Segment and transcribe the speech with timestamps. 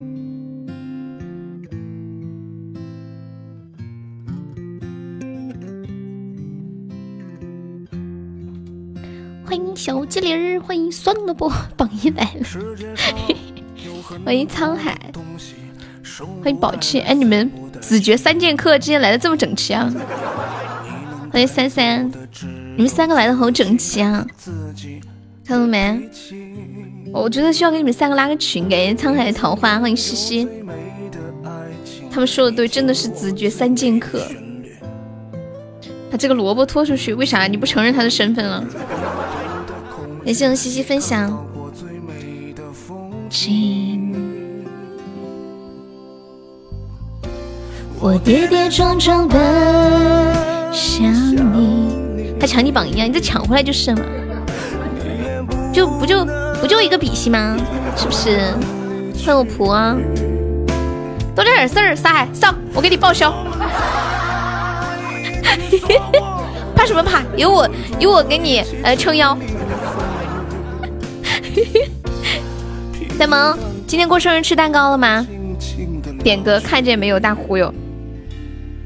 [0.00, 0.08] 欢
[9.54, 12.46] 迎小机灵儿，欢迎酸萝卜，榜一来了，
[14.24, 15.12] 欢迎沧海，
[16.42, 19.92] 欢迎宝气，哎，你们子爵三剑客今天来的这么整齐啊！
[21.30, 22.10] 欢迎三三，
[22.74, 24.26] 你们三个来的好整齐啊！
[25.44, 26.08] 看到没？
[27.12, 30.48] 我觉得需要给你们三个拉个群，感谢沧海桃花，欢迎西西。
[32.10, 34.22] 他们说的对，真的是子爵三剑客。
[36.10, 38.64] 把这个萝卜拖出去，为啥你不承认他的身份了？
[40.24, 41.46] 感谢我西西分享。
[48.00, 49.38] 我跌跌撞撞奔
[50.72, 51.12] 向
[51.52, 54.00] 你，他抢你榜一啊，你再抢回来就是了。
[55.72, 56.26] 就不就
[56.60, 57.56] 不就一个比心吗？
[57.96, 58.38] 是不是？
[59.24, 59.96] 欢迎我仆啊！
[61.34, 63.32] 多点事儿，撒海上，我给你报销。
[66.74, 67.22] 怕什么怕？
[67.36, 69.36] 有我有我给你呃撑腰。
[73.18, 75.26] 呆萌，今天过生日吃蛋糕了吗？
[76.22, 77.18] 点歌看见没有？
[77.20, 77.72] 大忽悠。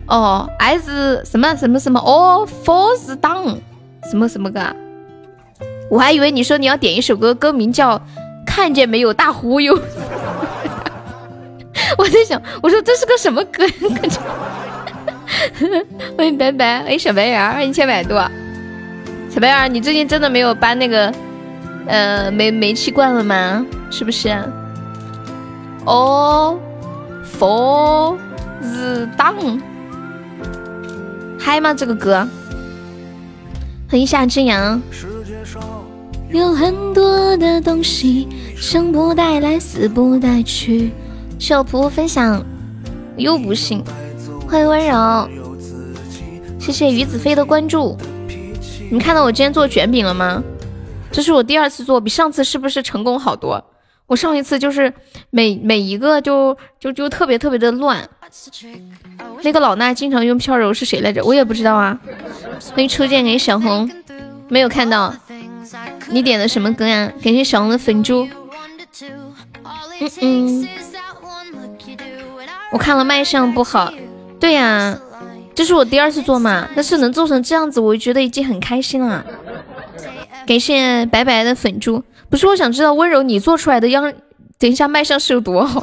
[0.07, 3.59] 哦，S 什么什么什么哦，Falls Down
[4.11, 4.61] 什么什么歌？
[5.91, 7.99] 我还以为你说你要点一首歌，歌名叫
[8.47, 9.77] 《看见没有大忽悠》。
[11.99, 13.65] 我在想，我说这是个什么歌？
[16.17, 18.15] 欢迎白白，欢迎小白牙，欢迎千百度。
[19.31, 21.13] 小白牙，你最近真的没有搬那个
[21.87, 23.65] 呃煤煤气罐了吗？
[23.91, 24.35] 是不是？
[25.85, 26.59] 哦
[27.39, 28.17] for
[28.61, 29.61] the Down，
[31.39, 31.75] 嗨吗？
[31.75, 32.27] 这个歌。
[33.91, 34.81] 欢迎夏之阳。
[36.39, 40.91] 有很多的东西，生不带来，死不带去。
[41.39, 42.45] 小仆分享，
[43.17, 43.81] 又不信。
[44.49, 45.29] 欢迎温柔，
[46.59, 47.97] 谢谢于子飞的关注。
[48.91, 50.43] 你看到我今天做卷饼了吗？
[51.13, 53.65] 这是我第二次做，比上次是不是成功好多？
[54.09, 54.93] 我上一次就是
[55.31, 58.09] 每每一个就就就特别特别的乱。
[59.45, 61.25] 那个老衲经常用飘柔是谁来着？
[61.25, 61.97] 我也不知道啊。
[62.73, 63.89] 欢迎初见给小红，
[64.49, 65.15] 没有看到。
[66.09, 67.13] 你点的什么歌呀？
[67.23, 68.29] 感谢小红的粉猪。
[70.01, 70.69] 嗯嗯，
[72.73, 73.93] 我看了卖相不好。
[74.39, 74.99] 对呀，
[75.55, 79.25] 这是我第二次做嘛，但是能做成这样子，我觉得已经很开心了。
[80.47, 82.03] 感谢白白的粉猪。
[82.29, 84.13] 不是，我想知道温柔你做出来的样，
[84.59, 85.81] 等一下卖相是有多好？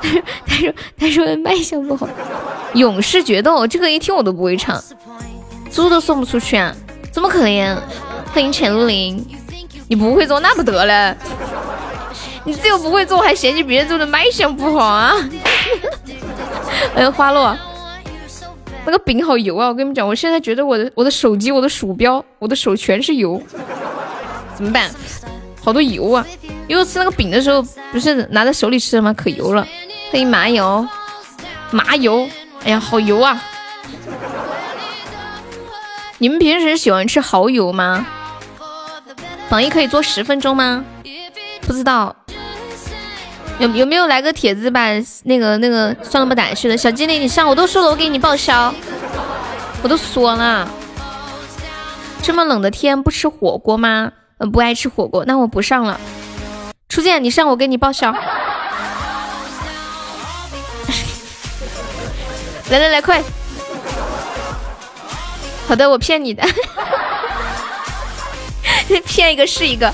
[0.00, 2.08] 他说他说他说卖相不好。
[2.74, 4.82] 勇士决斗这个一听我都不会唱，
[5.70, 6.74] 猪都送不出去啊，
[7.10, 7.76] 怎么可怜。
[8.36, 9.24] 欢迎浅露林，
[9.88, 11.16] 你不会做那不得了，
[12.44, 15.14] 你自己又不会做还嫌弃别人做的卖相不好啊？
[16.94, 17.56] 欢迎花落，
[18.84, 19.68] 那个饼好油啊！
[19.68, 23.42] 我跟你们讲，我现在觉得我的我的手机、我的鼠标、我的手全是油，
[24.54, 24.90] 怎么办？
[25.64, 26.26] 好多油啊！
[26.68, 29.14] 因为吃那个饼的时候不是拿在手里吃的吗？
[29.14, 29.66] 可油了。
[30.12, 30.86] 欢迎麻油，
[31.70, 32.28] 麻油，
[32.64, 33.42] 哎呀，好油啊！
[36.18, 38.06] 你们平时喜欢吃蚝油吗？
[39.48, 40.84] 榜一可以做十分钟吗？
[41.62, 42.14] 不知道，
[43.58, 44.88] 有有没有来个帖子把
[45.24, 46.76] 那个那个算了不打去了？
[46.76, 48.74] 小精灵你上，我都说了我给你报销，
[49.82, 50.68] 我都说了。
[52.22, 54.12] 这么冷的天不吃火锅吗？
[54.38, 56.00] 嗯，不爱吃火锅，那我不上了。
[56.88, 58.12] 初见你上，我给你报销。
[62.70, 63.22] 来来来，快！
[65.68, 66.42] 好的，我骗你的。
[69.04, 69.92] 骗一个是一个，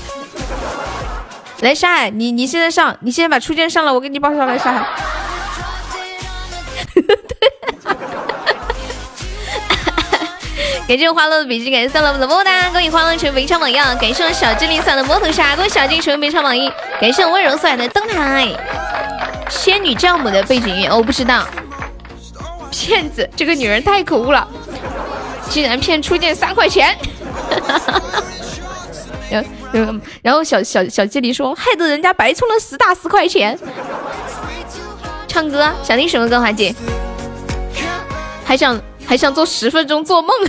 [1.61, 4.85] 来沙海，你你现在上，你现在把初见上了，我给你报销来沙海。
[10.85, 18.47] 感谢花落的笔记，感谢三楼的么么哒，恭喜花落成为本场榜一，感谢我小精灵送的摩头杀，恭喜小精灵成为本场榜一，感谢我温柔送来的灯台，
[19.49, 21.47] 仙女教母的背景音乐我不知道，
[22.69, 24.47] 骗子，这个女人太可恶了，
[25.49, 26.97] 竟然骗初见三块钱。
[29.71, 33.57] 然后，然后小小小精灵说，害得人家白充了十大十块钱。
[35.27, 36.39] 唱歌，想听什么歌？
[36.39, 36.75] 华姐，
[38.45, 40.29] 还想还想做十分钟做梦。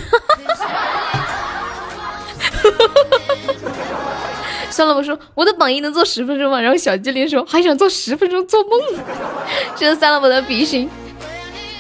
[4.70, 6.60] 算了，我说我的榜一能做十分钟吗？
[6.60, 8.81] 然后小精灵说还想做十分钟做梦。
[9.76, 10.90] 这是算了我的比心，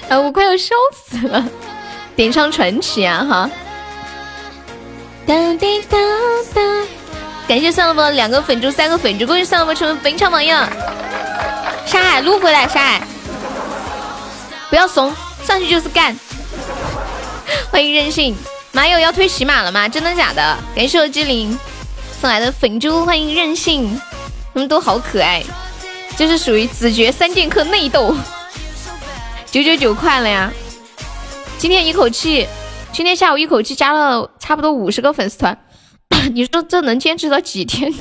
[0.08, 1.44] 啊，我快要笑死了。
[2.14, 3.50] 点唱传奇啊，哈。
[5.26, 5.96] 哒滴哒
[6.54, 6.60] 哒，
[7.48, 10.68] 感谢算了吧两个粉猪三个粉猪，恭喜算了吧成为本场榜样。
[11.86, 13.02] 沙海撸回来，沙海，
[14.68, 15.14] 不要怂，
[15.46, 16.14] 上去就是干。
[17.72, 18.36] 欢迎任性，
[18.72, 19.88] 马友要推喜马了吗？
[19.88, 20.56] 真的假的？
[20.76, 21.58] 感谢我机灵
[22.20, 23.98] 送来的粉猪，欢迎任性，
[24.52, 25.42] 他们都好可爱，
[26.18, 28.14] 就是属于子爵三剑客内斗，
[29.50, 30.52] 九九九块了呀！
[31.56, 32.46] 今天一口气，
[32.94, 35.58] 今天下午一口气加了差不多五十个粉丝团，
[36.32, 37.92] 你说这能坚持到几天？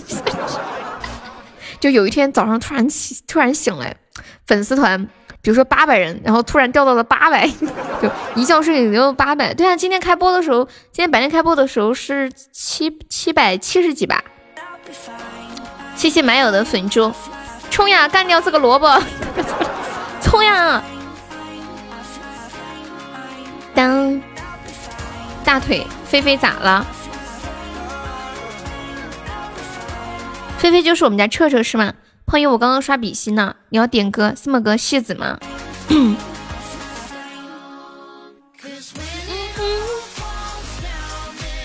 [1.82, 3.98] 就有一天早上突然起，突然醒来，
[4.46, 5.04] 粉丝团，
[5.42, 7.50] 比如说八百人，然后突然掉到了八百，
[8.00, 9.52] 就一觉睡醒就八百。
[9.52, 14.24] 对啊，今天开播的时候，今天白天开播的时候是七七百七十几吧。
[15.96, 17.12] 谢谢买友的粉猪，
[17.72, 19.02] 冲呀，干掉这个萝卜，
[20.22, 20.84] 冲呀！
[23.74, 24.22] 当
[25.44, 26.86] 大腿，菲菲咋了？
[30.58, 31.94] 菲菲就是我们家彻彻是吗？
[32.26, 34.78] 朋友，我刚刚刷比心呢，你要点歌什么歌？
[34.78, 35.38] 戏子吗？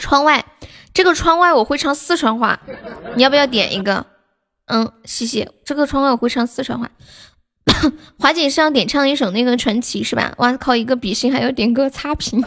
[0.00, 0.44] 窗外，
[0.92, 2.58] 这个窗外我会唱四川话，
[3.14, 4.04] 你要不要点一个？
[4.66, 5.52] 嗯，谢谢。
[5.64, 6.90] 这个窗外我会唱四川话。
[8.18, 10.34] 华姐是要点唱一首那个传奇是吧？
[10.38, 12.42] 哇靠，一个比心还要点歌差评。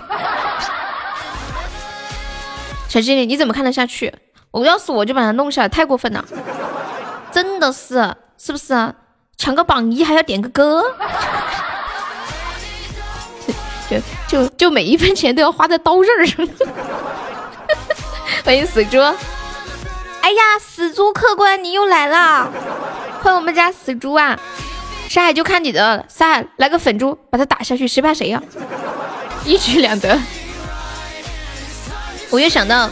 [2.91, 4.13] 小经理，你怎么看得下去？
[4.51, 6.25] 我要是我就把他弄下来，太过分了，
[7.31, 8.93] 真的是，是不是？
[9.38, 10.83] 抢个榜一还要点个歌，
[13.89, 13.97] 就
[14.27, 16.45] 就就每一分钱都要花在刀刃上。
[18.43, 18.99] 欢迎死猪！
[20.19, 22.51] 哎呀，死猪客官你又来了，
[23.21, 24.38] 欢迎我们家死猪啊！
[25.07, 28.43] 上海就看你的，上海来个粉猪把他打下去，谁怕谁呀？
[29.45, 30.19] 一举两得。
[32.31, 32.89] 我又想到。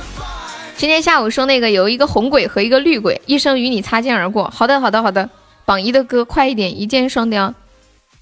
[0.75, 4.49] 今天下午说那个有一个红鬼和一个绿鬼，一生与你擦肩而过。
[4.49, 5.29] 好的，好的，好的。
[5.65, 7.53] 榜一的歌快一点，一箭双雕。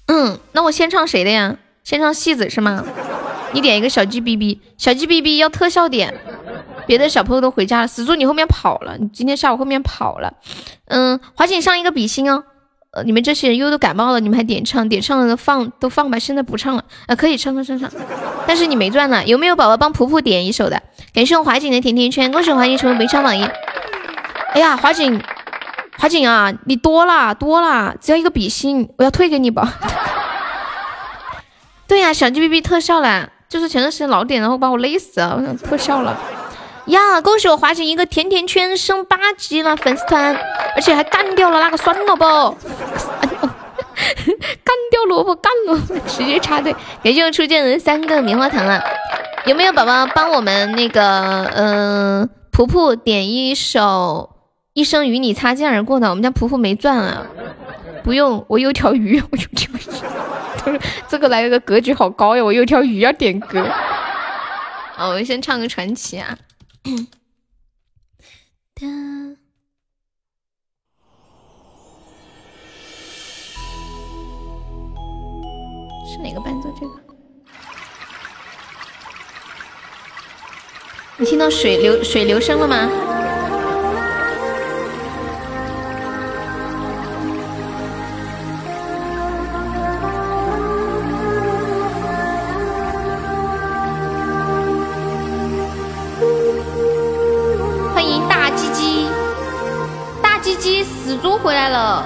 [0.06, 1.56] 嗯，那我先唱谁的呀？
[1.84, 2.84] 先唱戏子是吗？
[3.52, 6.14] 你点一个小鸡哔哔，小鸡哔哔要特效点。
[6.86, 10.34] 别的小朋友都回家了，死猪你后面跑了，你今天下午后面跑了。
[10.86, 12.44] 嗯，华姐上一个比心哦。
[13.04, 14.88] 你们这些人又都感冒了，你们还点唱？
[14.88, 16.84] 点唱了放都放吧，现在不唱了。
[17.06, 17.90] 啊，可以唱唱唱唱。
[18.46, 20.82] 但是你没赚呢，有没有宝宝帮普普点一首的？
[21.12, 23.42] 感谢我华锦的甜甜圈，恭喜华锦成为本场榜一。
[24.52, 25.20] 哎呀，华锦，
[25.98, 29.74] 华锦啊，你多了多了，只要一个比心，我要退给你吧。
[31.86, 36.18] 对呀，小鸡哔哔特效了，就是前段时间老点，然后把我累死了，我想特效了。
[36.88, 40.34] 呀，恭喜我华锦一个甜甜圈升八级了，粉丝团，
[40.74, 42.56] 而且还干掉了那个酸萝卜，
[44.64, 46.74] 干掉萝卜，干萝卜，直接插队。
[47.02, 48.82] 感谢我初见的三个棉花糖了，
[49.44, 54.30] 有没有宝宝帮我们那个，嗯，普普点一首
[54.72, 56.08] 《一生与你擦肩而过》的？
[56.08, 57.26] 我们家普普没钻啊，
[58.02, 63.62] 不用，我有条鱼，我有条鱼，这个来了个格局好高呀，我有条鱼要点歌。
[64.96, 66.34] 哦，我先唱个传奇啊。
[68.74, 68.86] 哒
[76.06, 76.72] 是哪个伴奏？
[76.80, 77.00] 这个？
[81.18, 82.88] 你听到水流水流声了吗？
[101.48, 102.04] 回来了！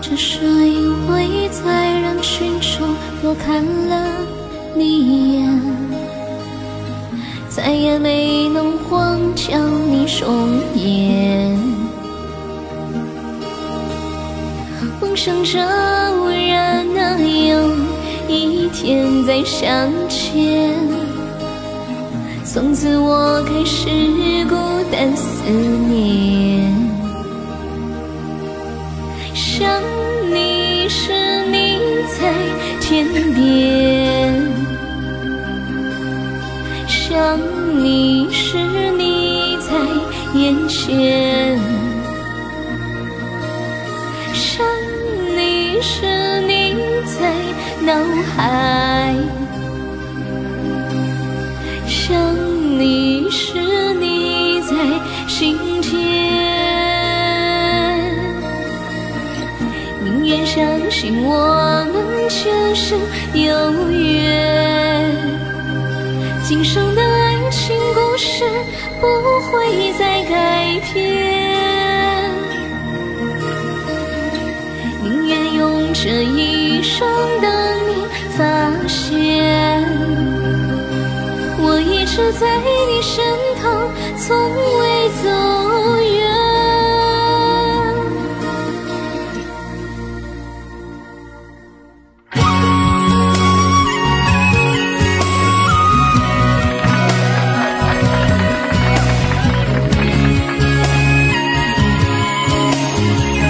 [0.00, 4.06] 只是因为在人群中多看了
[4.76, 5.60] 你一眼，
[7.48, 11.58] 再也没能忘掉你容颜。
[15.00, 15.58] 梦想着
[16.20, 17.79] 无人能有。
[18.30, 20.74] 一天再相见，
[22.44, 23.88] 从此我开始
[24.48, 24.54] 孤
[24.90, 26.72] 单思念。
[29.34, 29.82] 想
[30.32, 31.12] 你时
[31.46, 31.78] 你
[32.18, 32.32] 在
[32.80, 34.48] 天边，
[36.86, 37.38] 想
[37.82, 38.56] 你时
[38.96, 39.74] 你在
[40.38, 41.58] 眼前，
[47.82, 47.94] 脑
[48.36, 49.14] 海，
[51.86, 52.12] 想
[52.78, 54.74] 你时你在
[55.26, 55.90] 心间，
[60.04, 62.94] 宁愿相信我们前世
[63.32, 65.10] 有缘，
[66.44, 67.30] 今生的爱。
[67.52, 68.44] 情故事
[69.00, 69.06] 不
[69.50, 72.30] 会再改变，
[75.02, 77.08] 宁愿用这一生
[77.42, 77.50] 等
[78.40, 78.46] 发
[78.88, 79.84] 现，
[81.58, 83.22] 我一直在你身
[83.60, 84.34] 旁，从
[84.78, 85.28] 未走
[86.00, 86.24] 远。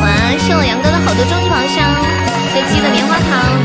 [0.00, 0.04] 哇，
[0.36, 1.78] 谢我杨哥的好多终极宝箱，
[2.52, 3.59] 随机的棉花糖。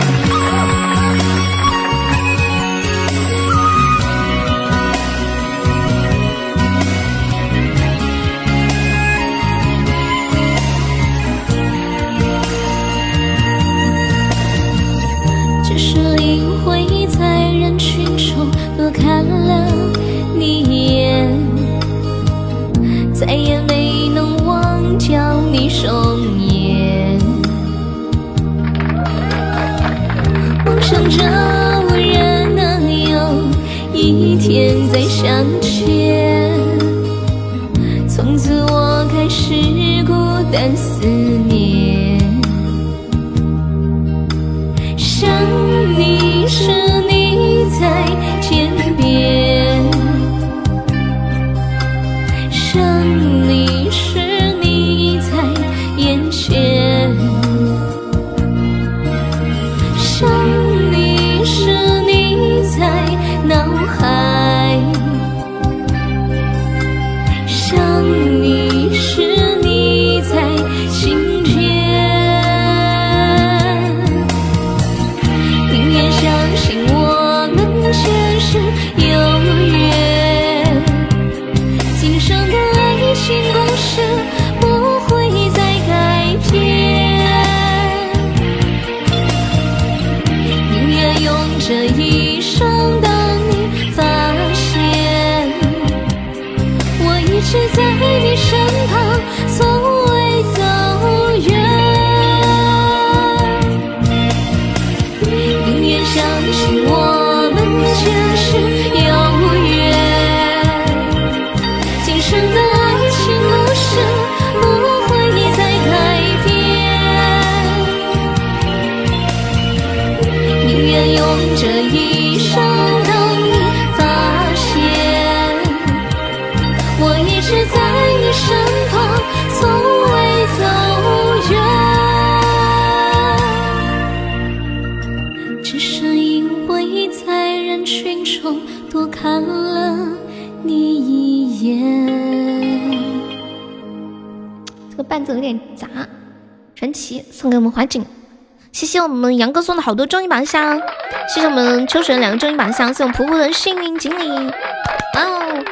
[150.36, 150.82] 好多终极宝箱，
[151.30, 154.28] 谢谢我们秋水两个终极宝箱，谢我们普普的幸运锦鲤。
[154.28, 155.64] 哇哦，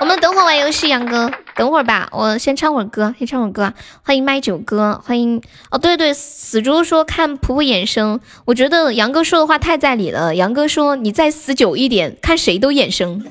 [0.00, 1.30] 我们等会玩游戏，杨哥。
[1.54, 3.74] 等会儿吧，我先唱会儿歌，先唱会儿歌。
[4.02, 10.34] 欢迎麦九哥，欢迎哦，对对，死猪说看普普眼生，我觉得杨哥说的话太在理了。
[10.34, 13.22] 杨哥说你再死久一点，看谁都眼生。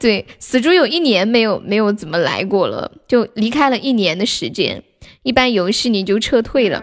[0.00, 4.82] 对，死猪有一年没有没有怎么来过了，就离开了一年的时间。
[5.24, 6.82] 一般游戏你就撤退了，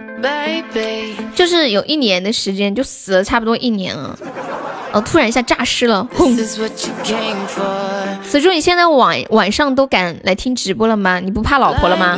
[1.36, 4.18] 就是有一年的时间就死了差不多一年了。
[4.94, 6.34] 哦，突然一下诈尸了，轰！
[6.34, 6.66] 死
[8.42, 11.20] 猪，你现在晚晚上都敢来听直播了吗？
[11.20, 12.18] 你不怕老婆了吗？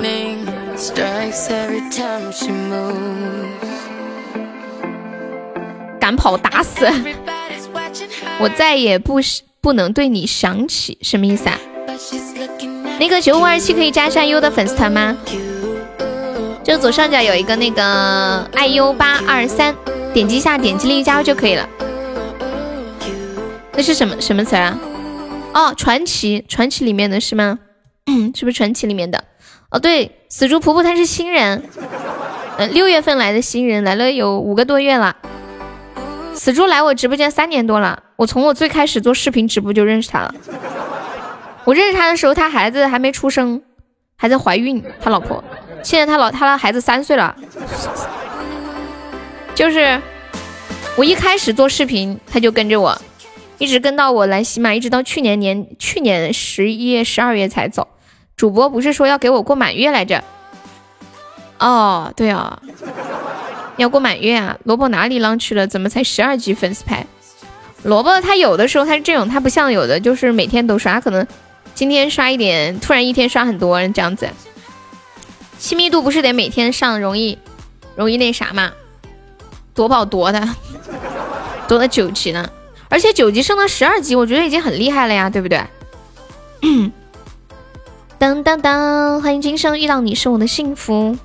[5.99, 6.87] 敢跑打死！
[8.39, 9.19] 我再也不
[9.59, 11.57] 不能对你想起，什么意思啊？
[12.99, 15.17] 那个九五二七可以加一下优的粉丝团吗？
[16.71, 19.75] 就左上角有一个那个爱 u 八二三，
[20.13, 21.67] 点击一下，点击立即加入就可以了。
[23.73, 24.79] 那是什么什么词啊？
[25.53, 27.59] 哦，传奇，传奇里面的是吗？
[28.33, 29.21] 是不是传奇里面的？
[29.69, 31.61] 哦，对，死猪婆婆她是新人，
[32.57, 35.17] 呃，六月份来的新人，来了有五个多月了。
[36.35, 40.33] 死猪来我直播间三年多了，我从我最开始做视频直播就认识他了。
[41.65, 43.61] 我认识他的时候，他孩子还没出生，
[44.15, 45.43] 还在怀孕，他老婆。
[45.83, 47.35] 现在他老他的孩子三岁了，
[49.55, 50.01] 就是
[50.97, 53.01] 我一开始做视频，他就跟着我。
[53.57, 57.87] 一直跟到我来喜马，一直到去年年去年十一月、十二月才走。
[58.35, 60.23] 主播不是说要给我过满月来着？
[61.59, 62.59] 哦，对啊，
[63.77, 64.57] 要过满月啊！
[64.63, 65.67] 萝卜哪里浪去了？
[65.67, 67.05] 怎么才十二级粉丝牌？
[67.83, 71.27] 萝卜它有的时候它是这种，它不像有的就是每天都刷，可能
[71.75, 74.27] 今天刷一点，突然一天刷很多这样子。
[75.61, 77.37] 亲密度不是得每天上容易
[77.95, 78.71] 容易那啥吗？
[79.75, 80.49] 夺宝夺的，
[81.67, 82.49] 夺了九级呢，
[82.89, 85.63] 而且九级升到十二级，我觉得已经很厉害了呀，对不对？
[88.17, 91.15] 当当当，欢迎今生遇到你是我的幸福。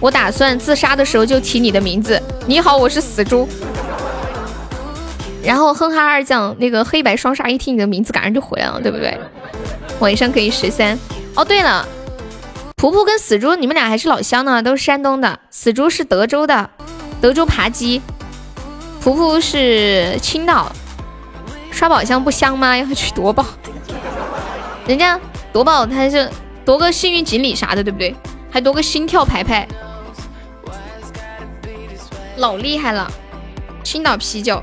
[0.00, 2.20] 我打算自杀的时候就提你的名字。
[2.46, 3.46] 你好，我是死猪。
[5.44, 9.18] 然后哼哈二将那个黑白双杀，一听你的名字，赶上就回来了，对不对？
[10.00, 10.98] 晚上可以十三。
[11.34, 11.86] 哦，对了。
[12.76, 15.40] 噗噗跟死猪，你们俩还是老乡呢，都是山东的。
[15.50, 16.70] 死猪是德州的，
[17.20, 18.00] 德州扒鸡。
[19.02, 20.70] 噗噗是青岛。
[21.70, 22.76] 刷宝箱不香吗？
[22.76, 23.44] 要去夺宝。
[24.86, 25.18] 人家
[25.52, 26.30] 夺宝他是
[26.64, 28.14] 夺个幸运锦鲤啥的，对不对？
[28.50, 29.66] 还夺个心跳牌牌，
[32.36, 33.10] 老厉害了。
[33.82, 34.62] 青岛啤酒。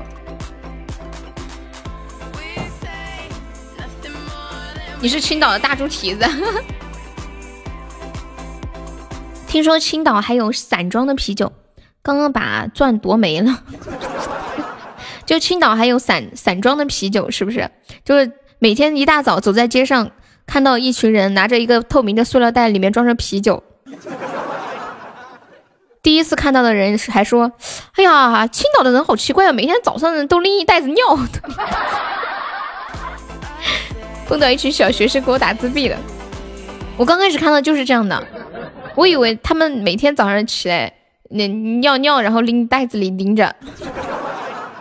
[5.00, 6.26] 你是青岛的大猪蹄子。
[9.46, 11.52] 听说青岛还有散装的啤酒，
[12.02, 13.62] 刚刚把钻夺没了。
[15.24, 17.70] 就青岛还有散散装的啤酒，是不是？
[18.04, 20.10] 就是每天一大早走在街上，
[20.46, 23.62] 看到一群人拿着一个透明的塑料袋，里面装着啤酒。
[26.02, 27.50] 第一次看到的人还说
[27.96, 31.04] ：“哎呀，青岛的人好奇怪啊，每天早上都拎一袋子尿。”
[34.26, 35.96] 碰到一群小学生给我打自闭了。
[36.96, 38.22] 我刚开始看到就是这样的。
[38.94, 40.92] 我以为他们每天早上起来
[41.30, 43.54] 那尿尿，然后拎袋子里拎着，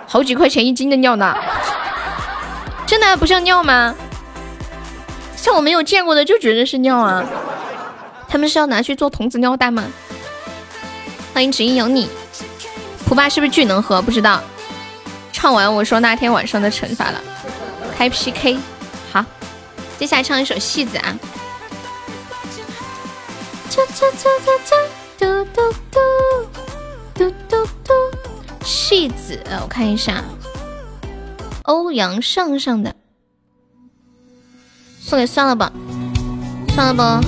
[0.07, 1.35] 好几块钱一斤的尿呢，
[2.87, 3.93] 真的不像尿吗？
[5.35, 7.23] 像我没有见过的就觉得是尿啊。
[8.27, 9.83] 他们是要拿去做童子尿蛋吗？
[11.33, 12.09] 欢迎只因有你，
[13.05, 14.01] 普爸是不是巨能喝？
[14.01, 14.41] 不知道。
[15.33, 17.21] 唱完我说那天晚上的惩罚了，
[17.97, 18.57] 开 PK。
[19.97, 21.17] 接下来唱一首戏子啊。
[23.69, 24.01] 嘟嘟
[25.17, 25.25] 嘟
[27.13, 27.93] 嘟嘟嘟，
[28.63, 30.23] 戏子，我看一下，
[31.63, 32.95] 欧阳上上的，
[35.01, 35.71] 送给算了吧，
[36.73, 37.21] 算了吧，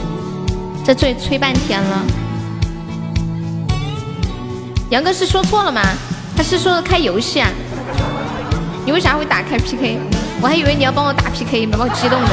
[0.85, 2.05] 在这里催半天了。
[4.89, 5.81] 杨哥是说错了吗？
[6.35, 7.49] 他是说开游戏啊？
[8.85, 9.99] 你为啥会打开 PK？
[10.41, 12.29] 我还以为你要帮我打 PK，把我激动的。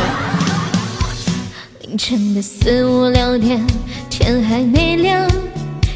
[1.83, 3.65] 凌晨的四五六点。
[4.17, 5.29] 天还没亮，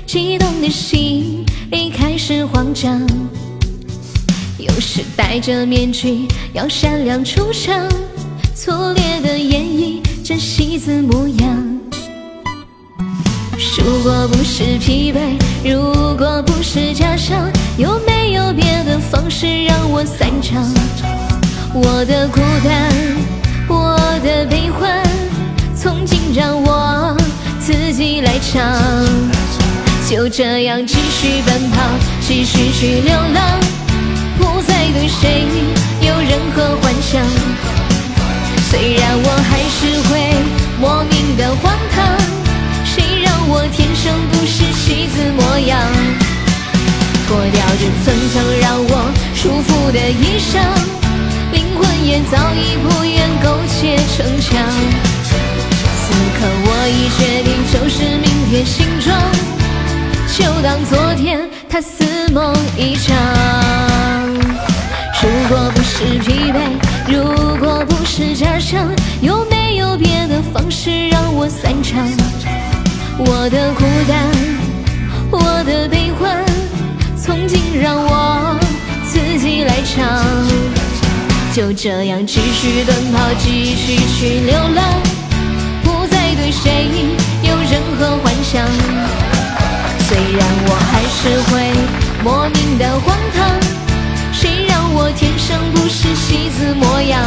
[0.04, 3.00] 激动的心已开始慌张。
[4.58, 7.88] 有时戴着面具要闪亮出场，
[8.56, 11.80] 粗劣的演绎着戏子模样。
[13.78, 15.80] 如果不是疲惫，如
[16.16, 20.68] 果不是假象，有没有别的方式让我散场？
[21.80, 22.92] 我的孤单，
[23.68, 25.02] 我的悲欢，
[25.76, 27.16] 从今让我。
[27.60, 28.64] 自己来唱，
[30.08, 31.82] 就这样继续奔跑，
[32.26, 33.60] 继续去流浪，
[34.38, 35.44] 不再对谁
[36.00, 37.20] 有任何幻想。
[38.70, 40.34] 虽然我还是会
[40.80, 42.16] 莫名的荒唐，
[42.84, 45.78] 谁让我天生不是戏子模样？
[47.26, 50.97] 脱掉这层层让我束缚的衣裳，
[52.08, 54.64] 也早已不愿苟且逞强。
[56.00, 59.14] 此刻我已决定收拾明天行装，
[60.34, 63.14] 就当昨天他似梦一场。
[65.20, 66.56] 如果不是疲惫，
[67.08, 68.88] 如果不是假象，
[69.20, 72.08] 有没有别的方式让我散场？
[73.18, 74.26] 我的孤单，
[75.30, 76.42] 我的悲欢，
[77.22, 78.58] 从今让我
[79.04, 80.77] 自己来唱。
[81.58, 85.02] 就这样继续奔跑，继续去流浪。
[85.82, 86.86] 不再对谁
[87.42, 88.64] 有任何幻想？
[90.06, 91.18] 虽然我还是
[91.50, 91.74] 会
[92.22, 93.44] 莫名的荒唐，
[94.32, 97.20] 谁让我天生不是戏子模样？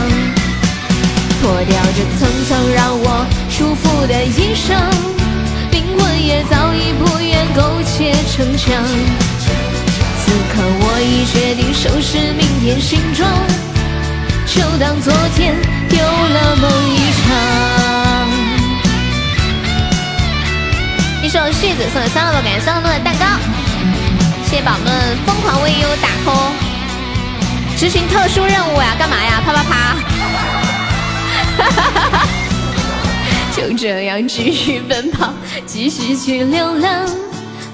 [1.41, 4.79] 脱掉这层层让我束缚的衣裳，
[5.73, 8.81] 灵魂也早已不愿苟且逞强。
[10.23, 13.29] 此刻我已决定收拾明天行装，
[14.53, 15.55] 就当昨天
[15.91, 17.25] 有了梦一场。
[21.23, 23.25] 一首戏子送给三乐乐，感谢三乐乐的蛋糕，
[24.49, 26.51] 谢谢宝宝们疯狂为优打 call，
[27.77, 29.41] 执行特殊任务呀，干嘛呀？
[29.45, 29.95] 啪啪啪！
[33.55, 35.33] 就这样继续奔跑，
[35.65, 37.05] 继续去流浪，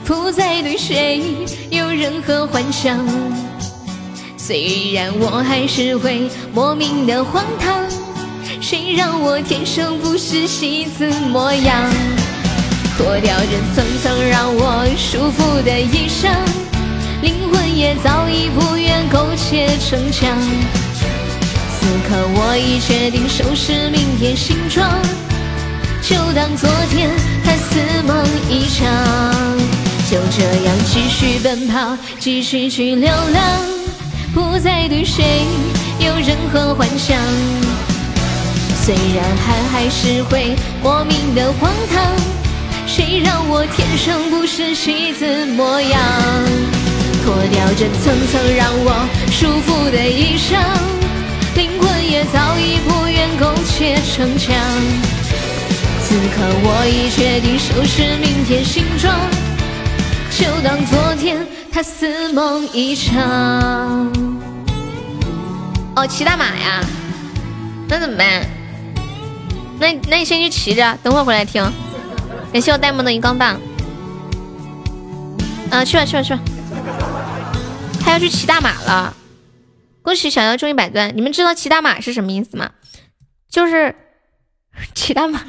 [0.06, 1.24] 不再对谁
[1.72, 3.00] 有任何幻想。
[4.48, 7.84] 虽然我还是会莫名的荒唐，
[8.62, 11.92] 谁让我天生不是戏子模样？
[12.98, 16.32] 脱掉这层层让我束缚的衣裳，
[17.22, 20.40] 灵魂也早已不愿苟且逞强。
[20.40, 24.90] 此刻我已决定收拾明天行装，
[26.02, 27.12] 就当昨天
[27.44, 28.88] 还似梦一场。
[30.10, 33.44] 就这样继续奔跑，继续去流浪，
[34.38, 35.24] 不再对谁
[36.00, 37.18] 有任何幻想。
[38.84, 42.06] 虽然还还是会莫名的荒唐。
[42.86, 46.00] 谁让我天生不是戏子模样？
[47.24, 50.62] 脱掉这层层让我束缚的衣裳，
[51.56, 54.56] 灵魂也早已不愿苟且逞强。
[56.04, 59.14] 此刻我已决定收拾明天行装，
[60.30, 64.27] 就当昨天它似梦一场。
[65.98, 66.80] 哦，骑大马呀？
[67.90, 68.46] 那怎么办？
[69.80, 71.64] 那那你先去骑着，等会儿回来听。
[72.54, 73.60] 感谢我呆萌的荧光棒，
[75.72, 76.40] 啊，去吧去吧去吧，
[78.00, 79.12] 他要去骑大马了，
[80.04, 81.12] 恭喜小妖终于百钻！
[81.18, 82.70] 你们知道骑大马是什么意思吗？
[83.50, 83.96] 就是
[84.94, 85.42] 骑大马，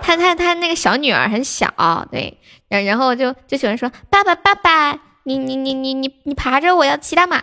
[0.00, 7.42] 他他他那个小女儿很小，对，然然后就就喜欢说爸爸爸爸，你你你你你你爬着我要骑大马，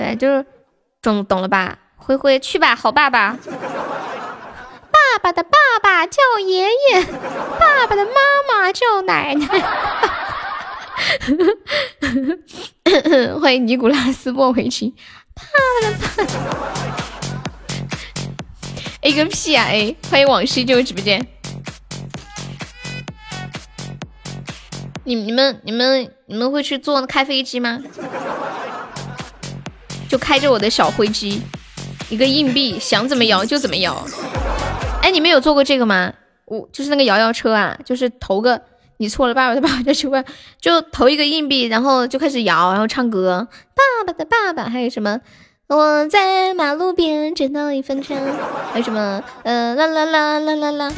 [0.00, 0.46] 对，就是
[1.02, 1.76] 懂懂了吧？
[1.98, 3.36] 灰灰去吧，好爸爸。
[4.90, 7.04] 爸爸的爸爸叫爷爷，
[7.58, 8.12] 爸爸的妈
[8.48, 9.46] 妈叫奶奶。
[13.42, 14.94] 欢迎尼古拉斯莫回去。
[15.34, 15.42] 爸
[15.82, 16.30] 爸的爸
[19.02, 19.94] ，A 个屁啊 A！
[20.10, 21.26] 欢迎往事旧直播间。
[25.04, 27.82] 你你们你们你们会去坐开飞机吗？
[30.10, 31.40] 就开着我的小灰机，
[32.08, 34.04] 一个硬币想怎么摇就怎么摇。
[35.02, 36.12] 哎，你们有做过这个吗？
[36.46, 38.60] 我就是那个摇摇车啊，就是投个
[38.96, 40.24] 你错了，爸爸的爸爸就去问，
[40.60, 43.46] 就投一个硬币，然后就开始摇，然后唱歌。
[43.72, 45.20] 爸爸的爸爸，还有什么？
[45.68, 48.20] 我在马路边捡到一分钱，
[48.72, 49.22] 还有什么？
[49.44, 50.92] 呃，啦啦啦啦啦啦。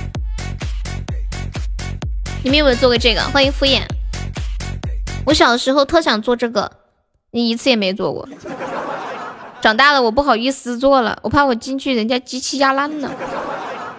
[2.42, 3.20] 你们有没有做过这个？
[3.24, 3.82] 欢迎敷衍。
[5.26, 6.72] 我小时候特想做这个，
[7.34, 8.28] 你一次也没做过。
[9.62, 13.10] 长大了我不好意思做了，我怕我进去人家机器压烂了。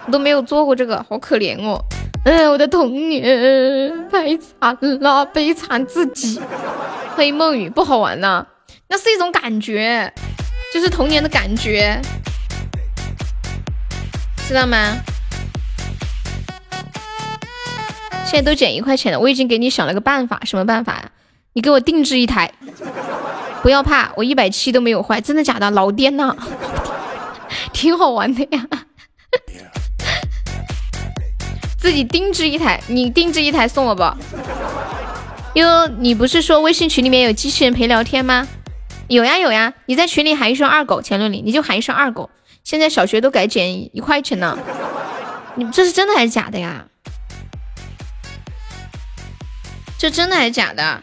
[0.06, 1.82] 我都没有做过这个，好可怜哦！
[2.24, 6.40] 哎，我的童年太惨了，悲惨自己。
[7.16, 8.46] 欢迎梦雨，不好玩呐，
[8.86, 10.12] 那是一种感觉，
[10.72, 12.00] 就是童年的感觉，
[14.46, 14.96] 知道吗？
[18.24, 21.10] 现在都减一块钱了，我已经给你想了个办法，什么办法呀？
[21.54, 22.52] 你给我定制一台，
[23.62, 25.70] 不要怕，我一百七都没有坏，真的假的？
[25.70, 26.36] 老颠了，
[27.72, 28.66] 挺好玩的呀。
[31.78, 34.02] 自己定制一台，你定制一台送我不？
[35.54, 38.48] 因为你不是说微信群里面有机器人陪聊天吗？
[39.06, 42.30] 有呀有呀，你在群里喊一声二狗，前轮里你就喊一声二狗。
[42.64, 44.58] 现在小学都改减一块钱呢，
[45.54, 46.86] 你这是真的还是假的呀？
[49.96, 51.02] 这真的还是假的？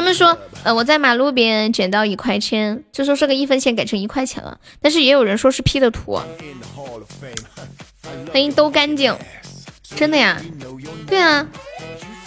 [0.00, 0.34] 他们说，
[0.64, 6.18] 呃，我在马路边捡到一块钱，就说是个一分钱改成一块钱了，但是也有人说是 P 的图。
[8.32, 9.14] 欢迎都干净，
[9.94, 10.40] 真的呀？
[11.06, 11.46] 对啊，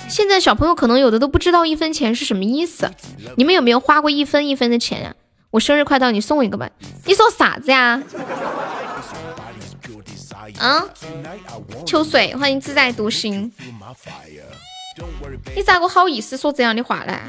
[0.07, 2.91] 现在小朋友可能有的都不知道一分钱是什么意思。
[3.37, 5.15] 你们有没有花过一分一分的钱呀？
[5.49, 6.69] 我生日快到，你送我一个吧。
[7.07, 7.99] 你送啥子呀？
[10.59, 10.85] 啊？
[11.87, 13.51] 秋水，欢迎自在独行。
[15.55, 17.19] 你咋个好意思说这样的话呢？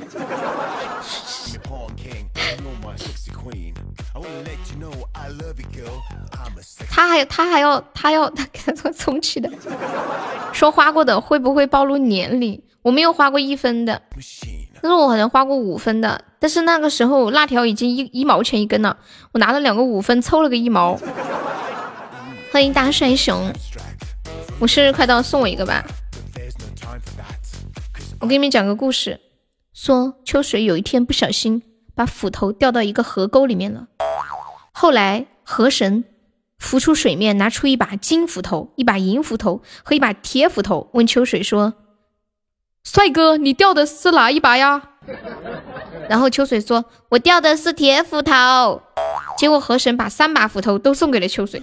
[6.90, 9.50] 他还他还要他要他 给他做充气的，
[10.52, 12.60] 说花过的会不会暴露年龄？
[12.82, 14.00] 我没有花过一分的，
[14.80, 18.96] 但是我好像花过五分的，但是那个时候辣条已经一一毛钱一根了，
[19.32, 20.98] 我拿了两个五分凑了个一毛。
[22.52, 23.50] 欢迎大帅熊，
[24.60, 25.84] 我生日快到，送我一个吧。
[28.24, 29.20] 我给你们讲个故事，
[29.74, 31.62] 说秋水有一天不小心
[31.94, 33.88] 把斧头掉到一个河沟里面了，
[34.72, 36.04] 后来河神。
[36.58, 41.74] 浮出水面，拿出一把金斧头、一把银斧头和一把铁斧头，问秋水说
[42.82, 44.80] ：“帅哥，你掉的是哪一把呀？”
[46.08, 48.80] 然后秋水说：“我掉的是铁斧头。”
[49.36, 51.60] 结果河神把三把斧头都送给了秋水。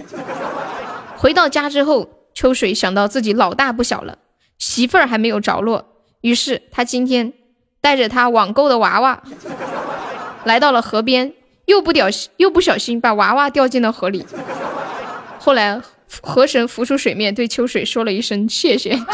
[1.18, 4.20] 回到家之后，秋水想到自己老大不小了，
[4.60, 5.88] 媳妇儿还没有着落。
[6.22, 7.34] 于是他今天
[7.82, 9.22] 带着他网购的娃娃
[10.44, 11.34] 来到了河边，
[11.66, 12.08] 又不屌
[12.38, 14.26] 又不小心把娃娃掉进了河里。
[15.40, 15.82] 后来
[16.22, 19.00] 河神浮出水面，对秋水说了一声谢谢。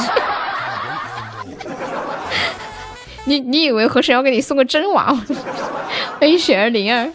[3.26, 5.20] 你你以为河神要给你送个真娃娃？
[6.20, 7.12] 欢迎雪儿灵儿。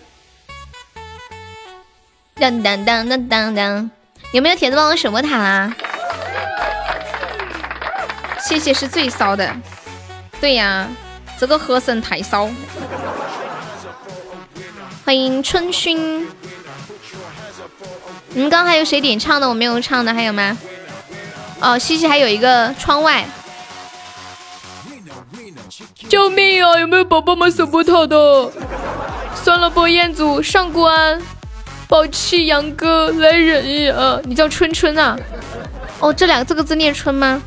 [2.35, 3.91] 当当当当当当，
[4.33, 5.75] 有没有铁子帮我守波塔啦？
[8.41, 9.55] 谢谢是最骚的。
[10.43, 10.89] 对呀，
[11.39, 12.51] 这个河神太骚。
[15.05, 16.25] 欢迎春薰。
[18.31, 19.49] 你们刚还有谁点唱的？
[19.49, 20.59] 我没有唱的，还有吗？
[21.61, 23.25] 哦，西西还有一个窗外。
[26.09, 26.77] 救命啊！
[26.81, 28.51] 有没有宝宝们守波塔的？
[29.37, 31.23] 算了，不彦祖上官。
[31.87, 34.21] 宝气杨哥来人呀！
[34.25, 35.17] 你叫春春啊？
[36.01, 37.41] 哦，这两个这个字念春吗？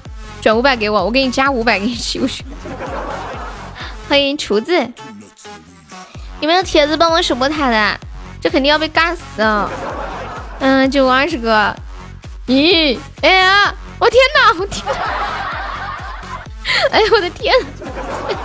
[0.45, 2.45] 转五百给我，我给你加五百给你去不去？
[4.07, 4.73] 欢迎厨子，
[6.39, 7.99] 有没有铁子帮我守波塔的？
[8.39, 9.67] 这肯定要被干死的。
[10.59, 11.75] 嗯，就二十个。
[12.45, 12.95] 咦？
[13.23, 13.73] 哎呀！
[13.97, 14.53] 我天哪！
[14.59, 14.85] 我天！
[16.91, 17.51] 哎呀，我的天！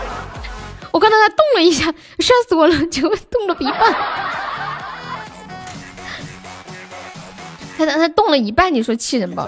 [0.92, 1.84] 我刚才他动了一下，
[2.18, 2.86] 吓死我了！
[2.86, 3.94] 结果动了一半。
[7.80, 9.40] 他他他动了一半，你说气人不？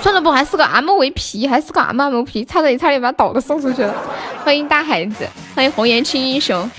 [0.00, 3.92] 算了不，还是个 MVP，还是个 MVP，差点差点把岛都送出去了。
[4.44, 6.70] 欢迎大孩子，欢迎红颜青英雄。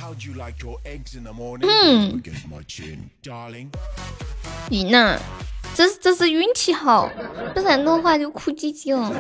[1.61, 2.21] 嗯，
[4.69, 5.19] 赢呢，
[5.75, 7.09] 这是这是运气好，
[7.53, 9.11] 不然的话就哭唧唧了。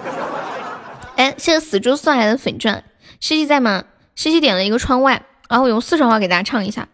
[1.17, 2.81] 哎，谢谢死猪送来的粉钻，
[3.19, 3.83] 西西在吗？
[4.15, 6.87] 西西点了一个窗外，然后我用四川话给大家唱一下。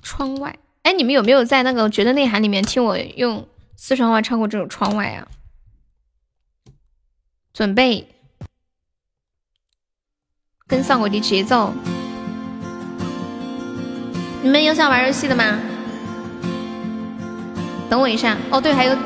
[0.00, 5.26] 窗外，哎，你们有没有在那个绝对内涵里面听我用四川话唱过这首窗外啊？
[7.52, 8.08] 准备，
[10.66, 11.74] 跟上我的节奏。
[14.42, 15.58] 你们有想玩游戏的吗？
[17.90, 18.38] 等我一下。
[18.50, 18.96] 哦，对，还有，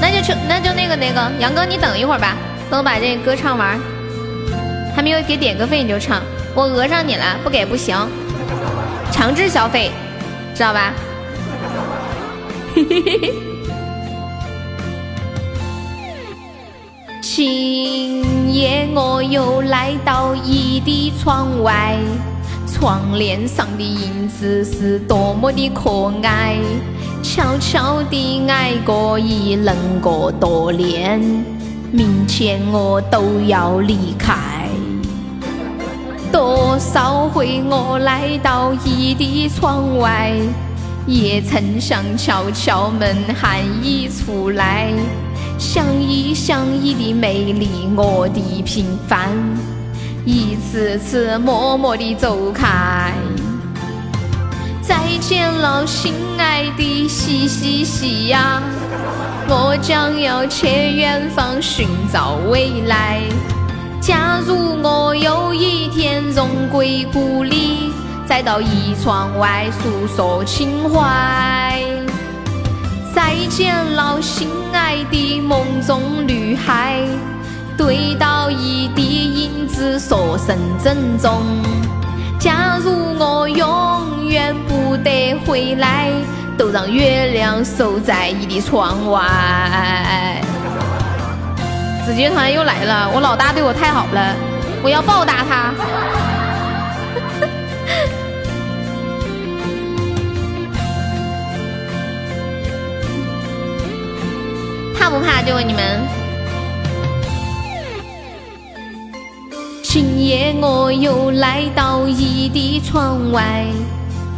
[0.00, 2.36] 那就去，那就那个那个，杨哥你等一会儿吧，
[2.70, 3.76] 等我把这歌唱完。
[4.94, 6.22] 还没有给点歌费你就唱，
[6.54, 7.96] 我讹上你了，不给不行，
[9.10, 9.90] 强制消费，
[10.56, 10.94] 知道吧？
[12.74, 13.34] 嘿嘿嘿嘿。
[17.20, 21.98] 今夜我又来到你的窗外，
[22.72, 26.56] 窗帘上的影子是多么的可爱，
[27.22, 31.20] 悄悄地爱过一能过多年，
[31.92, 34.34] 明天我都要离开。
[36.32, 40.32] 多少回我来到你的窗外，
[41.06, 44.92] 也曾想敲敲门喊你出来。
[45.58, 49.30] 想一想你的美丽，我的平凡，
[50.24, 53.12] 一次次默默地走开。
[54.82, 58.62] 再见了，心爱的西西西呀，
[59.48, 63.22] 我将要去远方寻找未来。
[64.06, 67.92] 假如我有一天荣归故里，
[68.24, 71.82] 再到一窗外诉说情怀。
[73.12, 77.00] 再见了，心爱的梦中女孩，
[77.76, 81.42] 对到一的影子说声珍重。
[82.38, 86.12] 假如我永远不得回来，
[86.56, 90.40] 都让月亮守在你的窗外。
[92.06, 94.36] 子杰团又来了，我老大对我太好了，
[94.80, 95.74] 我要报答他。
[104.96, 105.42] 怕不怕？
[105.42, 106.00] 就问你们。
[109.82, 113.66] 今夜我又来到你的窗外，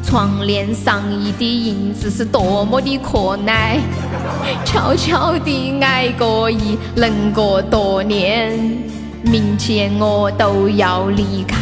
[0.08, 3.78] 窗帘上一滴影子是多么的可爱。
[4.64, 8.58] 悄悄地爱过一能过多年，
[9.20, 11.58] 明天我都要离开。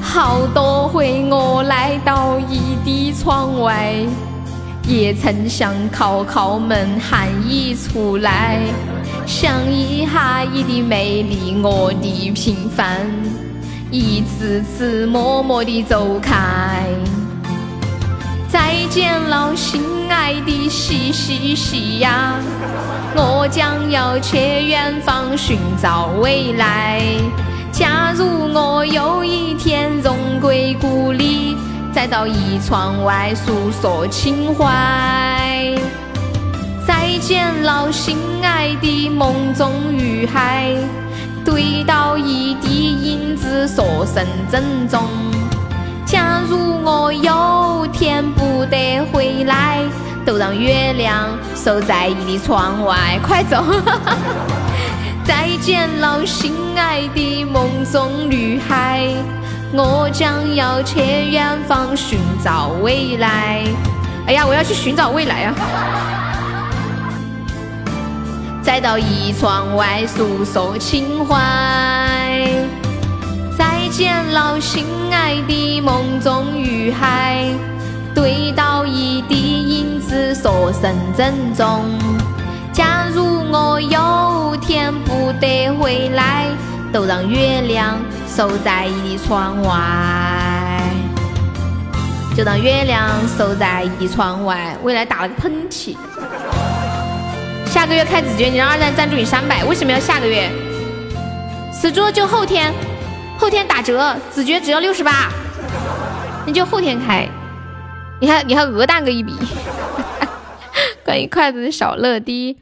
[0.00, 3.94] 好多回我来到一的窗外。
[4.86, 8.58] 也曾想敲敲门喊你出来，
[9.26, 13.06] 想一下你的美丽，我的平凡，
[13.90, 16.84] 一次次默默地走开。
[18.48, 22.34] 再见了，心爱的西西西呀，
[23.14, 27.02] 我将要去远方寻找未来。
[27.70, 31.56] 假如我有一天荣归故里。
[31.90, 35.74] 再到一窗外诉说情怀，
[36.86, 40.76] 再见了心爱的梦中女孩，
[41.48, 45.02] 对到一地银子说声珍重。
[46.04, 49.80] 假如我有天不得回来，
[50.26, 53.18] 都让月亮守在你的窗外。
[53.26, 53.64] 快走！
[55.24, 59.08] 再见了，心爱的梦中女孩，
[59.72, 63.64] 我将要去远方寻找未来。
[64.26, 66.17] 哎呀，我要去寻找未来啊！
[68.68, 71.34] 再到一窗外诉说情怀。
[73.56, 77.46] 再见了，心爱的梦中女孩，
[78.14, 81.82] 对到一滴影子说声珍重。
[82.70, 86.44] 假如我有天不得回来，
[86.92, 90.82] 都让月亮守在你的窗外，
[92.36, 94.76] 就让月亮守在你的窗外。
[94.82, 95.96] 未来打了个喷嚏。
[97.68, 100.50] 下个月开子爵，你让二蛋赞助你三百，为什么要下个月？
[101.70, 102.72] 死猪就后天，
[103.38, 105.30] 后天打折，子爵只要六十八，
[106.46, 107.28] 你就后天开，
[108.20, 109.34] 你还你还讹蛋哥一笔。
[111.04, 112.56] 关于筷子的小乐迪。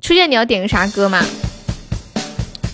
[0.00, 1.22] 初见你要点个啥歌嘛？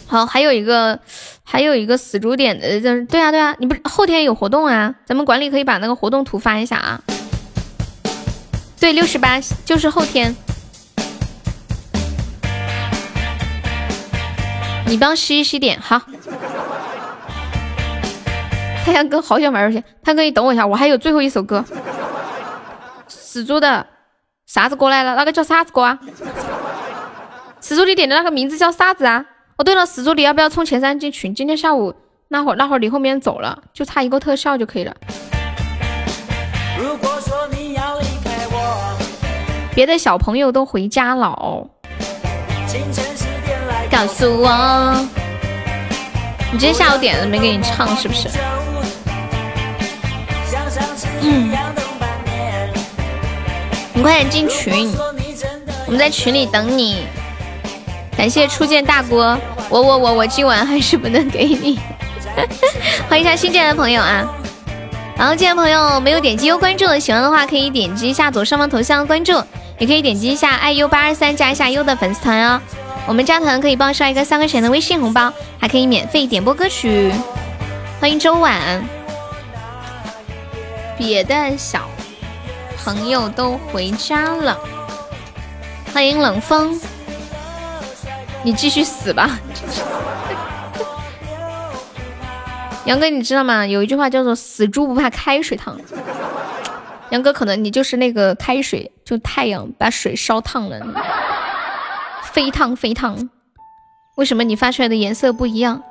[0.06, 0.98] 好，还有一个，
[1.42, 4.94] 还有一个死猪点的，就是对啊对啊，你不是后天有活动啊？
[5.04, 7.00] 咱们管理可以把那个活动图发一下啊。
[8.78, 10.34] 对，六十八就是后天。
[14.86, 16.00] 你帮西西点好。
[18.84, 21.64] 太阳哥好想玩游戏，太阳哥你等我一下，我还有最后一首歌。
[23.08, 23.84] 死猪的
[24.46, 25.16] 啥子歌来了？
[25.16, 25.98] 那个叫啥子歌啊？
[27.60, 29.24] 死猪，你点的那个名字叫啥子啊？
[29.56, 31.34] 哦，对了，死猪，你要不要冲前三进群？
[31.34, 31.92] 今天下午
[32.28, 34.94] 那会儿，那会儿你后面走了，就差一个特效就可以了。
[39.74, 41.68] 别的小朋友都回家了，
[43.96, 44.94] 告诉我，
[46.52, 48.28] 你今天下午点了没给你唱是不是？
[51.22, 51.50] 嗯，
[53.94, 54.94] 你快点进群，
[55.86, 57.06] 我们在群里等你。
[58.14, 59.38] 感谢初见大哥，
[59.70, 61.80] 我我我我今晚还是不能给你。
[63.08, 64.30] 欢迎一下新进来的朋友啊！
[65.16, 69.42] 然后进来朋友没有点击优关注的，喜欢的话可以点击一下左上方头像关注，
[69.78, 72.60] 也可以点击一下爱优八二三加一下优的粉丝团哦。
[73.08, 77.12] 我们加团可以报销一个三块钱的微信红包，还可以免费点播歌曲。
[78.00, 78.84] 欢迎周晚，
[80.98, 81.88] 别的小
[82.76, 84.58] 朋友都回家了。
[85.94, 86.80] 欢迎冷风。
[88.42, 89.38] 你继续死吧，
[92.86, 93.64] 杨哥，你知道吗？
[93.64, 95.78] 有一句话叫做“死猪不怕开水烫”。
[97.10, 100.80] 杨哥，可能你就是那个开水，就太阳把水烧烫了，
[102.36, 103.30] 飞烫飞烫。
[104.16, 105.82] 为什么你发出来的颜色不一样？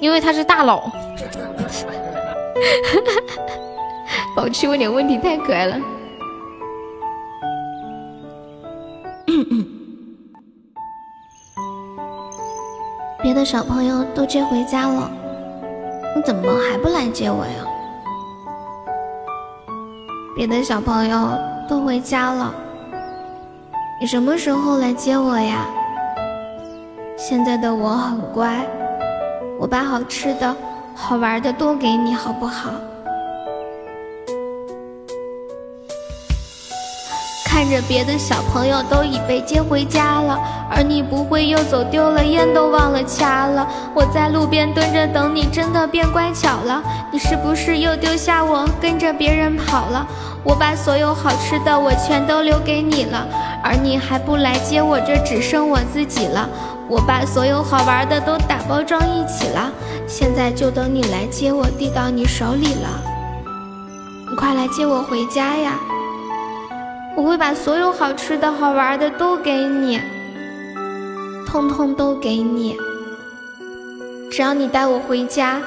[0.00, 0.78] 因为他是大佬。
[0.78, 0.92] 哈
[2.94, 3.34] 哈哈
[4.36, 5.76] 宝气问点问题太可爱了。
[13.20, 15.10] 别的小朋友都接回家了，
[16.14, 17.66] 你怎么还不来接我呀？
[20.36, 21.36] 别的小朋友
[21.68, 22.54] 都回家了，
[23.98, 25.64] 你什么时候来接我呀？
[27.16, 28.62] 现在的我很乖，
[29.58, 30.54] 我把好吃的、
[30.94, 32.70] 好玩的都给你，好不好？
[37.56, 40.38] 看着别的小朋友都已被接回家了，
[40.70, 43.66] 而你不会又走丢了，烟都忘了掐了。
[43.94, 46.82] 我在路边蹲着等你，真的变乖巧了。
[47.10, 50.06] 你是不是又丢下我，跟着别人跑了？
[50.44, 53.26] 我把所有好吃的我全都留给你了，
[53.64, 56.46] 而你还不来接我，这只剩我自己了。
[56.90, 59.72] 我把所有好玩的都打包装一起了，
[60.06, 63.02] 现在就等你来接我，递到你手里了。
[64.28, 65.72] 你快来接我回家呀！
[67.16, 69.98] 我会把所有好吃的好玩的都给你，
[71.46, 72.76] 通通都给你。
[74.30, 75.62] 只要你带我回家，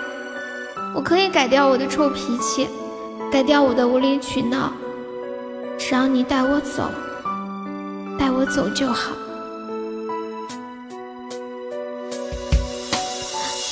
[0.94, 2.70] 我可以改掉我的臭脾气，
[3.32, 4.72] 改掉我的无理取闹。
[5.80, 6.84] 只要你带我走，
[8.20, 9.12] 带我走就好。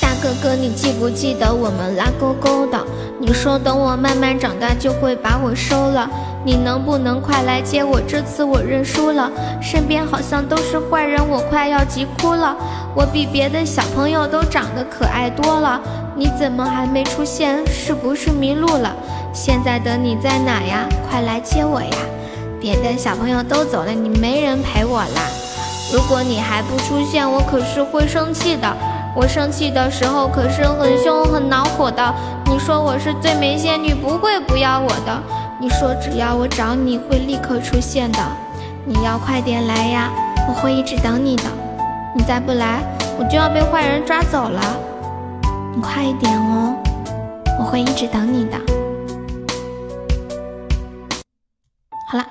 [0.02, 2.84] 大哥哥，你记不记得我们拉勾勾的？
[3.20, 6.10] 你说等我慢慢长大就会把我收了。
[6.48, 8.00] 你能不能快来接我？
[8.00, 9.30] 这次我认输了，
[9.60, 12.56] 身边好像都是坏人，我快要急哭了。
[12.94, 15.78] 我比别的小朋友都长得可爱多了，
[16.16, 17.62] 你怎么还没出现？
[17.66, 18.96] 是不是迷路了？
[19.34, 20.88] 现在的你在哪呀？
[21.10, 21.90] 快来接我呀！
[22.58, 25.28] 别的小朋友都走了，你没人陪我啦。
[25.92, 28.74] 如果你还不出现，我可是会生气的。
[29.14, 32.14] 我生气的时候可是很凶很恼火的。
[32.46, 35.22] 你说我是最美仙女，不会不要我的。
[35.60, 38.18] 你说只要我找你会立刻出现的。
[38.86, 40.08] 你要快点来呀，
[40.48, 41.42] 我会一直等你的。
[42.14, 42.80] 你再不来，
[43.18, 44.60] 我就要被坏人抓走了。
[45.74, 46.76] 你快一点哦，
[47.58, 48.56] 我会一直等你的。
[52.10, 52.24] 好了，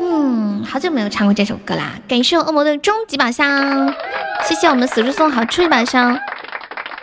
[0.00, 1.94] 嗯，好久没有唱过这首歌啦！
[2.06, 3.92] 感谢恶魔的终极宝箱，
[4.44, 6.18] 谢谢我们死猪送好初级宝箱。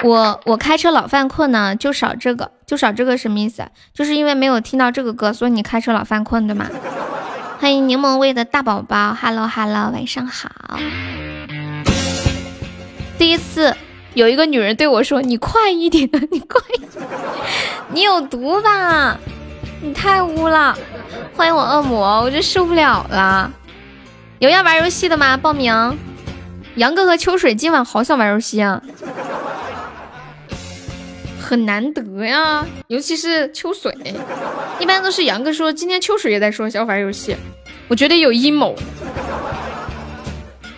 [0.04, 3.64] 我我开车老犯困呢，就少这个，就少这个什么意思？
[3.94, 6.68] 就是因为没有听到这个歌，所以你开车老犯困，对吗？
[7.60, 10.50] 欢迎柠檬味的大宝宝，Hello Hello，晚上好。
[13.18, 13.76] 第一次
[14.14, 16.62] 有一个女人对我说：“你快一点，你快，
[17.90, 19.18] 你有毒吧？”
[19.82, 20.78] 你太污了！
[21.36, 23.52] 欢迎我恶魔，我这受不了了。
[24.40, 25.36] 有要玩游戏的吗？
[25.36, 25.98] 报名。
[26.76, 28.82] 杨哥和秋水今晚好想玩游戏啊，
[31.50, 33.92] 很难得呀，尤其是秋水。
[34.80, 37.36] 一般都是杨哥说，今天秋水也在说要玩游戏，
[37.88, 38.76] 我觉得有阴谋。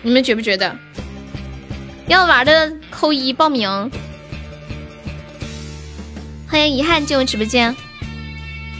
[0.00, 0.74] 你们觉不觉得？
[2.08, 3.68] 要玩的扣一报名。
[6.48, 7.76] 欢迎遗憾进入直播间。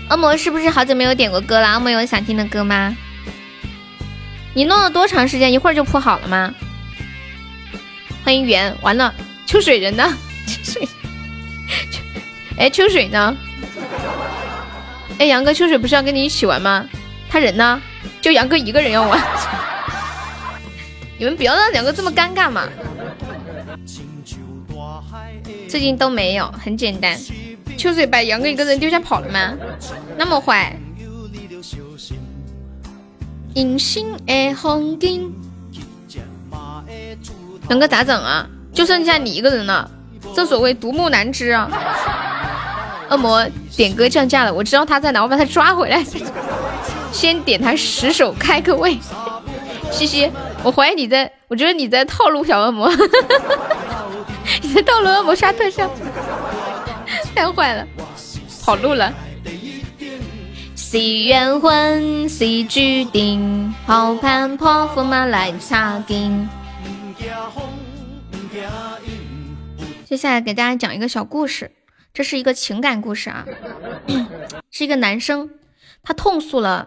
[0.08, 1.74] 恶魔是不是好久没有点过歌了？
[1.74, 2.96] 恶魔有想听的歌吗？
[4.54, 5.52] 你弄了多长时间？
[5.52, 6.54] 一会儿就铺好了吗？
[8.24, 9.14] 欢迎圆，完了，
[9.44, 10.16] 秋水人呢？
[10.48, 10.88] 秋水，
[12.58, 13.36] 哎，秋水呢？
[15.18, 16.86] 哎，杨哥，秋水不是要跟你一起玩吗？
[17.28, 17.80] 他人呢？
[18.20, 19.20] 就杨哥一个人要玩。
[21.18, 22.68] 你们不要让两个这么尴尬嘛。
[25.68, 27.18] 最近都没有，很简单。
[27.76, 29.54] 秋水把杨哥一个人丢下跑了吗？
[30.16, 30.76] 那么坏。
[33.54, 35.30] 隐形的红巾，
[37.68, 38.46] 杨哥咋整啊？
[38.72, 39.90] 就剩下你一个人了，
[40.34, 41.68] 正所谓独木难支啊。
[43.10, 43.46] 恶魔
[43.76, 46.04] 点歌降价了，我知道他在哪，我把他抓回来。
[47.12, 48.98] 先点他十首开个胃。
[49.90, 50.30] 西西，
[50.62, 52.90] 我怀疑你在，我觉得你在套路小恶魔，
[54.62, 55.90] 你在套路恶魔刷特效。
[57.34, 57.86] 太坏了，
[58.64, 59.12] 跑路了。
[60.74, 66.48] 是缘分，是注定，好盼破风马来插根。
[70.12, 71.70] 接下来给大家讲一个小故事，
[72.12, 73.46] 这是一个情感故事啊，
[74.70, 75.48] 是一个男生，
[76.02, 76.86] 他痛诉了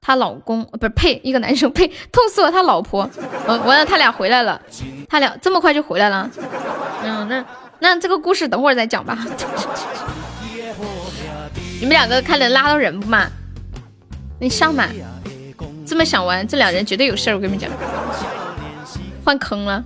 [0.00, 3.10] 他老公，不是呸，一个男生呸，痛诉了他老婆。
[3.46, 4.58] 完完了，他俩回来了，
[5.06, 6.30] 他俩这么快就回来了。
[7.04, 7.44] 嗯，那。
[7.78, 9.18] 那这个故事等会儿再讲吧。
[11.78, 13.28] 你们两个看能拉到人不嘛？
[14.40, 14.88] 你上嘛？
[15.86, 17.34] 这么想玩，这两人绝对有事儿。
[17.34, 17.70] 我跟你们讲，
[19.22, 19.84] 换坑了。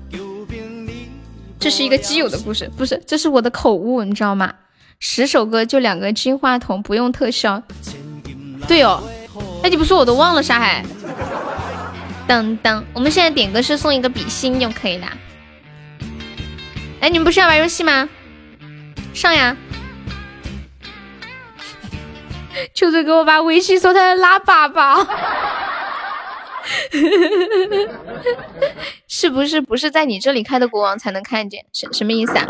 [1.58, 4.52] 这是一个基友的故事，不是，这是我的口误，你知道吗？
[4.98, 7.62] 十首歌就两个金话筒，不用特效。
[8.66, 9.02] 对哦，
[9.62, 10.84] 哎，你不说我都忘了，沙海。
[12.26, 15.06] 等等，我们现在点歌是送一个比心就可以了。
[17.00, 18.08] 哎，你们不是要玩游戏吗？
[19.14, 19.56] 上呀！
[22.74, 25.06] 秋水给我发微信说他在拉粑粑，
[29.08, 31.64] 是不是不是在你这里开的国王才能看见？
[31.72, 32.46] 什什么意思啊？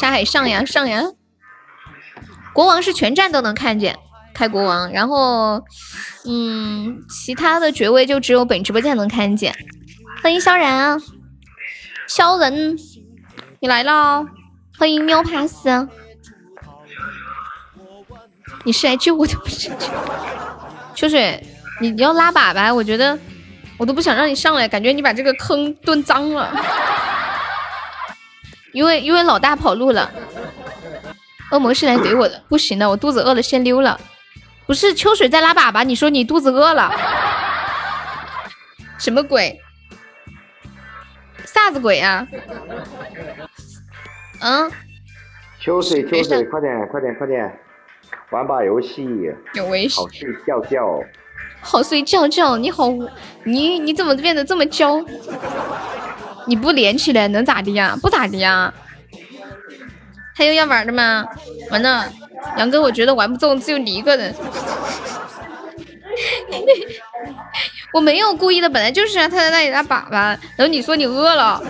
[0.00, 1.02] 沙海上呀上呀！
[2.52, 3.96] 国王是全站都能看见，
[4.32, 5.62] 开国王，然后
[6.26, 9.54] 嗯，其他的爵位就只有本直播间能看见。
[10.22, 10.98] 欢迎萧然啊！
[12.08, 12.76] 小人，
[13.60, 14.24] 你来了！
[14.78, 15.88] 欢迎喵帕斯，
[18.64, 19.70] 你是来救我的不是？
[20.94, 21.44] 秋水，
[21.80, 23.18] 你你要拉粑粑，我觉得
[23.76, 26.52] 我都不想让你上来，感觉你把这个坑蹲脏了。
[28.72, 30.10] 因为因为老大跑路了，
[31.50, 34.00] 恶魔是来怼我的，不行了，我肚子饿了，先溜了。
[34.66, 36.90] 不是秋水在拉粑粑，你说你肚子饿了？
[38.98, 39.60] 什么鬼？
[41.44, 42.26] 啥子鬼啊？
[44.40, 44.70] 嗯，
[45.60, 47.60] 秋水秋水，快点快点快点，
[48.30, 49.06] 玩把游戏。
[49.54, 50.02] 有危险。
[50.02, 51.00] 好睡觉觉。
[51.64, 52.92] 好睡觉觉，你好，
[53.44, 55.02] 你你怎么变得这么娇？
[56.46, 57.96] 你不连起来能咋的呀？
[58.00, 58.72] 不咋的呀。
[60.36, 61.24] 还有要玩的吗？
[61.70, 62.12] 完了，
[62.58, 64.34] 杨哥，我觉得玩不中，只有你一个人。
[67.92, 71.62] 我没有故意的，本来就是啊，他在那里拉粑粑，然后你说你饿了，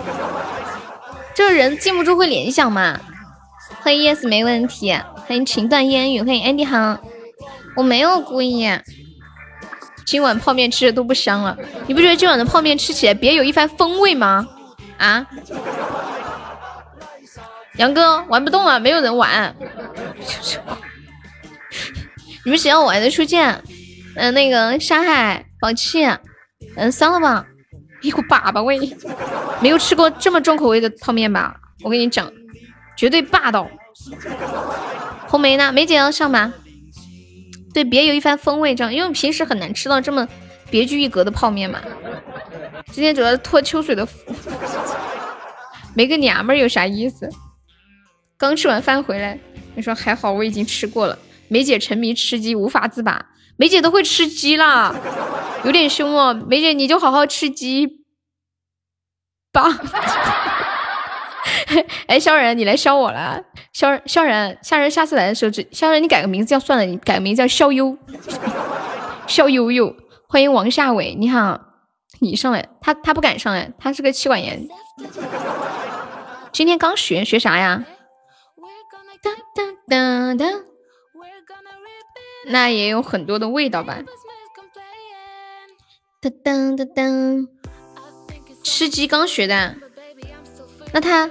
[1.33, 2.99] 这人禁不住会联想嘛。
[3.81, 4.91] 欢迎 yes 没问题，
[5.27, 6.99] 欢迎情断烟雨，欢迎 Andy 好，
[7.77, 8.67] 我没有故意。
[10.05, 14.47] 今晚泡面吃的都不香了，你不觉得今晚的泡面吃起来别有一番风味吗？
[14.97, 15.25] 啊？
[17.77, 19.53] 杨哥玩不动了，没有人玩。
[22.43, 23.61] 你们谁要玩的出剑？
[24.15, 26.05] 嗯，那个沙海、宝气，
[26.77, 27.45] 嗯，算了吧，
[28.01, 28.79] 一股粑粑味，
[29.59, 31.57] 没有吃过这么重口味的泡面吧？
[31.83, 32.31] 我跟你讲，
[32.95, 33.67] 绝对霸道。
[35.27, 35.73] 红梅呢？
[35.73, 36.53] 梅姐要上吗？
[37.75, 40.25] 对，别有一番风味，这样，因为平时很难吃到这么
[40.71, 41.81] 别具一格的泡面嘛。
[42.89, 44.17] 今天主要是托秋水的福，
[45.93, 47.29] 没个娘们儿有啥意思？
[48.37, 49.37] 刚吃完饭回来，
[49.75, 51.19] 你说还好我已经吃过了。
[51.49, 53.25] 梅姐沉迷吃鸡无法自拔，
[53.57, 54.95] 梅姐都会吃鸡啦，
[55.65, 56.33] 有点凶哦。
[56.47, 58.05] 梅姐你就好好吃鸡
[59.51, 59.63] 吧。
[62.07, 63.41] 哎，萧然，你来削我了。
[63.73, 67.97] 萧萧然，萧然下次来的时候，萧然你改个名字叫算了，你改个名字叫萧悠，
[69.27, 69.95] 萧悠悠。
[70.27, 71.61] 欢迎王夏伟，你好，
[72.19, 74.67] 你上来，他他不敢上来，他是个妻管严。
[76.51, 77.83] 今天刚学学啥呀？
[82.47, 83.99] 那也有很多的味道吧？
[86.21, 87.47] 当当当当，
[88.63, 89.75] 吃鸡刚学的，
[90.95, 91.29] 那他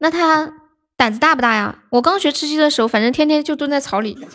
[0.00, 0.52] 那他
[0.96, 1.78] 胆子大不大呀？
[1.90, 4.18] 我刚学吃鸡的时候，反正天天就蹲在草里。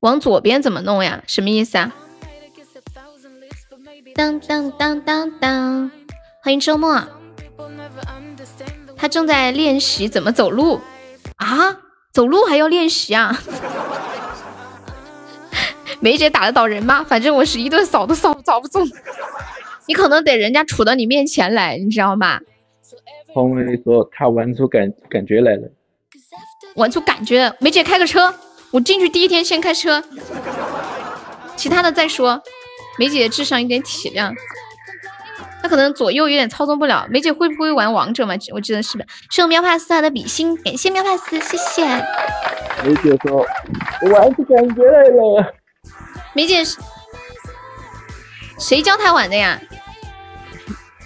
[0.00, 1.22] 往左边怎么弄呀？
[1.26, 1.90] 什么意思啊？
[4.14, 5.90] 当当当当当！
[6.42, 7.02] 欢迎周末，
[8.98, 10.82] 他正在练习怎么走路
[11.36, 11.78] 啊？
[12.12, 13.34] 走路还要练习啊？
[16.02, 17.04] 梅姐打得倒人吗？
[17.04, 18.84] 反正我是一顿扫都扫扫不中。
[19.86, 22.40] 你可能得人家杵到你面前来，你知道吗？
[23.28, 25.70] 红梅说他玩出感感觉来了，
[26.74, 27.54] 玩出感觉。
[27.60, 28.34] 梅姐开个车，
[28.72, 30.02] 我进去第一天先开车，
[31.54, 32.42] 其他的再说。
[32.98, 34.34] 梅姐智商有点体谅，
[35.62, 37.06] 她可能左右有点操纵不了。
[37.08, 38.34] 梅姐会不会玩王者嘛？
[38.52, 39.06] 我记得是的。
[39.30, 41.86] 是喵帕斯的比心，感谢喵帕斯，谢谢。
[42.84, 43.46] 梅姐说，
[44.02, 45.54] 我玩出感觉来了。
[46.34, 46.62] 梅姐
[48.58, 49.60] 谁教他玩的呀？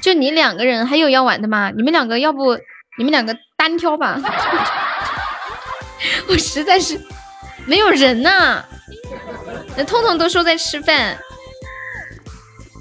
[0.03, 1.73] 就你两个人，还有要玩的吗？
[1.77, 2.57] 你们两个要不
[2.97, 4.21] 你们两个单挑吧？
[6.29, 7.01] 我实在是
[7.67, 8.65] 没有人呐。
[9.77, 11.19] 那痛痛都说在吃饭。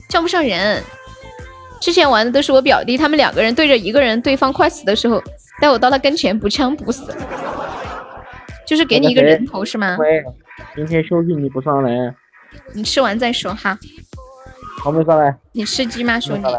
[0.08, 0.82] 叫不上人，
[1.82, 5.22] 之前玩的都是我表弟，他们两个人对着一个人，对方快死的时候，
[5.60, 7.14] 带我到他跟前补枪补死，
[8.66, 9.98] 就是给你一个人头是吗？
[10.76, 11.90] 今天休息你不上来？
[12.74, 13.78] 你吃完再说哈。
[14.86, 15.36] 我，没上来。
[15.54, 16.50] 你吃鸡吗，兄弟？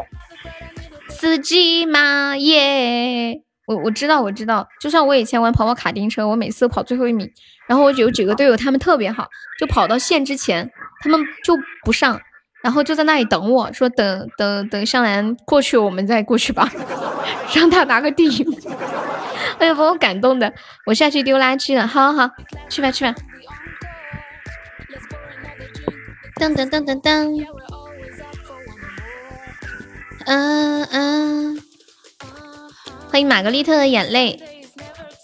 [1.09, 2.37] 吃鸡吗？
[2.37, 3.41] 耶！
[3.67, 7.29] 我我知道我知道，就像我以前玩跑跑卡丁车，我每次跑最后一名，
[7.69, 9.29] 然后我有几个队友他们特别好，
[9.59, 10.71] 就跑到线之前，
[11.03, 12.21] 他们就不上。
[12.63, 16.69] 然后就在那里等我说等等等香兰过去我们再过去吧，
[17.55, 18.45] 让他拿个第一。
[19.59, 20.53] 哎呀，把我感动的，
[20.85, 21.87] 我下去丢垃圾了。
[21.87, 22.31] 好好好，
[22.69, 23.15] 去吧去吧。
[26.39, 27.47] 噔噔噔噔噔，
[30.27, 31.63] 嗯嗯，
[33.11, 34.39] 欢迎玛格丽特的眼泪，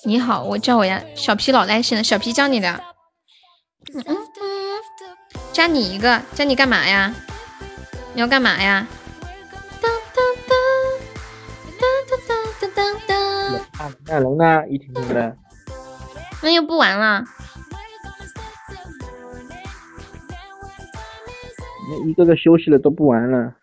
[0.05, 2.81] 你好，我叫我呀，小皮老耐心了，小皮叫你的，
[3.93, 4.17] 嗯嗯，
[5.53, 7.15] 加你一个，加你干嘛呀？
[8.15, 8.87] 你要干嘛呀？
[9.83, 10.55] 噔噔噔
[11.79, 12.23] 噔噔
[12.59, 13.61] 噔噔噔。
[14.07, 14.67] 那龙呢？
[14.67, 15.33] 一婷呢？
[16.43, 17.23] 那又不玩了。
[22.07, 23.55] 一个个休息了都不玩了。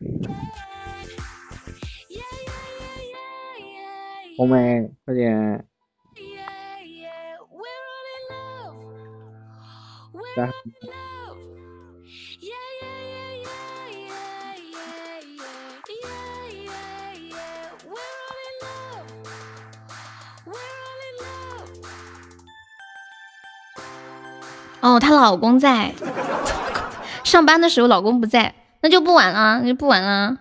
[4.37, 5.65] 红梅，快点。
[10.35, 10.49] 来。
[24.81, 25.93] 哦，她老公在
[27.29, 30.35] 上班的时候老公不在，那就不玩了，那就不玩了。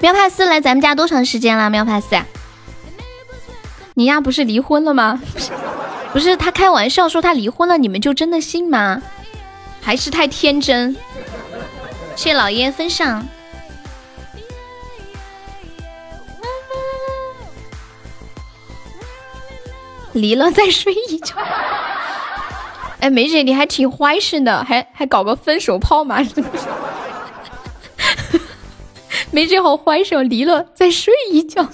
[0.00, 1.70] 喵帕斯来咱们家多长时间了？
[1.70, 2.14] 喵帕斯，
[3.94, 5.18] 你丫不是离婚了吗？
[6.12, 9.00] 不是，他开玩笑说他离婚了，你们就真的信吗？
[9.80, 10.94] 还是太天真。
[12.16, 13.24] 谢老爷分享。
[20.12, 21.36] 离了再睡一觉。
[23.00, 26.18] 哎，梅姐你还挺坏心的，还还搞个分手炮嘛？
[29.30, 31.68] 梅姐好坏手，离了再睡一觉。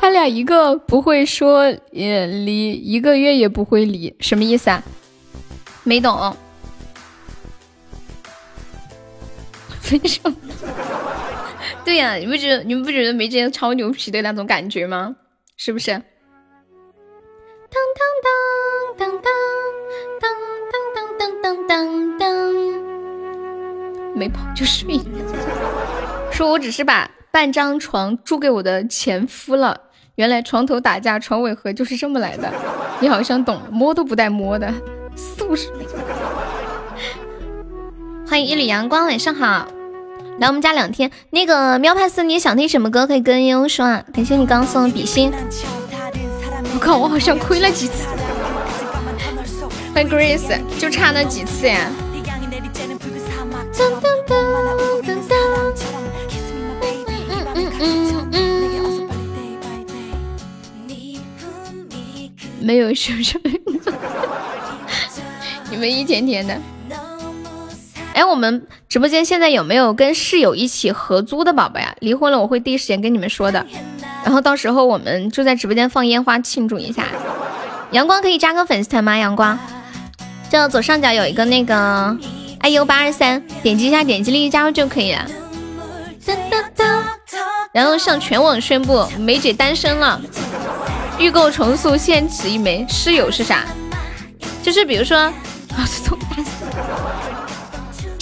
[0.00, 4.82] 他俩一个不会说也离，一个月也不会离，什么意思啊？
[5.84, 6.36] 没懂。
[9.98, 10.20] 分手。
[11.84, 15.14] 对呀，你不觉得你们不觉得梅姐超牛皮的那种感觉吗？
[15.56, 15.90] 是不是？
[15.90, 16.00] 当
[17.98, 18.02] 当
[18.98, 19.32] 当当当
[20.20, 20.32] 当
[21.18, 22.22] 当当当当当，
[24.14, 25.00] 没跑就睡。
[26.30, 29.80] 说我只是把半张床租给我的前夫了。
[30.16, 32.52] 原来床头打架床尾和就是这么来的。
[33.00, 34.72] 你好像懂，摸都不带摸的，
[35.16, 35.70] 素质。
[38.26, 39.66] 欢迎一缕阳光，晚上好。
[40.38, 44.02] 来我们家两天，那个喵派斯，你想听什么歌可以跟悠悠说啊？
[44.12, 45.32] 感谢你刚刚送的比心。
[46.74, 48.06] 我靠，我好像亏了几次。
[49.94, 51.90] 欢迎 Grace，就差那几次呀。
[51.94, 53.92] 嗯
[57.54, 59.08] 嗯嗯嗯嗯
[62.60, 63.20] 没有什么，
[65.70, 66.58] 你们一天天的。
[68.14, 71.94] 哎，我们直播间现在有没有跟室友一起合租的宝宝呀？
[72.00, 73.64] 离婚了我会第一时间跟你们说的。
[74.22, 77.06] 然后到时候我们就在直播间放烟花庆祝一下。
[77.92, 79.16] 阳光可以加个粉丝团吗？
[79.16, 79.58] 阳光，
[80.50, 82.14] 就左上角有一个那个
[82.60, 85.26] iu 八二三，点击一下，点击立即加入就可以了。
[87.72, 90.20] 然后向全网宣布梅姐单身了。
[91.18, 92.84] 预购重塑限此一枚。
[92.90, 93.64] 室友是啥？
[94.62, 95.32] 就是比如说，啊，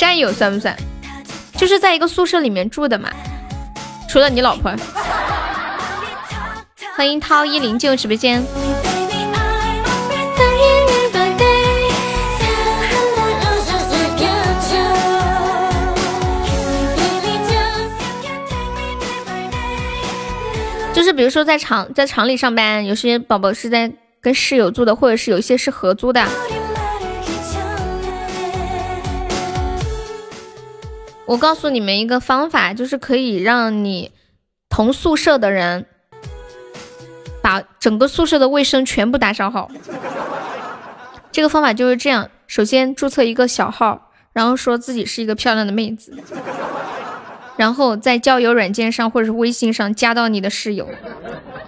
[0.00, 0.74] 战友算不算？
[1.58, 3.10] 就是在一个宿舍里面住的嘛。
[4.08, 4.74] 除了你老婆。
[6.96, 8.42] 欢迎涛一零进入直播间。
[20.94, 23.92] 就是比如说在厂在厂里上班，有些宝宝是在
[24.22, 26.26] 跟室友住的，或者是有些是合租的。
[31.30, 34.10] 我告诉你们一个方法，就是可以让你
[34.68, 35.86] 同宿舍的人
[37.40, 39.70] 把整个宿舍的卫生全部打扫好。
[41.30, 46.12] 这个方法就是这样：首先注册一个小号，然后说自己是一个漂亮的妹子。
[47.56, 50.88] 然后在交友软件上或者是微信上加到你的室友，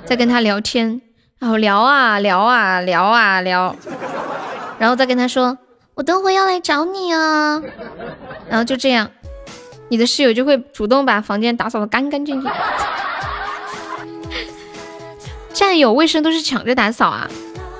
[0.04, 1.00] 再跟他聊天，
[1.38, 3.76] 然后聊啊聊啊聊啊聊，
[4.80, 5.56] 然后再跟他说
[5.94, 7.62] 我等会要来找你啊，
[8.48, 9.08] 然后就这样，
[9.92, 12.50] 你的室友就会主动把房间打扫的干干净净。
[15.52, 17.28] 战友卫生都是抢着打扫啊？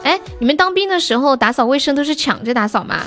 [0.04, 3.00] 哎，你们当兵的时候打扫卫生都是抢着打扫吗？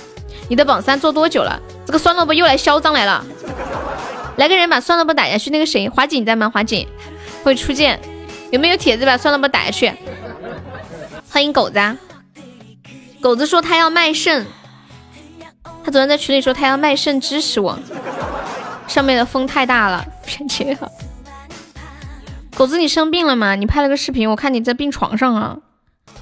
[0.50, 1.62] 你的榜三做多久了？
[1.86, 3.24] 这个酸萝卜又来嚣张来了。
[4.38, 6.50] 来个人把酸萝卜打下去，那个谁，华锦在吗？
[6.50, 6.88] 华锦
[7.44, 8.00] 会出剑，
[8.50, 9.94] 有没有铁子把酸萝卜打下去？
[11.30, 11.80] 欢迎狗子，
[13.22, 14.48] 狗子说他要卖肾，
[15.84, 17.78] 他昨天在群里说他要卖肾支持我，
[18.88, 20.92] 上面的风太大了，别切了。
[22.56, 23.56] 狗子你生病了吗？
[23.56, 25.58] 你拍了个视频，我看你在病床上啊，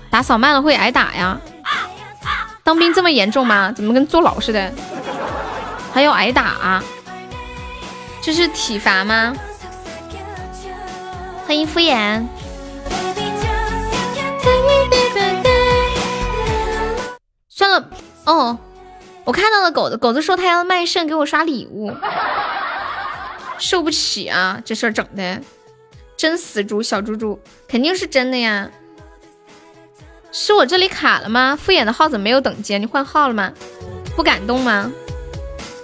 [0.09, 1.39] 打扫慢了会挨打呀？
[2.63, 3.71] 当兵这么严重吗？
[3.71, 4.73] 怎么跟坐牢似的？
[5.93, 6.81] 还要挨打？
[8.21, 9.35] 这是体罚吗？
[11.45, 12.25] 欢迎敷衍。
[17.49, 17.89] 算了，
[18.25, 18.57] 哦，
[19.25, 21.91] 我看到了狗子，狗子说他要卖肾给我刷礼物，
[23.57, 24.61] 受不起啊！
[24.65, 25.39] 这事儿整的，
[26.17, 28.69] 真死猪小猪猪，肯定是真的呀。
[30.31, 31.55] 是我这里卡了吗？
[31.55, 32.77] 敷衍的号怎么没有等级？
[32.77, 33.53] 你换号了吗？
[34.15, 34.91] 不感动吗？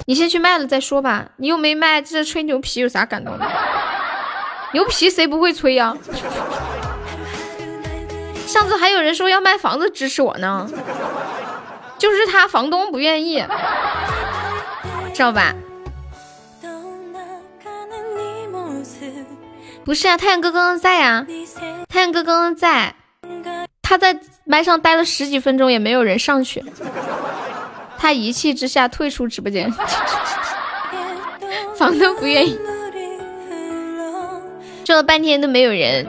[0.06, 3.48] 你先去卖了再说吧，你又没卖，这吹牛皮有啥感动的？
[4.74, 5.96] 牛皮谁不会吹呀？
[8.46, 10.70] 上次还有人说要卖房子支持我呢，
[12.00, 13.45] 就是他房东不愿意，
[15.14, 15.54] 知道吧？
[19.84, 21.28] 不是啊，太阳哥刚刚在啊，
[21.88, 22.95] 太阳哥刚刚在，
[23.82, 26.64] 他在麦上待了十几分钟，也没有人上去。
[27.97, 29.70] 他一气之下退出直播间，
[31.76, 32.58] 房东不愿意，
[34.86, 36.08] 叫了半天都没有人。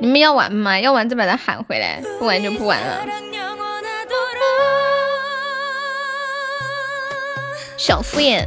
[0.00, 0.78] 你们要玩吗？
[0.78, 3.04] 要玩再把他喊回来，不玩就不玩了。
[7.76, 8.46] 小敷衍，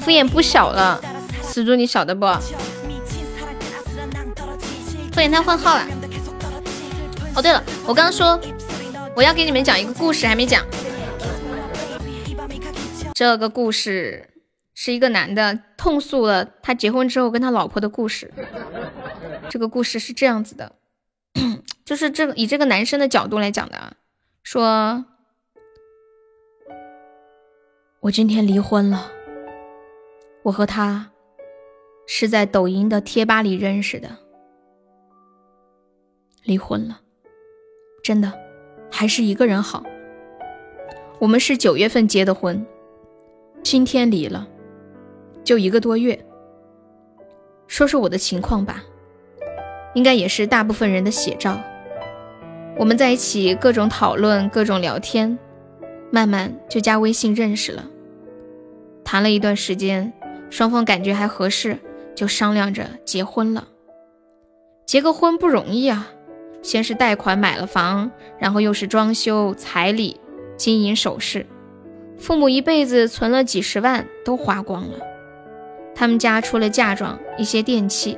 [0.00, 1.00] 敷衍不小了，
[1.42, 2.26] 死猪你晓得不？
[5.12, 5.86] 敷衍他换号了。
[7.34, 8.38] 哦，对了，我刚刚说
[9.16, 10.64] 我要给你们讲一个故事，还没讲。
[13.14, 14.28] 这个故事
[14.80, 18.32] 是一个男的痛诉了他结婚之后跟他老婆的故事。
[19.50, 20.76] 这个故事是这样子的，
[21.84, 23.94] 就是这个以这个男生的角度来讲的啊，
[24.44, 25.04] 说，
[27.98, 29.10] 我今天离婚了，
[30.44, 31.10] 我和他
[32.06, 34.18] 是在抖音的贴吧里认识的，
[36.44, 37.00] 离婚了，
[38.04, 38.32] 真的，
[38.92, 39.82] 还是一个人好。
[41.18, 42.64] 我们是九月份结的婚。
[43.64, 44.48] 今天离了，
[45.48, 46.26] 就一个多月。
[47.68, 48.82] 说说我的情况吧，
[49.94, 51.58] 应该也是大部分人的写照。
[52.76, 55.38] 我们在一起各种讨论，各种聊天，
[56.10, 57.86] 慢慢就加微信认识了。
[59.02, 60.12] 谈了一段时间，
[60.50, 61.78] 双方感觉还合适，
[62.14, 63.68] 就商量着结婚了。
[64.84, 66.08] 结个婚不容易啊，
[66.60, 70.20] 先是贷款买了房，然后又是装修、彩礼、
[70.58, 71.46] 金银首饰。
[72.18, 74.98] 父母一辈子存了几十万都花光了，
[75.98, 78.16] 他们家除了嫁妆、一些电器，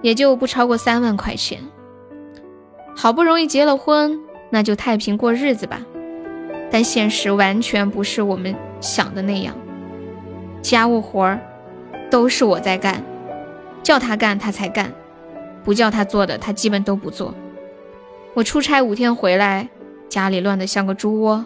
[0.00, 1.60] 也就不超过三万块钱。
[2.96, 5.82] 好不容易结了婚，那就太平过日子吧。
[6.70, 9.54] 但现实完全不是我们想的那样，
[10.62, 11.38] 家务活儿
[12.10, 13.04] 都是我在干，
[13.82, 14.90] 叫他干他才干，
[15.62, 17.34] 不叫他做的他基本都不做。
[18.32, 19.68] 我出差五天回来，
[20.08, 21.44] 家里乱得像个猪窝。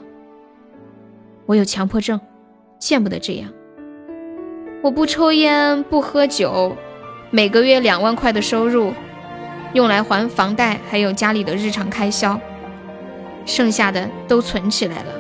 [1.47, 2.21] 我有强迫症，
[2.79, 3.51] 见不得这样。
[4.81, 6.77] 我不抽烟，不喝酒，
[7.31, 8.95] 每个月两万块的收入，
[9.73, 12.41] 用来还房贷，还有家里的日常开销，
[13.45, 15.13] 剩下的都存起来了。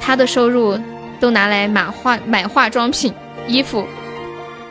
[0.00, 0.76] 他的收入
[1.20, 3.14] 都拿来买化买化妆品、
[3.46, 3.86] 衣服，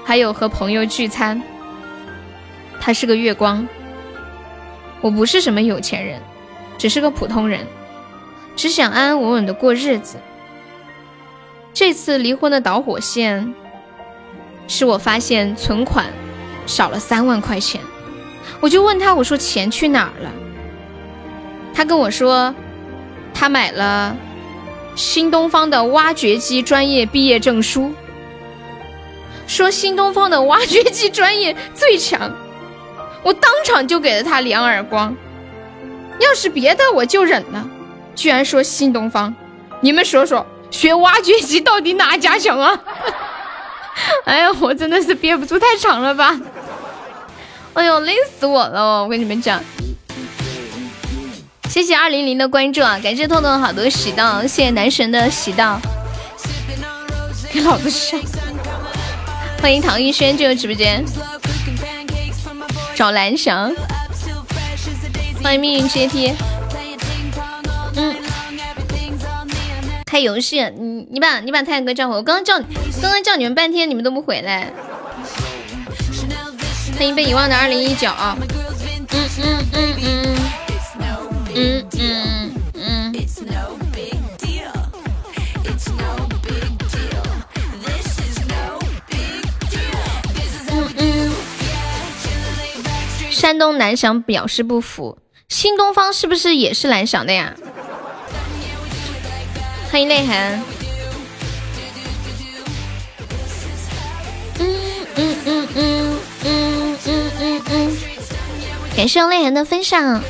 [0.04, 1.42] 还有和朋友聚餐。
[2.82, 3.66] 他是个月光，
[5.00, 6.20] 我不是什么有钱人，
[6.78, 7.62] 只是个普通人。
[8.58, 10.18] 只想安安稳稳的过日子。
[11.76, 13.54] 这次离婚的导火线
[14.66, 16.06] 是我发现存款
[16.66, 17.82] 少了三万块钱，
[18.62, 20.32] 我就问他，我说钱去哪儿了？
[21.74, 22.56] 他跟我说，
[23.34, 24.16] 他买了
[24.96, 27.94] 新东方的挖掘机专业毕业证书，
[29.46, 32.32] 说新东方的挖掘机专业最强，
[33.22, 35.14] 我当场就给了他两耳光。
[36.22, 37.70] 要是别的我就忍了。
[38.16, 39.36] 居然说新东方，
[39.82, 40.46] 你们说说
[40.76, 42.78] 学挖掘机到底哪家强啊？
[44.26, 46.38] 哎呀，我真的是憋不住，太长了吧！
[47.74, 49.02] 哎呦，累死我了！
[49.02, 49.64] 我跟你们讲，
[51.70, 55.80] 谢谢二零零的关注啊，感谢痛痛好多喜到，谢谢男神的喜到，
[57.54, 58.20] 给老子上！
[59.62, 61.06] 欢迎唐艺轩进入直播间，
[62.94, 63.74] 找蓝翔，
[65.42, 66.34] 欢迎命运阶梯。
[67.96, 68.14] 嗯，
[70.16, 72.58] 开游戏，你你把你把太阳哥叫回来，我刚刚叫
[73.02, 74.72] 刚刚叫你们半天，你们都不回来。
[76.98, 78.38] 欢迎被遗忘的二零一九啊！
[78.40, 78.48] 嗯
[79.12, 80.38] 嗯嗯嗯
[81.54, 83.14] 嗯嗯嗯嗯。
[93.30, 95.18] 山东蓝翔表示不服，
[95.50, 97.54] 新东方是不是也是蓝翔的呀？
[99.96, 100.62] 欢迎泪痕。
[104.60, 104.78] 嗯
[105.16, 107.98] 嗯嗯嗯嗯嗯嗯嗯，
[108.98, 110.22] 感谢泪痕的分享。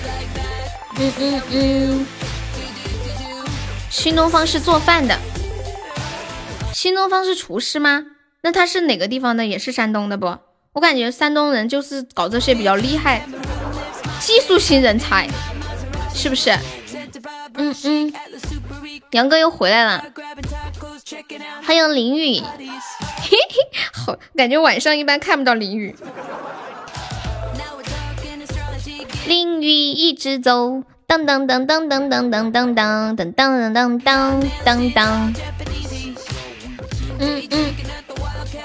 [0.99, 2.05] 嗯嗯嗯，
[3.89, 5.18] 新东方是做饭的，
[6.72, 8.03] 新东方是厨师吗？
[8.43, 9.47] 那他是哪个地方的？
[9.47, 10.38] 也是山东的不？
[10.74, 13.28] 我感觉山东人就是搞这些比较厉害，
[14.20, 15.28] 技术型人才，
[16.13, 16.55] 是不是？
[17.55, 18.13] 嗯嗯。
[19.12, 20.06] 杨哥又回来了，
[21.66, 25.96] 欢迎淋雨，嘿嘿，好，感觉晚上一般看不到淋雨。
[29.28, 35.34] 淋雨一直走，当当当当当当当当当当当当当当当。
[37.20, 37.74] 嗯嗯，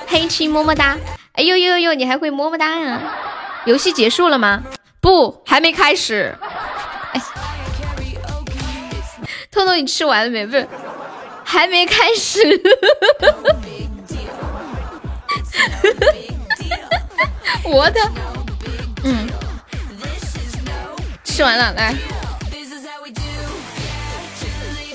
[0.07, 0.99] 黑漆么么哒，
[1.33, 3.01] 哎呦呦呦，你还会么么哒呀？
[3.65, 4.63] 游戏结束了吗？
[5.01, 6.37] 不，还没开始。
[9.61, 10.47] 彤彤，你吃完了没？
[10.47, 10.67] 不是，
[11.45, 12.41] 还没开始。
[17.65, 18.01] 我的，
[19.05, 19.29] 嗯，
[21.25, 21.95] 吃完了，来，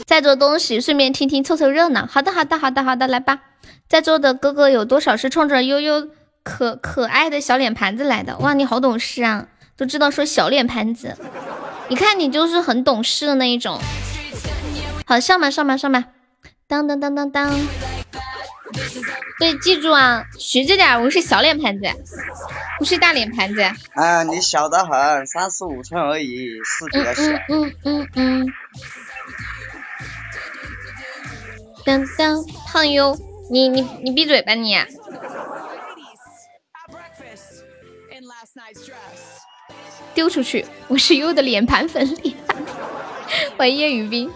[0.05, 2.07] 在做东西，顺便听听，凑凑热闹。
[2.07, 3.41] 好的，好的，好的，好的，来吧。
[3.87, 6.07] 在座的哥哥有多少是冲着悠悠
[6.41, 8.35] 可可爱的小脸盘子来的。
[8.39, 9.45] 哇，你好懂事啊，
[9.77, 11.15] 都知道说小脸盘子。
[11.87, 13.79] 你看你就是很懂事的那一种。
[15.07, 16.05] 好，上吧上吧上吧，
[16.67, 17.51] 当当当当当。
[19.37, 21.85] 对，记住啊，学着点，我是小脸盘子，
[22.79, 23.61] 不是大脸盘子。
[23.93, 27.23] 啊，你小得很，三十五寸而已，是比较小。
[27.49, 28.53] 嗯嗯嗯。
[31.85, 33.15] 当当，胖优，
[33.51, 34.75] 你你你闭嘴吧你！
[40.15, 40.65] 丢出去！
[40.87, 42.17] 我是优的脸盘粉，
[43.57, 44.31] 欢迎叶雨冰，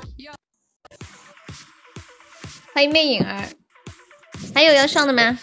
[2.73, 3.49] 欢迎魅影儿，
[4.53, 5.37] 还有要上的吗？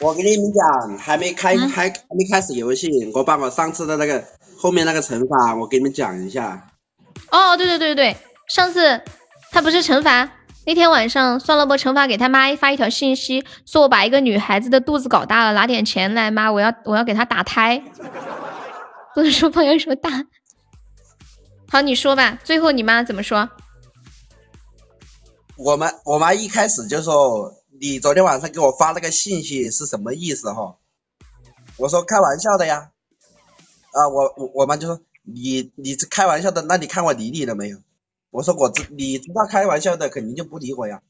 [0.00, 4.24] 我跟你们讲，还没开开还没开始游戏，我把我上次的那个
[4.58, 6.68] 后面那个惩罚，我给你们讲一下。
[7.30, 8.16] 哦，对对对对对，
[8.48, 9.02] 上次
[9.50, 10.30] 他不是惩罚。
[10.66, 17.82] 那天晚上，算了不惩罚给他妈发一条信息，说我把一个女孩子的肚子搞大了，拿点钱来，妈，我要我要给她打胎。
[19.14, 20.10] 不能说朋友说大，
[21.70, 23.48] 好，你说吧，最后你妈怎么说？
[25.58, 30.76] 我们我妈一开始就说你昨天晚上给我发那个信息是什么意思哈？
[31.78, 32.90] 我说开玩笑的呀。
[33.92, 37.78] 啊，我我我妈就说你你是开玩笑的，那你看我理你了没有？
[38.30, 41.00] 我说我知你知道开玩笑的，肯定就不理我呀。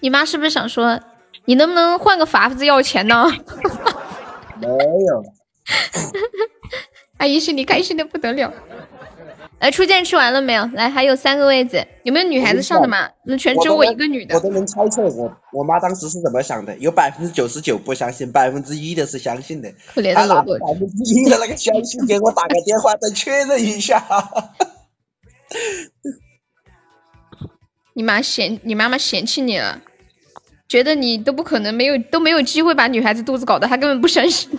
[0.00, 1.00] 你妈是不是想说，
[1.46, 3.24] 你能不能换个法子要钱呢？
[4.60, 5.24] 没有。
[7.16, 8.52] 阿姨心里开心的不得了。
[9.64, 10.66] 来，初见吃完了没有？
[10.74, 13.08] 来，还有三个位子，有没有女孩子上的嘛？
[13.24, 14.34] 那全只有我一个女的。
[14.34, 19.72] 我都能猜测我我妈当时是怎么想的，有百分之九十九不相信，百分之一的是相信的。
[19.94, 20.58] 可怜的老婆。
[20.58, 24.04] 百分之一的那个相信，给我打个电话再确认一下。
[27.94, 29.80] 你妈嫌你妈妈嫌弃你了，
[30.68, 34.50] 觉得你都不可能没有都没有机会把女孩子肚子搞大，她根本不相信。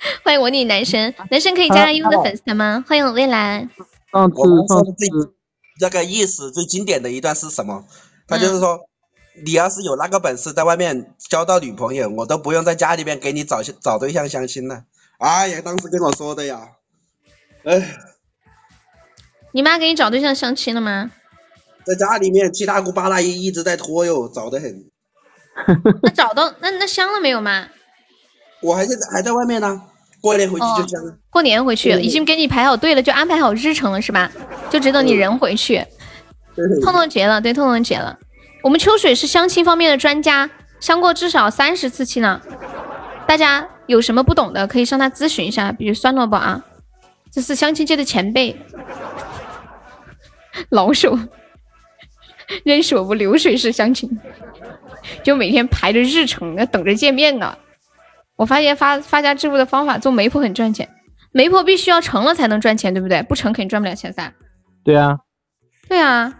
[0.24, 2.84] 欢迎我女男神，男神可以加上优的粉丝团吗？
[2.88, 3.68] 欢迎我未来。
[4.12, 4.36] 上次
[4.68, 5.34] 上次
[5.80, 7.84] 那个意思最经典的一段是什么？
[8.26, 8.80] 他就是说，
[9.44, 14.84] 你要是有那个本事在外面交到女朋友，我都不用在家里面给你找找对象相亲了。
[15.18, 16.68] 哎呀，当时跟我说的呀，
[17.64, 17.98] 哎。
[19.52, 21.10] 你妈给你找对象相亲了吗？
[21.84, 24.86] 在家里面七大姑八大姨一直在拖哟，早得很。
[26.02, 27.68] 那找到那那相了没有吗？
[28.62, 29.82] 我还在还在外面呢，
[30.20, 31.16] 过年回去就相了。
[31.30, 34.30] 过年回去已经给你排好队了，就安排好日程了是吧？
[34.70, 35.84] 就只等你人回去。
[36.82, 38.18] 痛痛结了，对，痛痛结了。
[38.62, 42.42] 我们秋水是相亲方面的专家，相过至少三十次亲了。
[43.26, 46.62] 大家有什么不懂的可以向他咨询一下，比如酸萝卜啊，
[47.32, 48.56] 这是相亲界的前辈。
[50.68, 51.18] 老手，
[52.64, 54.20] 认识我不流水式相亲，
[55.22, 57.56] 就每天排着日程，要等着见面呢。
[58.40, 60.88] 我发现发发家致富的方法，做媒婆很赚钱，
[61.30, 63.22] 媒婆必须要成了才能赚钱，对不对？
[63.24, 64.32] 不成肯定赚不了钱噻。
[64.82, 65.18] 对啊，
[65.86, 66.32] 对啊，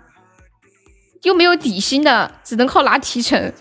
[1.24, 3.53] 又没有底薪的，只能靠拿提成。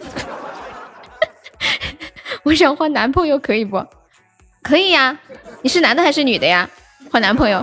[2.43, 3.85] 我想换男朋友，可以不？
[4.63, 5.19] 可以呀。
[5.61, 6.69] 你是男的还是女的呀？
[7.11, 7.61] 换男朋友。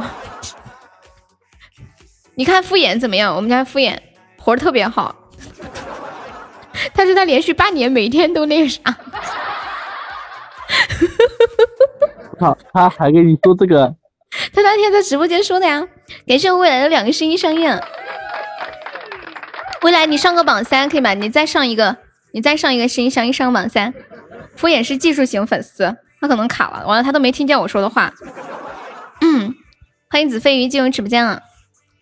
[2.34, 3.34] 你看敷衍怎么样？
[3.34, 3.96] 我们家敷衍
[4.38, 5.16] 活儿特别好，
[6.92, 8.94] 他说他连续半年每天都那个啥。
[12.38, 13.94] 他他还给你说这个？
[14.52, 15.86] 他那天在直播间说的呀。
[16.26, 17.80] 感谢我未来的两个声音上映。
[19.82, 21.14] 未来你上个榜三可以吗？
[21.14, 21.96] 你再上一个，
[22.32, 23.94] 你再上一个声音上映上个榜三。
[24.56, 28.12] 敷衍是技术型粉丝，他可能卡了，完了他都没听见我说的话。
[29.20, 29.54] 嗯，
[30.10, 31.42] 欢迎子飞鱼进入直播间了。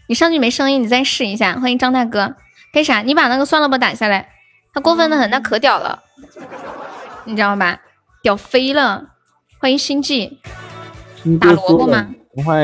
[0.08, 1.54] 你上去没声音，你再试一下。
[1.54, 2.36] 欢迎张大哥，
[2.72, 3.02] 干啥？
[3.02, 4.28] 你把那个算了吧打下来，
[4.72, 6.02] 他过分的很，他可屌了，
[7.24, 7.80] 你知道吧？
[8.24, 9.10] 屌飞了！
[9.60, 10.38] 欢迎星际，
[11.38, 12.08] 打萝卜吗？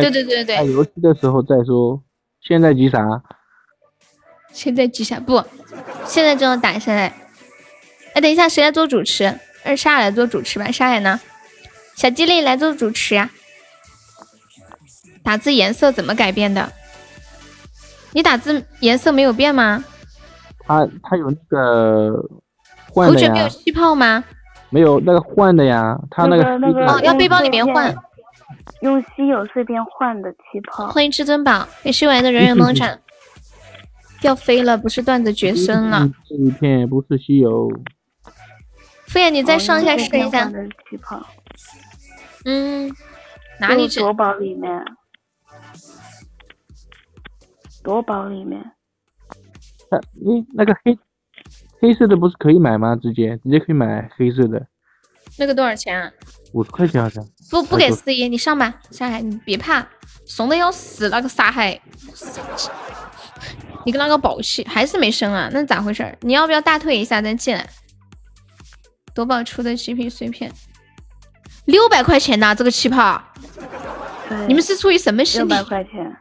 [0.00, 0.72] 对对对对对。
[0.72, 2.02] 游戏的时候再说，
[2.40, 3.22] 现在急啥？
[4.54, 5.20] 现在急啥？
[5.20, 5.44] 不，
[6.06, 7.14] 现在就要打下来。
[8.14, 9.38] 哎，等一下，谁来做主持？
[9.62, 10.70] 二沙来做主持吧。
[10.70, 11.20] 沙海呢？
[11.94, 13.28] 小机灵来做主持呀。
[15.22, 16.72] 打字颜色怎么改变的？
[18.12, 19.84] 你打字颜色没有变吗？
[20.61, 22.14] 他他有那个
[22.94, 24.24] 换的头卷没有气泡吗？
[24.71, 27.95] 没有那个换的呀，他那个那个哦，要背包里面换，
[28.83, 30.89] 用稀有碎片换的气泡。
[30.89, 33.01] 欢迎至尊宝，给修完的人人梦产
[34.21, 36.09] 掉飞了，不是段子绝生了。
[36.25, 37.68] 碎片不是稀有。
[39.09, 40.49] 敷衍，你再上一下试一下。
[40.89, 41.21] 气泡。
[42.45, 42.91] 嗯，
[43.59, 43.89] 哪里？
[43.89, 44.85] 夺宝里面。
[47.83, 48.62] 夺宝里面，
[49.91, 50.97] 他你那个黑
[51.81, 52.95] 黑色的不是可以买吗？
[52.97, 54.66] 直接直接可以买黑色的，
[55.39, 56.11] 那个多少钱啊？
[56.53, 57.24] 五十块钱好像。
[57.51, 59.87] 不不给哎四爷，你上吧，沙海，你别怕，
[60.24, 61.81] 怂的要死那个沙海，
[63.85, 65.49] 你跟那个宝气还是没升啊？
[65.53, 66.16] 那咋回事儿？
[66.20, 67.66] 你要不要大退一下再进来？
[69.14, 70.53] 夺宝出的极品碎片，
[71.64, 73.20] 六百块钱呐，这个气泡，
[74.47, 75.64] 你们是出于什么心理六百？
[75.64, 76.16] 块钱，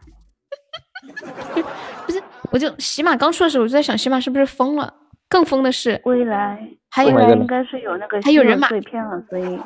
[2.07, 4.91] 不是，我就喜马刚出的时候，我就在想，喜马是不是疯了？
[5.29, 6.59] 更疯的是，未来
[6.89, 9.59] 还有未 Oh 应该是有那个还有人买碎片了，所以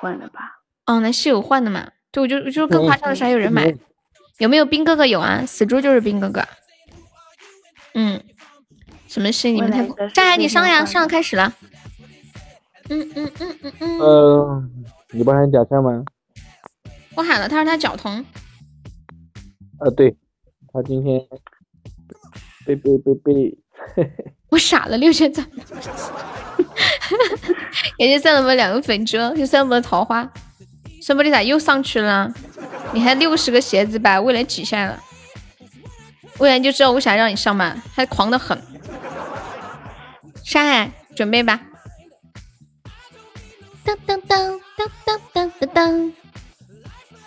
[0.00, 0.40] 换的吧。
[0.86, 1.88] 哦，那是有换的嘛？
[2.10, 3.72] 对，我就我就更夸张的是还有人买，
[4.38, 5.44] 有没有兵哥哥有啊？
[5.46, 6.42] 死猪就是兵哥哥。
[7.94, 8.20] 嗯，
[9.06, 9.50] 什么事？
[9.50, 11.52] 你们太未来的世战海，你上呀，上开始了。
[12.88, 14.64] 嗯嗯嗯嗯嗯，呃，
[15.12, 16.02] 你不喊假象吗？
[17.14, 18.24] 我喊了，他说他脚疼。
[19.78, 20.16] 呃，对，
[20.72, 21.20] 他今天
[22.64, 23.58] 被被被被，
[24.52, 25.48] 我傻了，六千赞，
[27.96, 30.22] 感谢三萝卜两个粉猪，谢谢三萝卜的桃花。
[31.00, 32.30] 三萝卜你咋又上去了？
[32.92, 35.02] 你还六十个鞋子把未来挤下来了，
[36.36, 38.62] 未来就知道我想让你上吧，还狂的很。
[40.44, 41.58] 山海，准备吧。
[43.82, 46.12] 当当当当当当当当，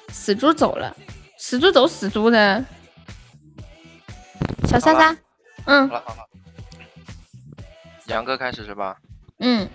[0.09, 0.95] 死猪走了，
[1.39, 2.63] 死猪走死猪的。
[4.67, 5.17] 小莎莎，
[5.65, 6.27] 嗯好了好了，
[8.07, 8.97] 杨哥开始是吧？
[9.39, 9.69] 嗯，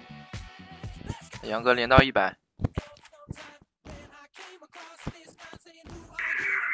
[1.43, 2.37] 杨哥连到一百，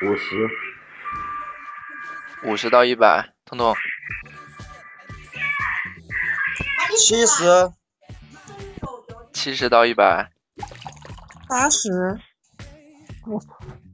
[0.02, 0.48] 五十，
[2.44, 3.74] 五十到一百，彤彤
[6.98, 7.72] 七十、
[9.32, 9.68] 七十。
[9.68, 10.30] 到一百，
[11.48, 11.88] 八十、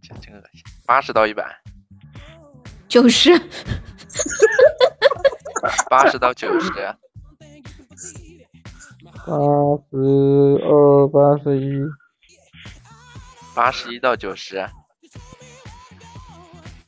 [0.03, 1.61] 这真恶心，八十到一百，
[2.89, 3.31] 九十，
[5.89, 6.71] 八十到九十，
[9.25, 9.33] 八
[9.91, 9.97] 十
[10.65, 11.71] 二、八十一，
[13.55, 14.69] 八十一到九十，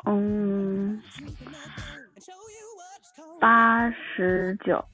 [0.05, 1.01] 嗯，
[3.41, 4.85] 八十九，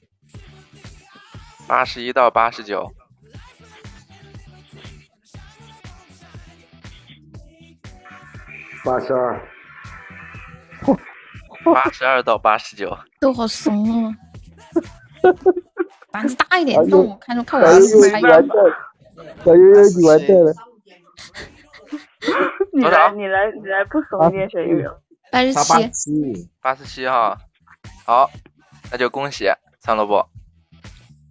[1.67, 2.93] 八十一到八十九，
[8.85, 9.41] 八十二，
[11.73, 14.15] 八十二到八十九，都好怂哦。
[16.11, 18.75] 胆子大一点哎，呦动我看着看我小悠悠还你完蛋了，
[19.45, 20.53] 小悠悠你完蛋了，
[22.73, 24.91] 你来你来你来不怂一点，小悠悠。
[25.31, 27.37] 八十他八十七，八十七哈，
[28.05, 28.29] 好，
[28.91, 29.45] 那就恭喜
[29.79, 30.27] 三萝卜，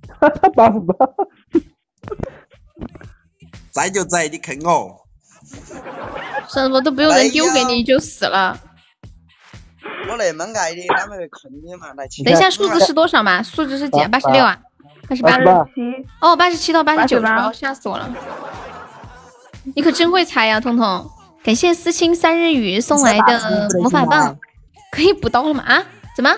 [0.57, 1.07] 八十八，
[3.71, 4.97] 在就在，你坑我。
[6.49, 8.59] 什么都不用人丢给你就死了。
[10.09, 11.89] 我那么爱你，他们会坑你嘛？
[11.95, 13.43] 来，等一下，数字是多少嘛？
[13.43, 14.09] 数字是几啊？
[14.09, 14.59] 八十六啊？
[15.11, 15.75] 八十八八十？
[15.75, 18.09] 七，哦，八十七到八十九，88哦，吓死我了！
[19.75, 21.11] 你可真会猜呀，彤彤！
[21.43, 24.39] 感谢思清三日雨送来的魔法棒，
[24.93, 25.65] 可以补刀了吗？
[25.65, 25.83] 啊？
[26.15, 26.31] 怎么？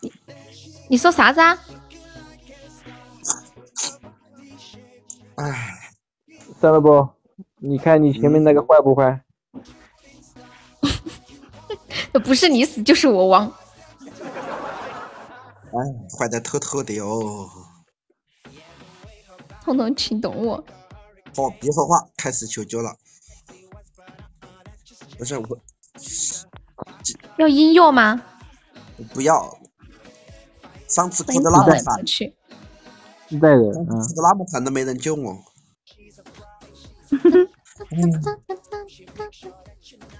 [0.00, 0.12] 你
[0.90, 1.58] 你说啥子啊？
[5.34, 5.74] 唉，
[6.60, 7.08] 算了不，
[7.56, 9.20] 你看你前面那个坏不坏？
[12.22, 13.52] 不是你死就是我亡。
[15.76, 15.82] 唉，
[16.16, 17.50] 坏的透透的哦。
[19.62, 20.64] 彤彤，请懂我。
[21.36, 22.96] 哦，别说话，开始求救了。
[25.18, 25.58] 不是我，
[27.38, 28.22] 要音乐吗？
[29.12, 29.58] 不要。
[30.86, 32.32] 上次哭的那么惨，去。
[33.28, 35.36] 自带的，嗯，哭的那么惨都没人救我。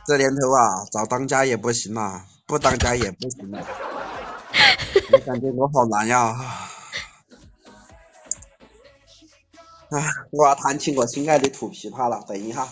[0.06, 3.64] 这年头啊，找当家也不行啦，不当家也不行了。
[5.12, 6.36] 我感觉我好难呀。
[9.90, 12.24] 唉，我要弹起我心爱的土琵琶了。
[12.26, 12.66] 等一下，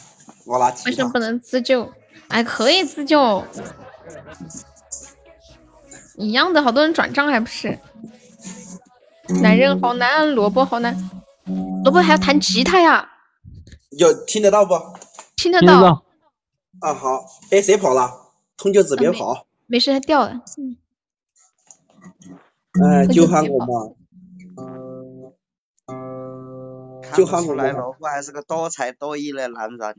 [0.44, 1.18] 我拿吉他为什么不。
[1.18, 1.92] 能自救？
[2.28, 3.44] 哎，可以自救，
[6.16, 7.78] 一样的，好多人转账还不是？
[9.42, 10.96] 男人好难，萝卜好难，
[11.84, 13.08] 萝卜还要弹吉他呀，
[13.90, 14.74] 有听得到不？
[15.36, 16.04] 听得到，
[16.80, 18.10] 啊好，哎谁跑了？
[18.56, 20.40] 通救指别跑，没事，他掉了。
[20.58, 20.76] 嗯，
[22.80, 23.26] 哎、就。
[23.26, 23.94] 喊我嘛。
[27.14, 29.96] 就喊我嘛，老虎还是个多才多艺的男人。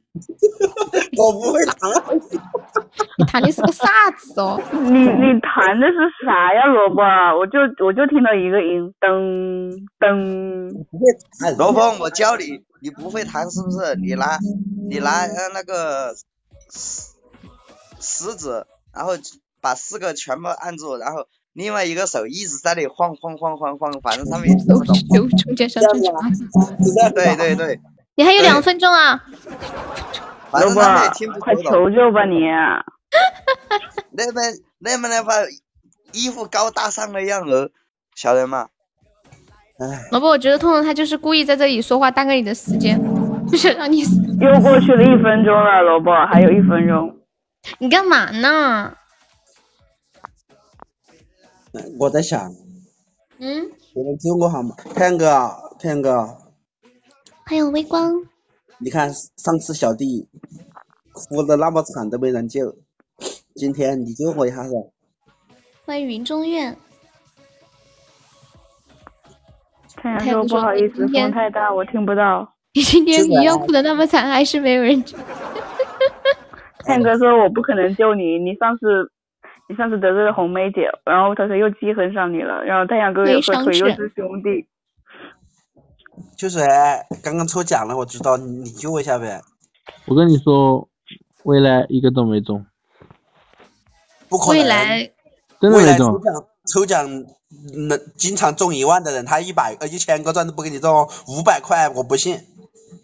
[1.16, 1.78] 我不会弹。
[3.20, 3.86] 你弹的是个啥
[4.18, 4.60] 子哦？
[4.74, 7.04] 你你弹的是啥呀，萝卜？
[7.38, 10.74] 我就我就听到一个音，噔噔。
[10.90, 11.06] 不会
[11.40, 11.56] 弹。
[11.56, 13.94] 罗峰，我教你，你不会弹是不是？
[14.02, 14.40] 你拿
[14.90, 16.16] 你拿呃那个
[16.72, 17.14] 食
[18.00, 19.12] 食指，然后
[19.62, 24.96] 把四个全部按住，然后另外一个手一直在那里晃晃晃晃晃，反正他们也听都不懂。
[25.16, 26.14] 有中间上正常。
[27.14, 27.80] 对对对，
[28.16, 29.24] 你还有两分钟啊！
[30.52, 31.64] 萝卜反正他也听不，快懂。
[31.66, 32.42] 求救吧你！
[34.12, 34.42] 那么
[34.80, 35.34] 那么那把
[36.12, 37.70] 衣服高大上的样儿，
[38.16, 38.68] 晓得吗？
[39.80, 43.00] 哎，老婆，我觉得痛痛他就是故意在这里说话耽搁你的时间，
[43.48, 44.04] 就是让你。
[44.40, 47.16] 又过去了一分钟了，萝卜还有一分钟。
[47.78, 48.96] 你干嘛呢？
[52.00, 52.52] 我在想，
[53.40, 54.76] 嗯，有人救我好吗？
[54.94, 56.38] 太阳哥啊，太阳哥，
[57.46, 58.14] 还有微光，
[58.78, 60.28] 你看上次小弟
[61.12, 62.76] 哭的那么惨都没人救，
[63.56, 64.70] 今天你救我一下噻。
[65.86, 66.76] 欢迎云中月。
[69.96, 72.54] 太阳哥不好意思，风太大，我听不到。
[72.74, 75.18] 你今天你要哭的那么惨，还是没有人救？
[76.86, 79.12] 太阳哥说我不可能救你，你上次
[79.74, 84.68] 你上次得罪了红梅姐，然后她说又记恨上你了，然后太阳哥也和腿又是兄弟。
[86.38, 89.42] 就是哎刚刚抽奖了，我知道你你救我一下呗。
[90.06, 90.88] 我跟你说，
[91.44, 92.64] 未来一个都没中，
[94.30, 94.62] 不可能。
[94.62, 95.12] 未来未来
[95.60, 96.14] 真的没中。
[96.14, 97.10] 抽奖抽奖
[97.88, 102.38] 能经常中一万的人，他一百呃一千个钻都不给你中，五百块我不信。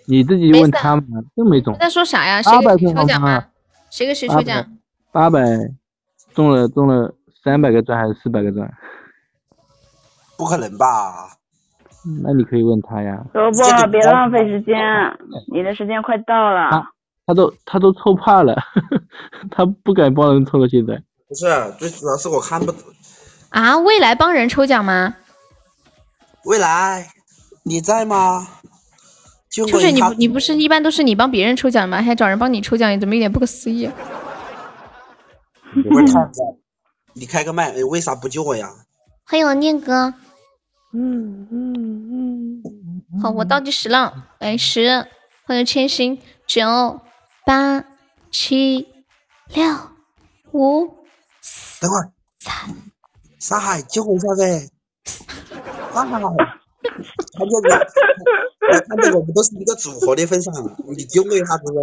[0.06, 1.04] 你自己问他们，
[1.36, 1.80] 真没中你。
[1.80, 2.44] 在说啥呀？
[2.44, 3.50] 谁给谁抽奖啊？？
[3.90, 4.64] 谁给谁抽奖？
[5.12, 5.42] 八百
[6.34, 7.14] 中了中了
[7.44, 8.72] 三百个钻还是四百个钻？
[10.38, 11.30] 不可能吧？
[12.24, 13.22] 那你可以问他呀。
[13.34, 14.76] 萝卜，别浪费时间，
[15.54, 16.70] 你的时间快到了。
[16.72, 16.92] 他
[17.28, 18.56] 他都他都抽怕了，
[19.52, 20.68] 他不敢帮人抽了。
[20.70, 20.96] 现在
[21.28, 21.46] 不是，
[21.78, 22.82] 最主要是我看不懂
[23.50, 25.16] 啊，未来帮人抽奖吗？
[26.46, 27.06] 未来
[27.64, 28.48] 你在吗？
[29.50, 32.02] 救秋水，你不你不是一般都是你帮别人抽奖吗？
[32.02, 33.90] 还找人帮你抽奖，怎么有点不可思议？
[35.86, 36.58] 我会看的。
[37.14, 38.70] 你开个麦，哎为啥不救我呀？
[39.26, 40.14] 欢迎我念哥，
[40.94, 45.08] 嗯嗯嗯，好，我倒计时了，来十，
[45.46, 47.00] 欢迎千星，九，
[47.46, 47.84] 八，
[48.32, 48.88] 七，
[49.54, 49.64] 六，
[50.52, 50.88] 五，
[51.82, 52.54] 等会儿，三
[53.40, 54.70] 沙海救我一下呗！
[55.94, 56.20] 沙海，
[57.38, 60.54] 看见我，们都是一个组合的份上，
[60.96, 61.82] 你救我一下子呗！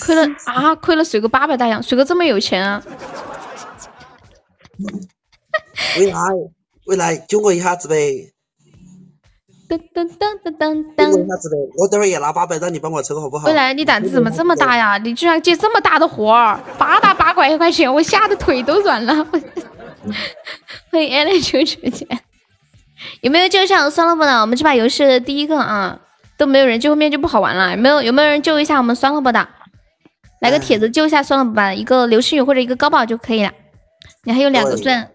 [0.00, 2.82] 亏了啊，亏了水哥八百大洋，水哥这么有钱啊？
[5.98, 6.18] 未来，
[6.86, 8.32] 未来救我一下子呗！
[9.68, 11.56] 噔噔噔噔噔噔，救我一下子呗！
[11.76, 13.46] 我等会儿也拿八百让你帮我抽好不好？
[13.48, 14.98] 未来你胆子怎么这么大呀？
[14.98, 19.26] 你居然接这么大的活儿，八大八百块钱，我吓得腿都软了。
[20.90, 22.06] 欢迎 Allen 九九姐，
[23.22, 23.90] 有没有救上？
[23.90, 26.00] 酸萝卜的，我们这把游戏的第一个啊，
[26.36, 27.70] 都没有人救，后面就不好玩了。
[27.70, 29.48] 有没有有没有人救一下我们酸萝卜的？
[30.40, 33.52] 来个帖子救一下酸萝卜吧，一个流星雨或者一个高宝就可以了。
[34.24, 35.10] 你还有两个钻，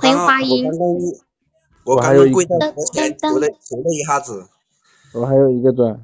[0.00, 0.66] 欢迎花音
[1.84, 4.46] 我我还有一刚刚跪在佛前求了求了一下子，
[5.12, 6.00] 我还有一个钻，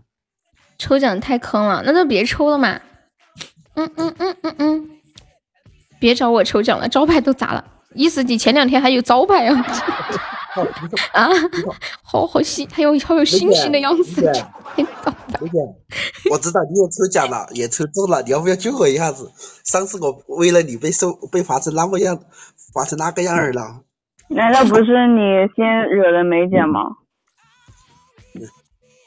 [0.79, 2.81] 抽奖太坑了，那就别抽了嘛。
[3.75, 4.91] 嗯嗯嗯嗯嗯，
[5.99, 7.65] 别找我抽奖了，招牌都砸了。
[7.95, 9.67] 意思你前两天还有招牌啊？
[11.13, 11.29] 啊，
[12.03, 14.23] 好好心，还有好有信心的样子。
[16.31, 19.31] 我知道你也抽奖了，也抽中了，你要不要救我一下子？
[19.65, 22.19] 上次我为了你被受被罚成那么样，
[22.75, 23.83] 罚成那个样儿了。
[24.29, 26.81] 难道不是你先惹的梅姐吗？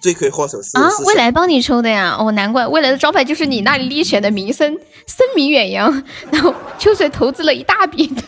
[0.02, 2.18] 罪魁祸首是啊，未来帮你抽的呀？
[2.20, 4.74] 哦，难怪未来的招牌就是你那里立选的名声
[5.08, 8.14] 声名远扬，然后秋水投资了一大笔。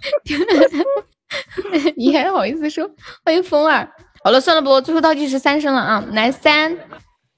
[1.96, 2.88] 你还好意思说？
[3.24, 3.88] 欢迎风儿。
[4.22, 6.04] 好了，算了不，最后倒计时三声了啊！
[6.12, 6.76] 来，三、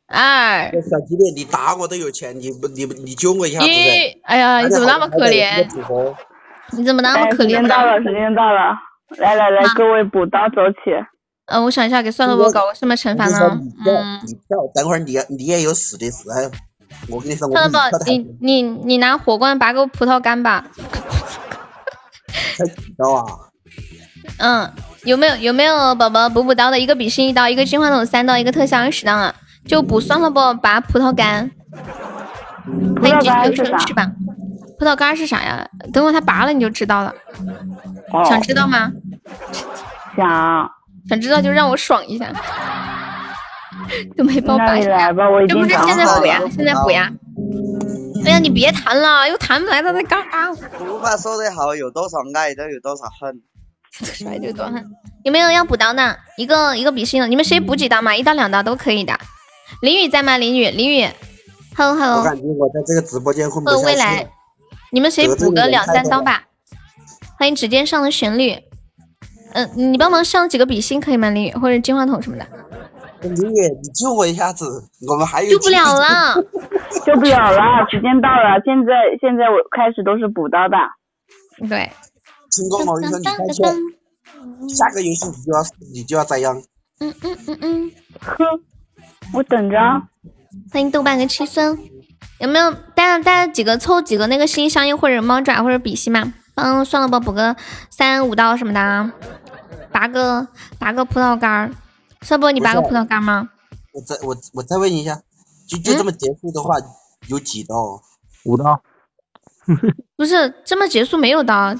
[0.09, 3.67] 二、小鸡妹，你打我都有钱，你不你你救我一下子。
[4.25, 5.65] 哎呀，你怎么那么可怜？
[6.73, 7.69] 你怎么那么哎，可怜呢？
[7.69, 8.75] 时间到了，时间到了，
[9.19, 10.91] 来来来，各位补刀走起。
[11.47, 13.61] 呃，我想一下，给算了我搞个什么惩罚呢？
[13.87, 16.51] 嗯，你跳，等会儿你你也有死的时候。
[17.09, 20.67] 我跟你说，我算了跟不，你你你拿火罐拔个葡萄干吧。
[22.57, 23.25] 才几刀啊。
[24.39, 24.73] 嗯，
[25.05, 26.79] 有没有有没有宝宝补补刀的？
[26.79, 29.35] 一个比心一刀，一个金话筒三刀，一个特效二十刀啊！
[29.67, 30.55] 就补算了不？
[30.55, 31.51] 拔葡萄干。
[33.01, 34.11] 欢迎九九生吃吧。
[34.79, 35.67] 葡萄干是啥呀？
[35.93, 37.13] 等会他拔了你就知道了。
[38.13, 38.93] 哦想知道吗？
[40.17, 40.71] 想。
[41.09, 42.31] 想知道就让我爽一下。
[44.17, 47.11] 都没帮我那拔来吧，我已这不是现在补呀。，现在补呀。
[48.25, 50.55] 哎呀，你别弹了，又弹不来，他在干啥？
[50.55, 53.43] 俗话说得好，有多少爱都有多少恨。
[53.91, 54.85] 甩这段恨。
[55.25, 56.19] 有没有要补刀的？
[56.37, 58.17] 一个一个比心的，你们谁补几刀嘛？
[58.17, 59.19] 一刀两刀都可以的。
[59.81, 60.39] 林雨在吗？
[60.39, 61.09] 林雨，林雨
[61.77, 64.29] ，Hello Hello，我感觉我在这个直播间混不呃，下去未来。，
[64.93, 66.45] 你们谁补个两三刀吧？
[67.39, 68.57] 欢迎指尖上的旋律。
[69.55, 71.29] 嗯，你帮忙上几个比心可以吗？
[71.29, 72.47] 林雨或者金话筒什么的。
[73.23, 76.35] 林雨，你救我一下子，我们还有救不了了，
[77.07, 78.61] 救不了了，时间到了。
[78.65, 80.77] 现在现在我开始都是补刀的。
[81.69, 81.91] 对。
[82.51, 83.65] 成功了，你说你开心。
[84.69, 85.63] 下个游戏你就要
[85.95, 86.61] 你就要这样。
[87.01, 87.93] 嗯嗯嗯嗯。
[88.21, 88.45] 哼，
[89.35, 89.79] 我等着。
[90.73, 91.79] 欢迎豆瓣跟七孙，
[92.41, 96.33] 有没有大家大家几个凑几个那个心相印或者猫爪或者比心嘛？
[96.55, 97.57] 帮算了吧，补个
[97.89, 99.11] 三五刀什么的，
[99.91, 100.47] 拔个
[100.79, 101.71] 拔个葡萄干儿。
[102.23, 103.51] 算不，你拔个葡萄干吗？
[103.93, 105.21] 我再我我再问一下，
[105.69, 106.77] 就就这么结束的话，
[107.29, 108.01] 有几刀？
[108.45, 108.83] 五刀。
[110.17, 111.75] 不是这么结束没有刀，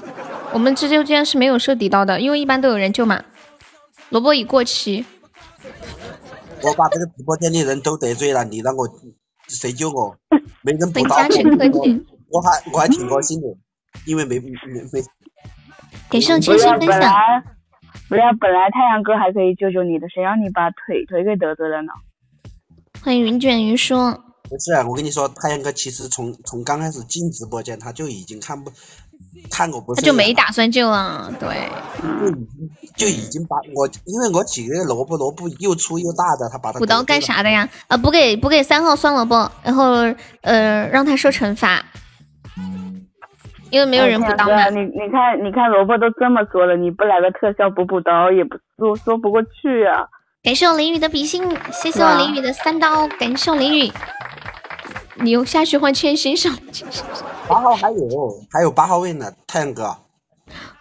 [0.53, 3.23] 我们直播间是没有设底刀的，因为一般都有人救嘛。
[4.09, 5.05] 萝卜已过期。
[6.61, 8.87] 我把这个直播间的人都得罪了，你让我
[9.47, 10.15] 谁救我？
[10.61, 11.17] 没人 补刀，
[12.29, 13.47] 我还我还挺高兴的，
[14.05, 14.49] 因为没没
[14.91, 15.03] 没。
[16.09, 17.11] 给上千心分享。
[18.09, 21.91] 不然本来太阳哥还可以救救你的，谁让你把腿腿给得罪了呢？
[23.03, 23.95] 欢迎云卷云舒。
[24.49, 28.71] 不是啊，我跟你说，太阳哥其实从从刚开始进直播间他就已经看不
[29.49, 31.49] 看我不，他就没打算救了，对。
[32.95, 37.67] 就已经把我，因为我几个萝卜萝卜又粗又大的，他把他补刀干啥的呀？
[37.87, 40.03] 啊，补给补给三号酸萝卜，然后
[40.41, 41.83] 呃让他受惩罚，
[43.73, 44.69] 因为没有人补刀嘛。
[44.69, 50.05] 你你看你看萝卜都这么说了，你不来个特效补补刀也不说说不过去啊。
[50.43, 53.91] 感谢我淋雨的比心，谢谢我淋雨的三刀，感谢我淋雨。
[55.15, 56.53] 你用下去换千心上。
[57.49, 57.97] 八号还有
[58.51, 59.95] 还有八号位呢，太阳哥。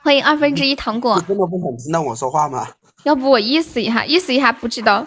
[0.03, 1.17] 欢迎二分之一糖果。
[1.17, 2.67] 你真的不想听到我说话吗？
[3.05, 5.07] 要不我意思一下，意思一下不知道。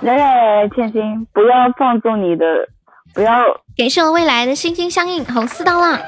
[0.00, 2.44] 来来，千心，不要放纵你的，
[3.16, 3.32] 不要。
[3.76, 5.98] 感谢我未来的心心相印，红四刀了，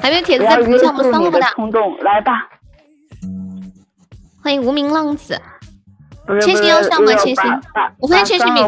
[0.00, 2.48] 还没有帖子在补一下我们双萝卜的冲动，来吧。
[4.42, 5.40] 欢迎无名浪子。
[6.42, 7.12] 千玺要上吗？
[7.14, 7.42] 千玺，
[7.98, 8.60] 我发现千玺每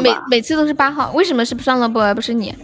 [0.00, 2.54] 每每次都是八号，为什么是双萝卜而不是你？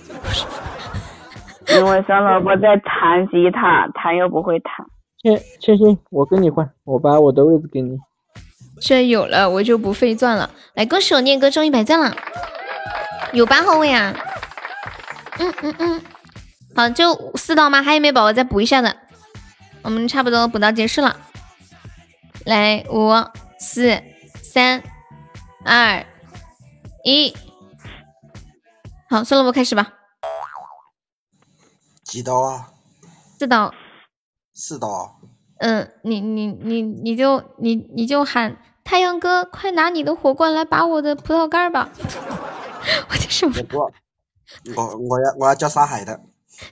[1.68, 4.84] 因为双萝卜在弹吉他，弹又不会弹。
[5.22, 7.96] 千千心，我跟你换，我把我的位置给你。
[8.80, 10.50] 这有了，我就不费钻了。
[10.74, 12.14] 来，恭喜我念哥中一百赞了，
[13.34, 14.14] 有八号位啊。
[15.38, 16.02] 嗯嗯嗯，
[16.76, 17.82] 好，就四刀吗？
[17.82, 18.96] 还有没有宝宝再补一下的？
[19.82, 21.16] 我们差不多补到结束了。
[22.44, 23.10] 来，五
[23.58, 24.00] 四
[24.40, 24.82] 三
[25.64, 26.06] 二
[27.02, 27.34] 一，
[29.10, 29.92] 好，算萝卜开始吧。
[32.04, 32.70] 几刀啊？
[33.36, 33.74] 四刀。
[34.54, 35.20] 四刀。
[35.58, 41.88] 嗯，你你你你就你你就喊太阳哥，快拿你的火罐来拔我的葡萄干吧！
[43.10, 43.48] 我的手。
[43.76, 43.92] 我
[44.76, 46.20] 我我要我要叫沙海的。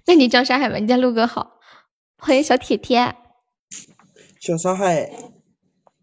[0.07, 1.59] 那你叫沙海吧，你叫陆哥好。
[2.19, 3.17] 欢迎小铁铁。
[4.41, 5.11] 小沙海，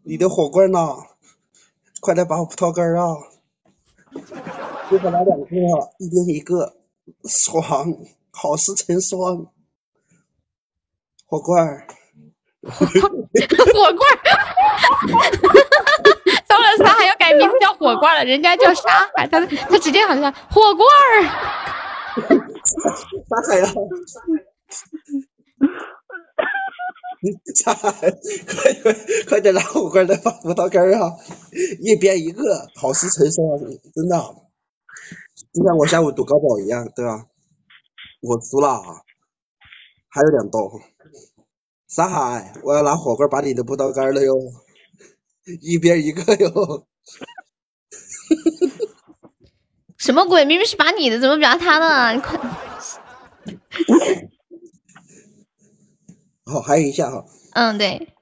[0.04, 0.96] 你的火罐呢？
[2.02, 3.16] 快来把我葡萄干 啊！
[4.90, 5.46] 最好来两个，
[6.00, 6.78] 一边一个，
[7.26, 7.94] 爽。
[8.32, 9.48] 好事成双，
[11.26, 11.88] 火罐儿，
[12.64, 12.94] 火罐
[14.14, 14.18] 儿，
[16.48, 18.82] 到了沙海要改名字叫火罐了，人家叫沙
[19.16, 19.40] 海，他
[19.70, 21.24] 他直接喊他火罐儿，
[23.30, 23.72] 沙海啊，
[27.56, 28.96] 沙海，快快
[29.28, 31.12] 快点拿火罐来放葡萄干啊，
[31.82, 33.60] 一边一个，好事成双，
[33.94, 34.18] 真的，
[35.54, 37.26] 就像我下午赌高宝一样，对吧？
[38.22, 38.82] 我输了，
[40.10, 40.60] 还有两刀。
[41.88, 44.36] 沙海，我要拿火罐把你的葡萄干了哟，
[45.62, 46.88] 一边一个哟。
[49.98, 50.44] 什么鬼？
[50.46, 52.14] 明明是把你的，怎么拔他的？
[52.14, 52.40] 你 快！
[56.46, 57.24] 好，还有一下哈。
[57.54, 58.14] 嗯，对。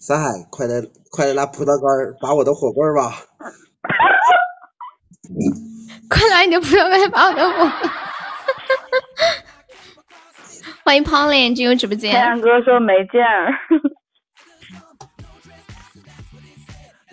[0.00, 3.12] 三海，快来，快来拿葡萄干拔我的火棍吧！
[6.08, 7.70] 快来，你的葡萄干拔我的火！
[10.84, 12.12] 欢迎 Polly 进入直播间。
[12.12, 13.52] 太阳哥说没劲儿，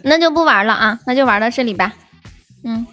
[0.04, 1.94] 那就不玩了啊，那就玩到这里吧。
[2.64, 2.86] 嗯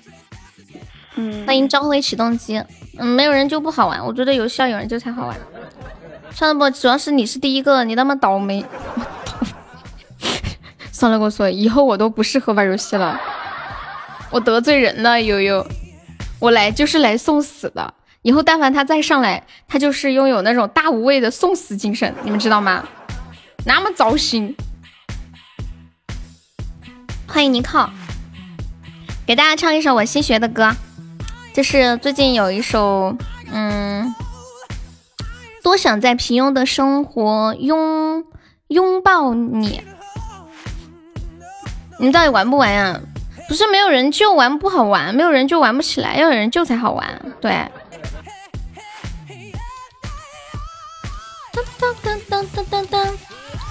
[1.16, 2.62] 嗯，欢迎召回启动机。
[2.99, 5.37] 嗯，没有人就不好玩，我觉得游戏要有人就才好玩。
[6.31, 8.65] 算了不，主要是你是第一个，你那么倒霉。
[10.93, 13.19] 算了，我说以后我都不适合玩游戏了，
[14.31, 15.66] 我得罪人了，悠悠。
[16.39, 17.95] 我来就是来送死的。
[18.23, 22.87] 以后但凡他再上来，他就是拥有那种大无畏的送死精神，你们知道吗？
[23.65, 24.55] 那么糟心。
[27.28, 27.90] 欢迎尼靠，
[29.27, 30.74] 给大家唱一首我新学的歌，
[31.53, 33.15] 就是最近有一首，
[33.53, 34.15] 嗯，
[35.62, 38.24] 多想在平庸的生活拥
[38.69, 39.82] 拥抱你。
[41.98, 43.01] 你到底玩不玩呀？
[43.48, 47.20] 不是没有人救玩不好玩，没有人就玩不起来，要有人救才好玩。
[47.40, 47.53] 对。
[51.53, 51.94] 噔噔
[52.28, 53.12] 噔噔噔噔，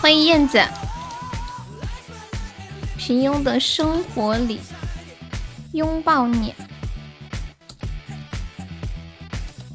[0.02, 0.62] 欢迎燕子。
[3.06, 4.60] 平庸的生活里，
[5.74, 6.56] 拥抱你。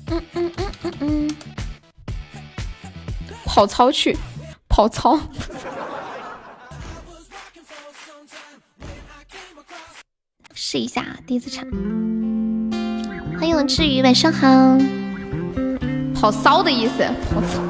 [0.08, 1.30] 嗯嗯嗯嗯嗯，
[3.44, 4.16] 跑操去，
[4.68, 5.16] 跑操。
[10.52, 11.64] 试一下，第一次唱。
[13.38, 14.48] 欢迎我治愈，晚上好。
[16.16, 17.69] 跑骚的意思，跑操。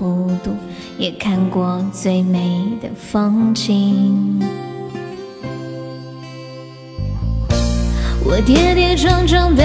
[0.00, 0.50] 孤独。
[0.98, 4.42] 也看过最美的风景，
[8.24, 9.64] 我跌跌撞撞奔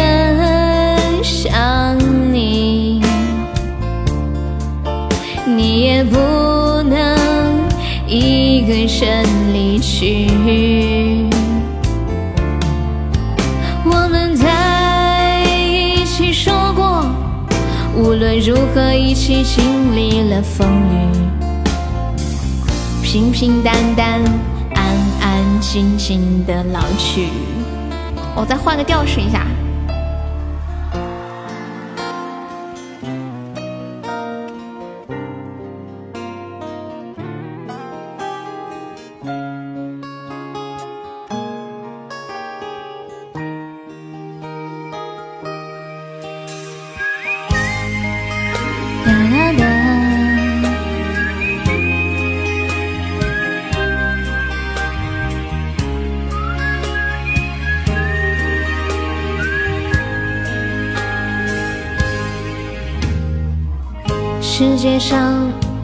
[1.24, 1.98] 向
[2.34, 3.02] 你，
[5.46, 6.18] 你也不
[6.84, 7.18] 能
[8.08, 10.75] 一个人离去。
[18.76, 21.08] 和一起经历了风雨。
[23.02, 24.22] 平平淡淡，
[24.74, 24.84] 安
[25.22, 27.30] 安静静的老去。
[28.36, 29.48] 我再换个调试一下。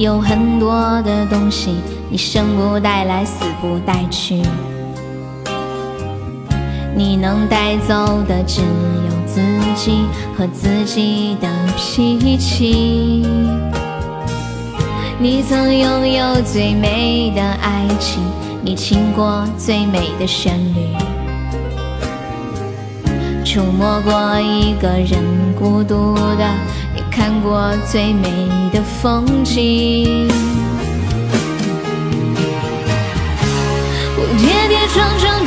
[0.02, 1.76] 有很多的东西，
[2.10, 4.42] 你生不带来，死不带去。
[6.96, 7.94] 你能带走
[8.28, 9.40] 的只有自
[9.76, 10.04] 己
[10.36, 11.48] 和自己的
[11.78, 13.28] 脾气。
[15.20, 18.24] 你曾拥有最美的爱情，
[18.64, 20.96] 你听过最美的旋律，
[23.46, 25.22] 触摸过一个人
[25.60, 26.50] 孤独的。
[27.12, 28.30] 看过最美
[28.72, 30.30] 的风景，
[34.16, 35.41] 我跌跌撞撞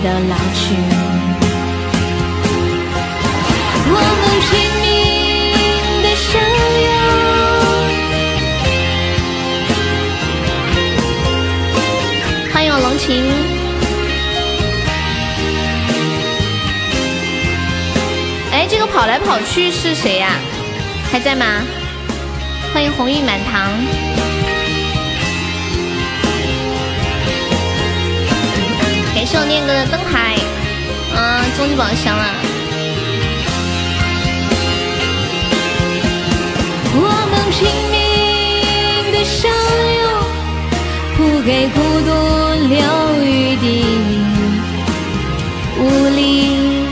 [0.00, 0.74] 的老去。
[3.88, 4.50] 我们拼
[4.82, 4.84] 命
[6.02, 6.30] 的相
[6.82, 6.88] 拥。
[12.52, 13.04] 欢迎我龙琴。
[18.52, 20.30] 哎，这个跑来跑去是谁呀？
[21.12, 21.44] 还在吗？
[22.74, 23.70] 欢迎红玉满堂。
[29.26, 30.36] 谢我念哥的灯牌，
[31.16, 32.24] 嗯，终极宝箱了。
[36.94, 37.00] 我
[37.32, 37.96] 们拼命
[39.12, 39.50] 的相
[39.98, 40.06] 拥，
[41.16, 41.76] 不给孤
[42.06, 42.08] 独
[42.68, 42.78] 留
[43.24, 43.64] 余地，
[45.80, 45.82] 无
[46.14, 46.86] 力，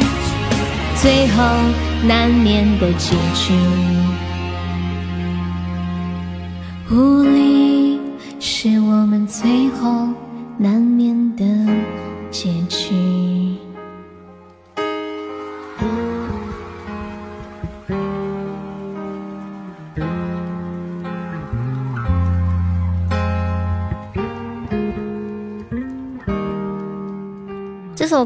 [1.01, 1.37] 最后
[2.03, 3.94] 难免的结局。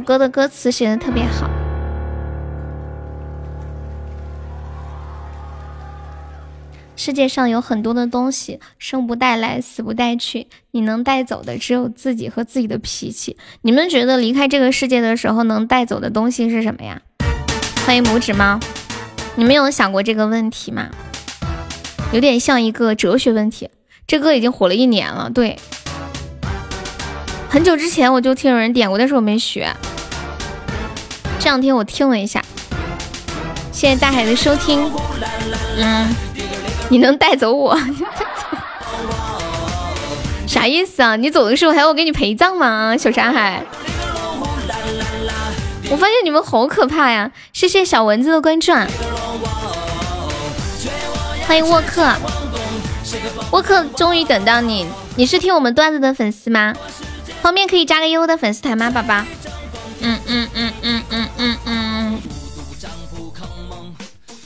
[0.08, 1.50] 歌的歌词写的特别好。
[6.96, 13.36] 世界上有很多的东西生不带来死不带去你能带走的只有自己和自己的脾气。
[13.60, 17.02] 你们觉得离开这个世界的时候能带走的东西是什么呀？
[17.84, 18.58] 欢迎拇指猫。
[19.36, 20.88] 你们有想过这个问题吗？
[22.14, 23.68] 有点像一个哲学问题。
[24.06, 25.58] 这歌已经火了一年了对。
[27.50, 29.70] 很久之前我就听有人点过但是我没学。
[31.48, 32.44] 这两天我听了一下，
[33.72, 34.92] 谢谢大海的收听。
[35.78, 36.14] 嗯，
[36.90, 37.74] 你能带走我？
[40.46, 41.16] 啥意思啊？
[41.16, 42.94] 你走的时候还要我给你陪葬吗？
[42.98, 43.62] 小山海，
[45.88, 47.30] 我发现你们好可怕呀！
[47.54, 48.86] 谢谢小蚊子的关注啊，
[51.46, 52.14] 欢迎沃克，
[53.52, 56.74] 沃克终于等到你，你是听我们段子的粉丝吗？
[57.40, 59.24] 方便可以加个悠悠的粉丝团吗，宝宝？
[60.00, 62.22] 嗯嗯嗯嗯嗯嗯嗯。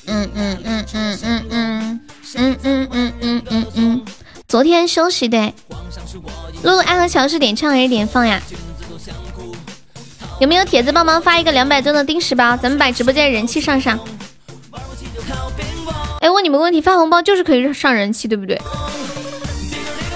[0.07, 4.05] 嗯嗯嗯嗯嗯嗯嗯嗯嗯嗯，
[4.47, 5.55] 昨天休息对。
[6.63, 8.41] 露露爱和乔是点唱还是点放呀？
[10.41, 12.57] 有没有铁子帮忙发一个两百钻的定时包？
[12.57, 13.99] 咱们把直播间人气上上。
[16.21, 18.61] 哎，问你们问题，发红包就是可以上人气，对不对？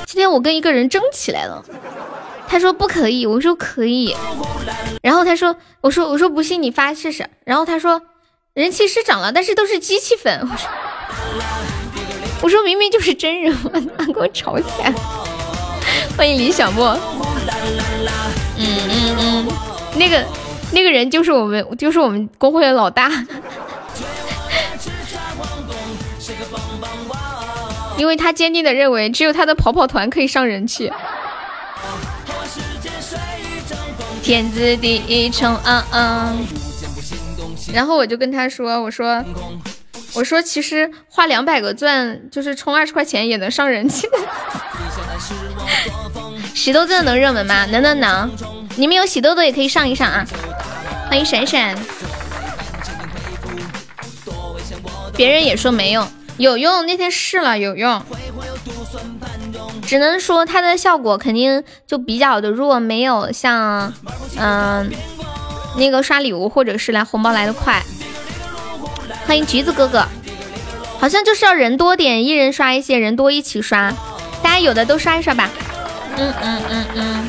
[0.07, 1.65] 今天我跟一个人争起来了，
[2.49, 4.17] 他说不可以，我说可以。
[5.03, 7.29] 然后他说，我说我说不信你发试试。
[7.45, 8.03] 然后他说。
[8.55, 10.41] 人气是涨了，但是都是机器粉。
[10.41, 10.71] 我说，
[12.41, 13.55] 我说明明就是真人，
[13.99, 14.91] 他给我吵起来？
[16.17, 16.99] 欢迎李小莫。
[18.57, 19.47] 嗯嗯嗯，
[19.97, 20.25] 那个
[20.73, 23.13] 那个人就是我们，就是我们公会的老大。
[27.99, 30.91] 因为他坚定的认为，只有他的跑跑团可以上人气。
[34.27, 36.47] 天字第一冲，嗯嗯。
[37.73, 39.25] 然后我就跟他说：“我说，
[40.15, 44.19] 我说，其实花两百个钻就是充二十块钱也能上人气 的。
[46.57, 47.67] 喜豆真的能热门吗？
[47.67, 48.29] 能能能！
[48.75, 50.27] 你们有喜豆豆也可以上一上啊！
[51.09, 51.79] 欢迎闪闪。
[55.15, 56.05] 别人也说没用，
[56.37, 58.03] 有用，那天试了有用，
[59.87, 63.93] 只能说它的效果肯定就比较的弱，没有像
[64.37, 64.91] 嗯。”
[65.79, 67.83] 那个刷礼物或者是来红包来的快，
[69.27, 70.07] 欢迎橘子哥哥，
[70.99, 73.93] 好像就是要人多点，一人刷一些，人多一起刷，
[74.43, 75.51] 大家有的都刷一刷吧。
[76.17, 77.29] 嗯嗯嗯嗯。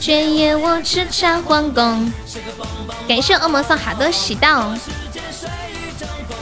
[0.00, 2.10] 卷叶我叱咤皇宫，
[3.06, 4.72] 感谢恶魔送好的喜到。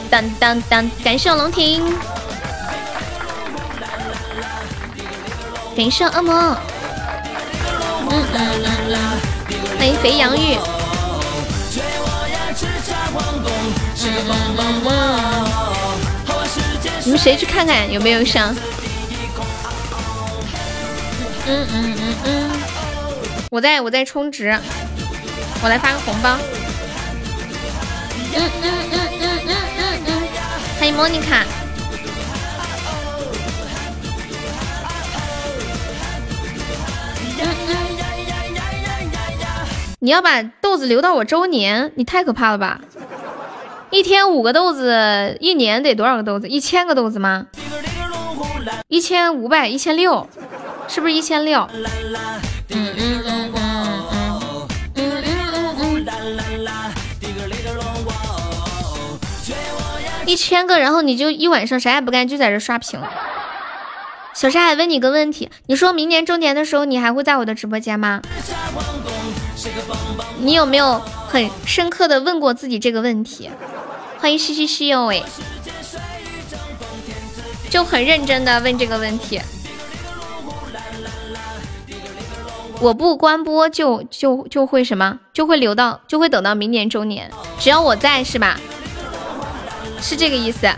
[0.08, 1.82] 当当当，感谢龙庭，
[5.78, 6.34] 感谢恶魔。
[6.34, 8.92] 嗯嗯嗯嗯。
[9.78, 10.59] 欢迎肥羊玉。
[17.05, 18.52] 你们谁去看看有没有上？
[21.46, 22.50] 嗯嗯嗯嗯，
[23.52, 24.59] 我在我在充值，
[25.62, 26.36] 我来发个红包。
[28.34, 30.28] 嗯嗯嗯嗯嗯嗯嗯，
[30.80, 31.44] 欢迎莫妮卡。
[40.01, 42.81] 你要把豆子留到我周年，你太可怕了吧？
[43.90, 46.47] 一天五个豆子，一年得多少个豆子？
[46.48, 47.47] 一千个豆子吗？
[48.86, 50.28] 一千五百，一千六
[50.86, 51.12] 是不是？
[51.12, 51.69] 一千六，
[60.27, 60.78] 一千个。
[60.78, 63.01] 然后你就一晚上啥也不干，就在这刷屏。
[64.39, 68.23] 小沙海问你个问题，你说明年周年的时候，你还会在我的直播间吗？
[70.39, 73.51] 你有没有很深刻的问过自己这个问题？
[74.19, 75.24] 欢迎西西西哟喂，
[77.69, 79.40] 就很认真的问这个问题。
[82.78, 85.19] 我不关播就就就会什么？
[85.32, 87.28] 就会留到就会等到明年周年，
[87.59, 88.60] 只要我在是吧？
[90.01, 90.69] 是这个意思。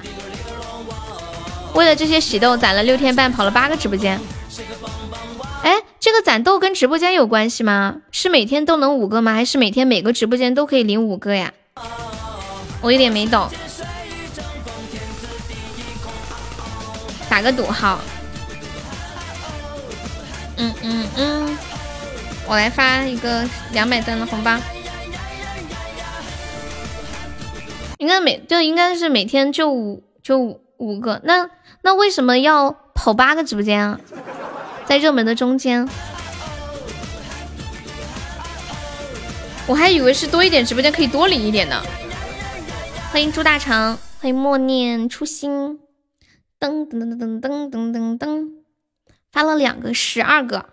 [1.74, 4.20] 为了这些喜豆攒了六天半，跑了八个直播间。
[5.62, 7.97] 哎，这个攒豆跟直播间有关系吗？
[8.10, 9.34] 是每天都能五个吗？
[9.34, 11.52] 还是每天每个直播间都可以领五个呀？
[12.80, 13.48] 我有点没懂。
[17.28, 18.01] 打个赌号。
[20.56, 21.59] 嗯嗯嗯，
[22.47, 24.59] 我来发一个两百钻的红包。
[27.98, 31.20] 应该每就应该是每天就五就五五个。
[31.22, 31.48] 那
[31.82, 34.01] 那为什么要跑八个直播间啊？
[34.85, 35.89] 在热门的中间，
[39.66, 41.81] 我还以为是多一点直播间可以多领一点呢。
[43.11, 45.81] 欢迎猪大肠，欢迎默念初心。
[46.59, 48.51] 噔噔噔噔噔噔噔噔，
[49.32, 50.66] 发了两个，十二个。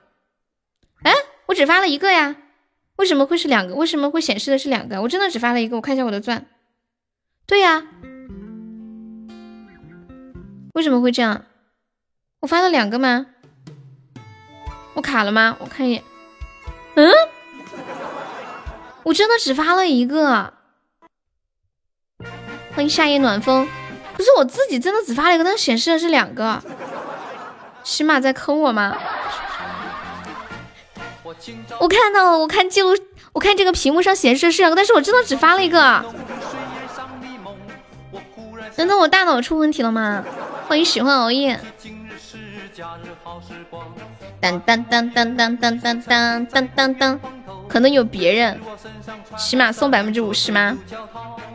[1.04, 1.14] 哎，
[1.46, 2.36] 我只发了一个呀，
[2.98, 3.76] 为什么会是两个？
[3.76, 5.02] 为什么会显示的是两个？
[5.02, 6.46] 我真的只发了一个，我看一下我的钻。
[7.46, 7.88] 对呀，
[10.78, 11.41] 为什么会这样？
[12.40, 13.26] 我发了两个吗？
[14.94, 15.58] 我卡了吗？
[15.60, 16.04] 我看一眼。
[16.94, 17.12] 嗯，
[19.02, 20.54] 我真的只发了一个。
[22.76, 23.68] 欢迎夏夜暖风。
[24.16, 26.62] 不是我自己真的只发了一个，但显示的是两个。
[27.82, 28.95] 起码在坑我吗？
[31.80, 32.95] 我看到了，我看记录，
[33.34, 36.06] 我看这个屏幕上显示的是两个，但是我真的只发了一个。
[38.76, 40.24] 难道我大脑出问题了吗？
[40.68, 41.60] 欢迎喜欢熬夜。
[44.39, 47.19] 当当当当当当当当当当当，
[47.68, 48.60] 可能有别人，
[49.38, 50.77] 起码送百分之五十吗？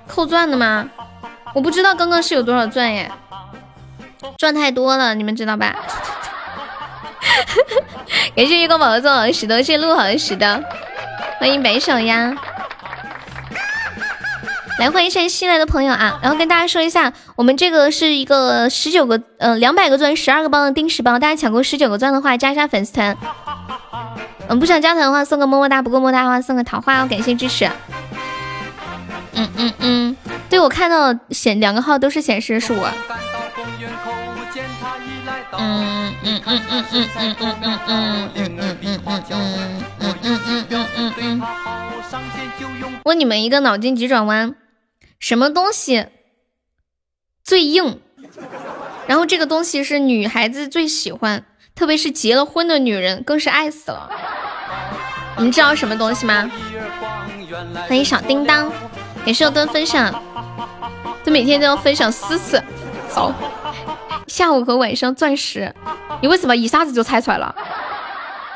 [0.07, 0.89] 扣钻的吗？
[1.55, 3.11] 我不知道刚刚是有多少钻耶，
[4.39, 5.77] 钻太多了，你们知道吧？
[8.35, 10.47] 感谢月光宝宝送好的石头，谢谢鹿好的石头，
[11.39, 12.35] 欢迎白小鸭，
[14.79, 16.19] 来欢迎一下新来的朋友啊！
[16.23, 23.17] 然后跟大家说一下，我们这个是一个十九个呃两百个钻十二个包的定时包，大家抢够十九个钻的话加一下粉丝团，
[24.49, 27.71] 嗯不想加团的话送个么么哒，不够么么哒的话送个桃花哦，感谢支持。
[29.35, 30.17] 嗯嗯嗯，
[30.51, 32.91] 对我看到显两个号都是显示是我。
[35.59, 39.23] 嗯嗯嗯嗯嗯嗯嗯嗯嗯嗯嗯嗯
[40.01, 41.43] 嗯嗯嗯嗯嗯。
[43.05, 44.55] 问你们一个脑筋急转弯，
[45.23, 46.09] 什么东西
[47.45, 48.01] 最硬？
[49.07, 51.47] 然后这个东西是女孩子最喜欢，
[51.77, 54.11] 特别是结了婚的女人更是爱死了。
[55.37, 56.51] 你们知道什么东西吗？
[57.87, 58.69] 欢迎小叮当。
[59.25, 60.13] 感谢我蹲分享，
[61.25, 62.61] 这每天都要分享四次。
[63.09, 63.33] 走，
[64.27, 65.73] 下午和晚上钻石，
[66.21, 67.55] 你为什么一下子就猜出来了？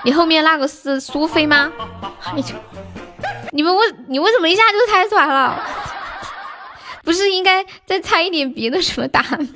[0.03, 1.71] 你后面那个是苏菲吗？
[2.35, 2.45] 你
[3.53, 5.65] 你们为你为什么一下就猜出来了？
[7.07, 9.49] 不是应该再猜一点别的什么答案吗？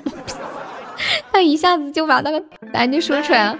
[1.32, 2.38] 他一下子就把那个
[2.72, 3.58] 答案就说出来了。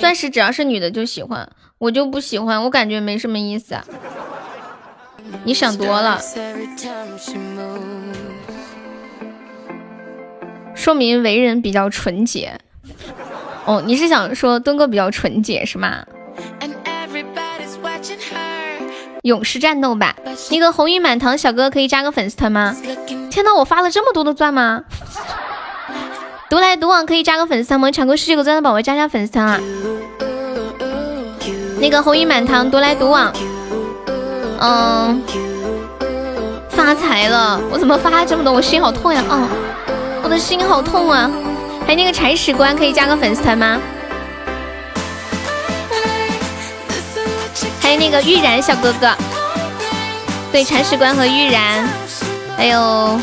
[0.00, 1.48] 钻石只要是女的就喜欢。
[1.78, 3.84] 我就不喜欢，我感觉没什么意思啊。
[5.42, 6.20] 你想多了，
[10.76, 12.56] 说明为人比较纯洁。
[13.64, 16.04] 哦，你是想说墩哥比较纯洁是吗？
[19.22, 20.16] 勇士战斗吧，
[20.50, 22.76] 那个红玉满堂小哥哥可以加个粉丝团吗？
[23.30, 24.82] 天呐，我发了这么多的钻吗？
[26.50, 27.88] 独来独往可以加个粉丝团吗？
[27.92, 29.60] 抢够十九个钻的宝宝加加粉丝团啊！
[31.78, 33.32] 那个红衣满堂独来独往，
[34.58, 35.22] 嗯，
[36.68, 37.60] 发财了！
[37.70, 38.52] 我怎么发这么多？
[38.52, 39.22] 我心好痛呀！
[39.28, 39.48] 哦，
[40.24, 41.30] 我的心好痛啊！
[41.86, 43.80] 还有那个铲屎官，可以加个粉丝团吗？
[47.96, 49.14] 那个玉然小哥哥，
[50.50, 51.88] 对，铲屎官和玉然，
[52.56, 53.20] 还有，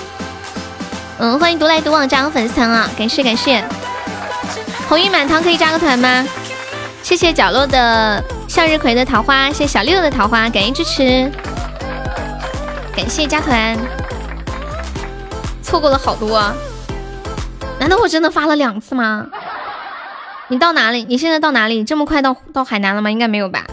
[1.18, 2.90] 嗯，欢迎独来独往加个粉丝团啊！
[2.98, 3.64] 感谢感谢，
[4.88, 6.26] 红衣满堂可以加个团吗？
[7.04, 8.24] 谢谢角落的。
[8.48, 11.32] 向日葵的桃花，谢谢小六的桃花，感谢支持，
[12.96, 13.78] 感谢加团，
[15.62, 16.52] 错过了好多，
[17.80, 19.28] 难道我真的发了两次吗？
[20.48, 21.06] 你到哪里？
[21.08, 21.84] 你现在到哪里？
[21.84, 23.12] 这么快到到海南了吗？
[23.12, 23.64] 应该没有吧。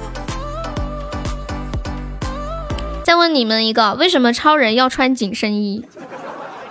[3.06, 5.84] 再问你们一个，为什么超人要穿紧身衣？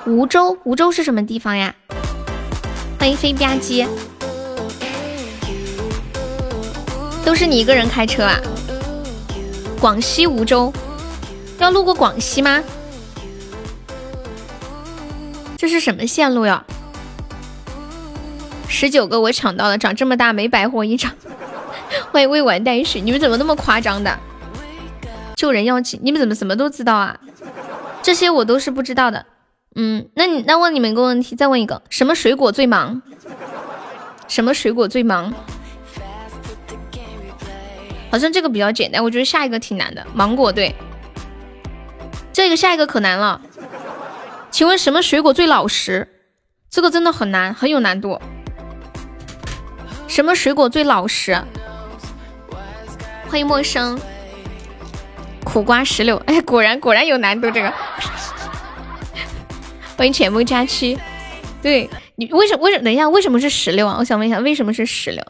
[0.06, 1.74] 梧州，梧州是什么地方呀？
[2.99, 3.88] 欢迎飞吧唧。
[7.24, 8.38] 都是你一个人开车啊？
[9.80, 10.74] 广西梧州，
[11.57, 12.62] 要路过广西吗？
[15.57, 16.66] 这是什么线路呀？
[18.68, 21.14] 十九个我抢到了，长这么大没白活一场。
[22.12, 24.20] 欢迎未完待续，你们怎么那么夸张的？
[25.36, 27.20] 救人要紧，你们怎么什么都知道啊？
[28.02, 29.26] 这些我都是不知道的。
[29.76, 33.02] 嗯，那你那问你们一个问题，再问一个，什么水果最忙？
[34.28, 35.34] 什么水果最忙？
[38.10, 40.06] 好像这个比较简单，我觉得下一个挺难的。
[40.14, 40.74] 芒果对，
[42.32, 43.41] 这个下一个可难了。
[44.49, 46.07] 请问什么水果最老实？
[46.70, 48.20] 这个真的很难，很有难度。
[50.07, 51.38] 什么水果最老实？
[53.28, 53.99] 欢迎陌生。
[55.45, 57.73] 苦瓜石榴，哎， 果然果然有难度这个。
[59.95, 60.99] 欢迎浅梦佳期。
[61.61, 63.95] 对你为什么为什么等一下为什么是石榴啊？
[63.97, 65.23] 我想问一下为什么是石榴？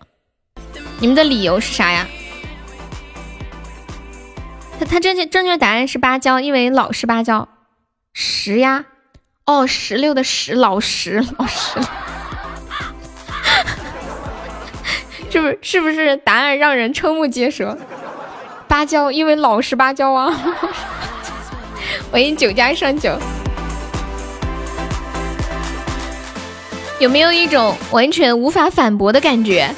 [0.99, 2.07] 你们的理由是啥呀？
[4.79, 7.47] 他他正确正确答案是芭蕉，因为老实芭蕉。
[8.13, 8.85] 石呀，
[9.45, 11.79] 哦，石榴的石，老实老实。
[15.29, 17.77] 是不是是不是答案让人瞠目结舌？
[18.75, 20.37] 芭蕉，因为老实芭蕉啊。
[22.11, 23.17] 欢迎酒家上酒。
[26.99, 29.73] 有没有一种完全无法反驳的感觉？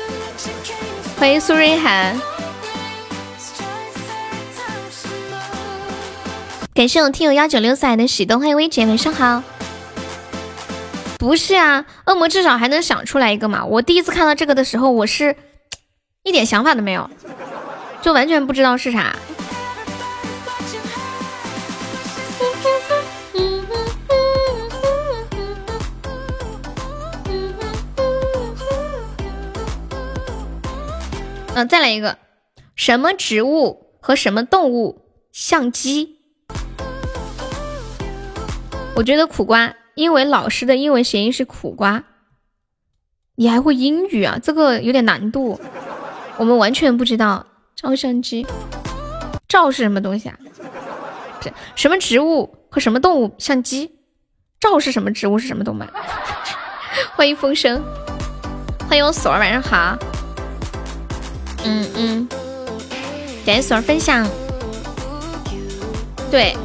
[1.19, 2.19] 欢迎苏瑞涵，
[6.73, 9.43] 感谢我听友幺九六四来的喜东，欢迎薇姐，晚上好。
[11.19, 13.63] 不是啊，恶魔至少还能想出来一个嘛。
[13.63, 15.35] 我第一次看到这个的时候，我是
[16.23, 17.07] 一点想法都没有，
[18.07, 19.13] 就完全不知道是啥。
[31.53, 32.17] 嗯，再来一个，
[32.77, 35.01] 什么植物和什么动物
[35.33, 36.15] 像鸡？
[38.95, 42.05] 我觉得苦瓜，因为老师的英文谐音是苦瓜。
[43.35, 44.39] 你还会英语啊？
[44.41, 45.59] 这个有点难度，
[46.37, 47.45] 我们完全不知道。
[47.79, 48.43] 照相机，
[49.47, 50.35] 照是什么东西啊？
[51.39, 53.91] 这什么植物和什么动物相机？
[54.59, 55.83] 照是什么植物是什么动物？
[57.15, 57.79] 欢迎风声，
[58.89, 59.95] 欢迎我锁儿，晚上好。
[61.65, 62.27] 嗯嗯，
[63.45, 64.27] 感谢锁儿分享。
[66.31, 66.57] 对，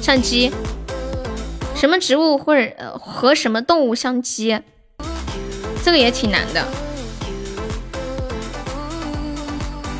[0.00, 0.52] 相机，
[1.74, 4.60] 什么植物或者呃和什么动物相机？
[5.84, 6.64] 这个也挺难的。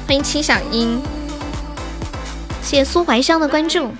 [0.07, 1.01] 欢迎七小英，
[2.61, 3.91] 谢谢苏怀香的关注。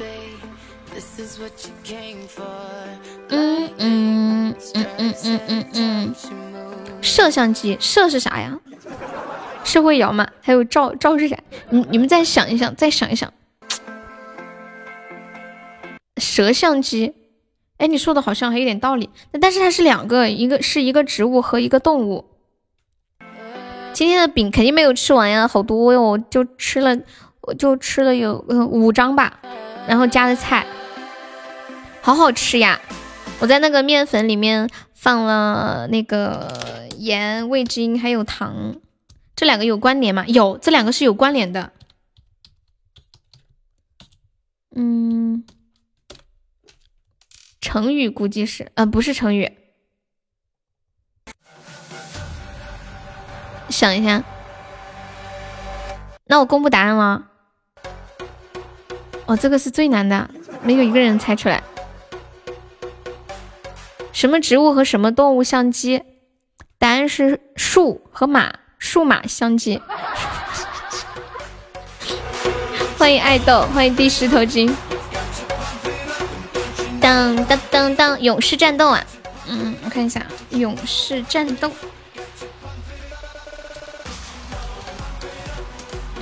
[3.31, 6.15] 嗯嗯嗯嗯嗯嗯嗯，
[7.01, 8.61] 摄像机，摄是啥呀？
[9.65, 11.39] 社会摇嘛，还有照照是啥？
[11.71, 13.33] 你你们再想一想，再想一想。
[16.21, 17.15] 摄像机，
[17.79, 19.09] 哎，你说的好像还有点道理，
[19.41, 22.27] 但是它是两个，一个是一个植物和一个动物。
[23.95, 26.99] 今天的饼肯定没有吃完呀，好多哟，就吃了，
[27.43, 29.39] 我就吃了有五张吧，
[29.87, 30.67] 然后加的菜，
[32.03, 32.81] 好好吃呀！
[33.39, 36.53] 我在那个面粉里面放了那个
[36.99, 38.75] 盐、味精还有糖。
[39.37, 40.25] 这两个有关联吗？
[40.27, 41.73] 有，这两个是有关联的。
[44.75, 45.45] 嗯，
[47.61, 49.53] 成语估计是，呃，不是成语。
[53.69, 54.23] 想一下，
[56.27, 57.23] 那我公布答案了。
[59.27, 60.29] 哦，这个是最难的，
[60.63, 61.63] 没有一个人猜出来。
[64.13, 66.03] 什么植物和什么动物相机？
[66.79, 68.53] 答案是树和马。
[68.77, 69.81] 数码相机，
[72.99, 74.77] 欢迎爱豆，欢迎第十头鲸，
[77.01, 79.03] 当当当当，勇士战斗啊！
[79.49, 80.21] 嗯，我看一下，
[80.51, 81.71] 勇士战斗，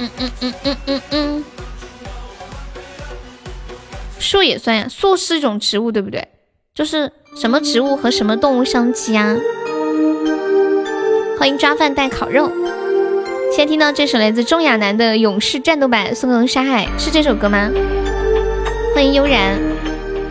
[0.02, 1.44] 嗯嗯嗯嗯嗯嗯，
[4.18, 6.26] 树也算呀，树是一种植物，对不对？
[6.74, 9.36] 就是什么植物和什么动物相机啊？
[11.38, 12.50] 欢迎抓饭带烤肉，
[13.54, 17.70] 先听到这首来自钟亚楠的《勇士战斗版》，送给沙海，是这首歌吗？
[18.96, 19.56] 欢迎悠然，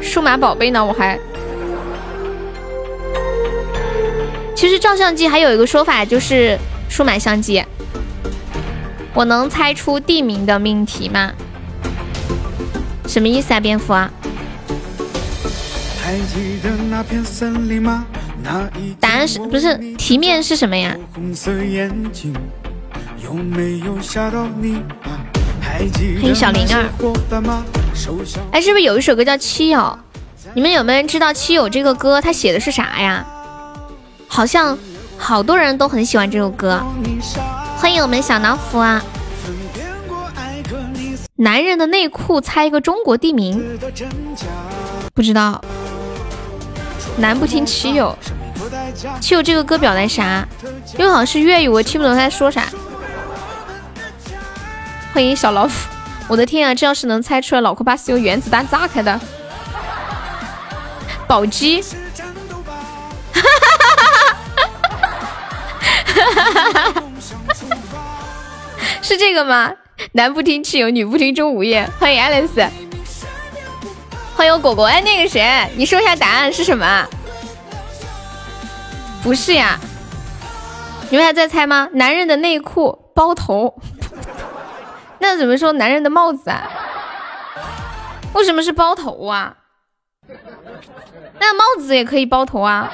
[0.02, 0.86] 数码宝贝呢？
[0.86, 1.18] 我还，
[4.54, 6.58] 其实照相机还有一个说法就是
[6.90, 7.64] 数码相机。
[9.14, 11.32] 我能猜出地名的命题吗？
[13.08, 14.10] 什么意思啊，蝙蝠啊？
[16.02, 18.06] 还记得那片森林吗？
[19.00, 20.96] 答案是不是题面是什么呀？
[21.14, 21.24] 欢
[26.24, 26.90] 迎小灵儿。
[28.52, 29.80] 哎，是不是有一首歌叫《七友》？
[30.54, 33.26] 你们有没有人知道《七友》这个歌它写的是啥呀？
[34.28, 34.78] 好像
[35.18, 36.82] 好多人都很喜欢这首歌。
[37.82, 39.02] 欢迎我们小老虎啊！
[41.38, 43.80] 男人的内裤，猜一个中国地名。
[45.16, 45.60] 不知道。
[47.18, 48.16] 男不听七友，
[49.20, 50.48] 七友这个歌表达啥？
[51.00, 52.68] 因为好像是粤语，我听不懂他在说啥。
[55.12, 55.74] 欢迎小老虎，
[56.28, 56.76] 我的天啊！
[56.76, 59.20] 这要是能猜出来，脑壳怕是用原子弹炸开的。
[61.28, 63.42] 宝鸡，哈
[66.14, 67.04] 哈哈哈哈哈
[69.02, 69.74] 是这个吗？
[70.14, 71.90] 男不听七友，女不听钟无艳。
[72.00, 72.70] 欢迎 Alice。
[74.36, 77.06] 欢迎果果，哎，那个谁，你说一下答案是什么？
[79.24, 79.80] 不是呀，
[81.10, 81.90] 你们还在猜吗？
[81.94, 83.76] 男人的内裤包头，
[85.20, 86.70] 那怎么说男人的帽子啊？
[88.34, 89.58] 为什么是包头啊？
[91.40, 92.92] 那帽子也可以包头啊。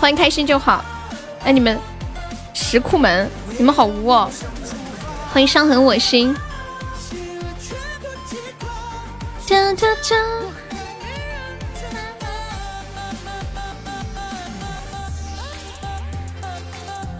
[0.00, 0.84] 欢迎开心就好。
[1.44, 1.78] 哎，你们
[2.54, 4.30] 石库门，你们好污哦。
[5.32, 6.34] 欢迎伤痕我心。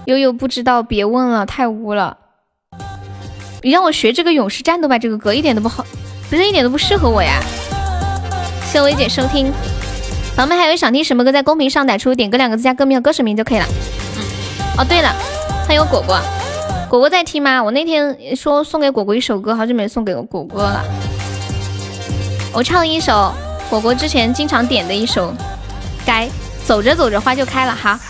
[0.07, 2.19] 悠悠不知道，别问了，太污了。
[3.63, 5.87] 你让我学这个勇士战斗吧，这个歌一点都不好，
[6.29, 7.41] 不是一点都不适合我呀。
[8.67, 9.53] 谢谢薇姐收听，
[10.35, 13.67] 宝宝们还有想听什么歌，在公屏上打出“点歌”两个字加歌名和歌手名就可以了。
[14.79, 15.15] 哦对了，
[15.69, 16.19] 还有果果，
[16.89, 17.63] 果果在听吗？
[17.63, 20.83] 我那天说送给果果一首歌，好久没送给果果了。
[22.55, 23.33] 我唱一首
[23.71, 25.31] 果果之前经常点的一首
[26.07, 26.29] 《该
[26.65, 28.01] 走着走着花就开了》哈。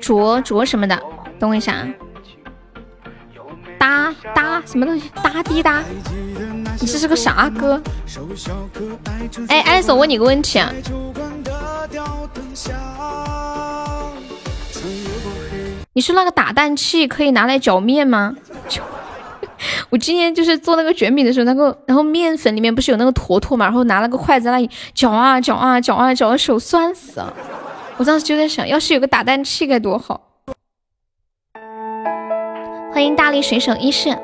[0.00, 0.98] 着着什么的，
[1.38, 1.86] 等我一下啊！
[3.78, 5.10] 哒哒什么东西？
[5.22, 5.82] 哒滴哒，
[6.80, 7.82] 你这是个啥歌？
[9.48, 10.72] 哎，艾丽我问你个问题啊，
[15.94, 18.36] 你说那个打蛋器可以拿来搅面吗？
[19.90, 27.34] 我今天就是做那个卷饼的时候，那个然后面粉里面不是有那个坨坨嘛，然后拿了个筷子在那里搅啊搅啊搅啊搅的手酸死了。
[27.96, 30.20] 我当时就在想，要是有个打蛋器该多好。
[32.92, 34.16] 欢迎大力水手一世。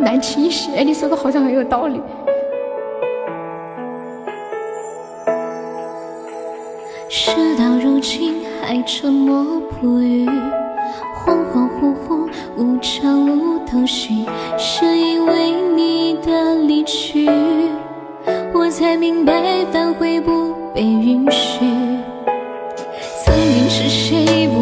[0.00, 2.00] 难吃一时，哎，你说的好像很有道理。
[7.08, 10.28] 事到如今还沉默不语，
[11.16, 14.24] 恍恍惚惚，无常无头绪，
[14.56, 17.28] 是因为你的离去，
[18.52, 21.60] 我才明白反悔不被允许。
[23.24, 24.59] 曾经是谁不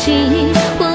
[0.00, 0.87] 我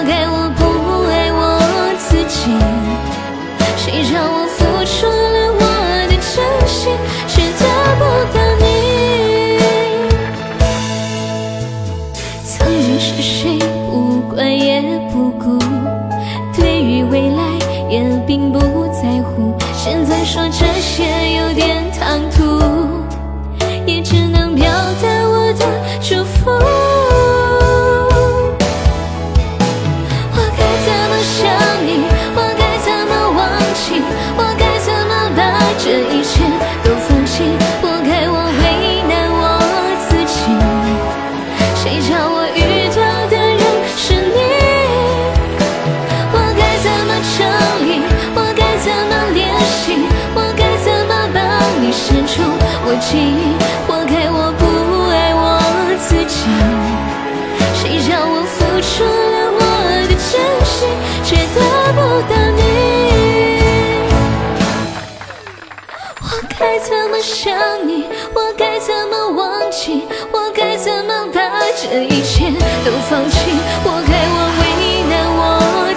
[71.84, 72.49] 这一切
[72.85, 73.35] 都放弃？
[73.84, 74.64] 活该我为
[75.11, 75.41] 难我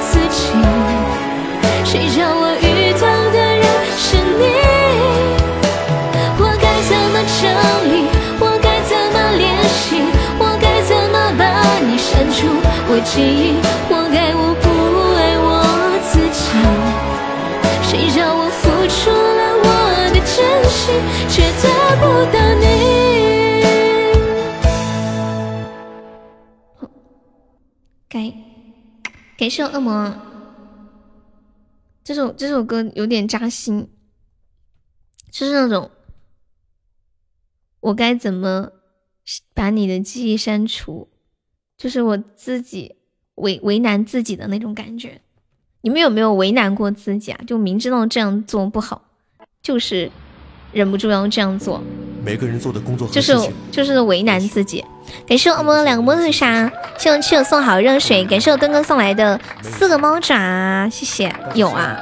[0.02, 0.36] 自己。
[1.84, 3.64] 谁叫我遇到的人
[3.96, 4.42] 是你？
[6.38, 7.40] 我该怎么整
[7.86, 7.94] 理，
[8.40, 10.02] 我该怎么联系？
[10.40, 11.40] 我该怎么把
[11.86, 12.38] 你删除
[12.88, 13.62] 我记忆？
[13.88, 14.64] 活该我不
[15.14, 15.48] 爱我
[16.10, 16.42] 自己。
[17.88, 19.66] 谁叫我付出了我
[20.12, 20.36] 的真
[20.68, 20.98] 心，
[21.28, 21.64] 却得
[22.00, 22.04] 不
[22.36, 22.85] 到你？
[28.16, 28.32] 该
[29.36, 30.16] 感谢恶魔，
[32.02, 33.90] 这首这首歌有点扎心，
[35.30, 35.90] 就是那种。
[37.80, 38.70] 我该怎么
[39.52, 41.08] 把你的记忆删除？
[41.76, 42.96] 就是我自己
[43.34, 45.20] 为为难自己的那种感觉。
[45.82, 47.40] 你们有没有为难过自己啊？
[47.46, 49.10] 就明知道这样做不好，
[49.60, 50.10] 就是
[50.72, 51.82] 忍不住要这样做。
[52.26, 53.38] 每个人做的工作就是
[53.70, 54.84] 就是为难自己。
[55.28, 61.32] 感谢我们两个摸头杀，谢我亲友送好热水，感谢我哥哥送来的四个猫爪，谢谢。
[61.54, 61.96] 有啊，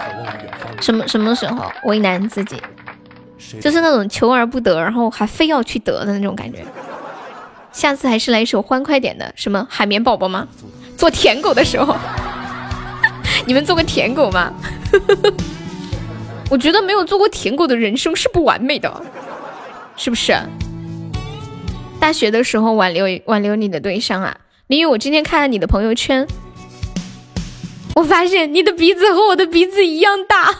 [0.81, 2.57] 什么什么时候为难自己？
[3.61, 6.65] 就是那种求而不得，然后还非要去得的那种感觉。
[7.71, 10.49] 下次还是来一首欢快点的，什么海绵宝宝吗？
[10.97, 11.95] 做舔狗的时候。
[13.45, 14.51] 你们做过舔狗吗？
[16.49, 19.03] 我觉得没有做过舔狗的人生是不完美的，
[19.97, 20.35] 是不是？
[22.01, 26.27] 大学的时候挽留挽留你的对象啊，林雨，我今天看了你的朋友圈，
[27.95, 30.51] 我发现你的鼻子和我的鼻子一样大。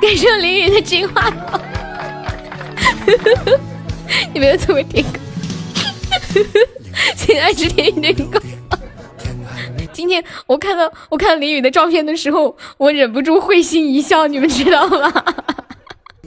[0.00, 1.60] 感谢林雨的金话筒，
[4.32, 5.18] 你没有做过舔狗，
[7.16, 8.40] 现在是舔狗。
[9.92, 15.12] 今天我看到我看到林雨的照片的时候，我忍不住会心一笑，你们知道吗？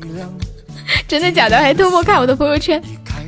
[1.08, 1.58] 真的假的？
[1.58, 2.82] 还偷摸看我的朋友圈？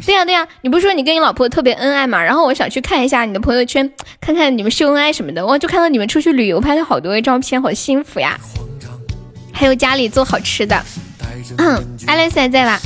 [0.05, 2.21] 对呀对呀，你不是说你跟你老婆特别恩爱嘛？
[2.21, 3.89] 然后我想去看一下你的朋友圈，
[4.19, 5.45] 看看你们秀恩爱什么的。
[5.45, 8.37] 哇，就看到你们出去旅游拍了好多照片，好幸福呀！
[9.53, 10.83] 还有家里做好吃的。
[11.57, 12.81] 嗯，爱丽丝还在吧。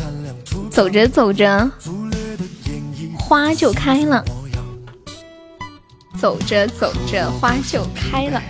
[0.70, 1.72] 走着走着，
[3.18, 4.24] 花就开了。
[6.20, 8.42] 走着走着，花就开了。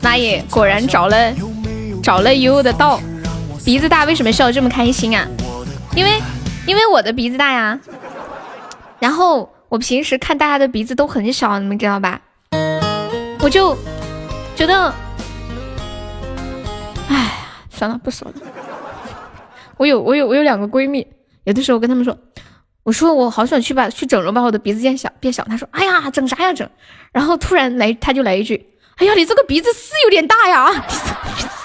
[0.00, 1.32] 妈耶，果然找了
[2.02, 3.00] 找了悠悠的道。
[3.68, 5.28] 鼻子大为什么笑这么开心啊？
[5.94, 6.22] 因为
[6.66, 7.78] 因为我的鼻子大呀。
[8.98, 12.18] 然后我平时看大家的鼻子都很小，你们知道吧？
[13.40, 13.76] 我就
[14.56, 14.90] 觉得，
[17.10, 17.30] 哎呀，
[17.68, 18.34] 算了，不说了。
[19.76, 21.06] 我有我有我有两个闺蜜，
[21.44, 22.16] 有的时候跟他们说。
[22.84, 25.44] 我说我好想去把去整容，把我的鼻子变小变小。
[25.44, 26.66] 她说：“哎呀，整啥呀整？”
[27.12, 28.66] 然后突然来，她就来一句
[28.96, 30.72] ：“哎呀，你这个鼻子是有点大呀。”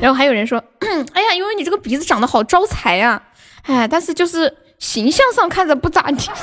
[0.00, 0.62] 然后还有人说
[1.12, 3.22] ：“哎呀，因为你这个鼻子长得好招财呀。”
[3.66, 6.30] 哎，但是就是形象上看着不咋地。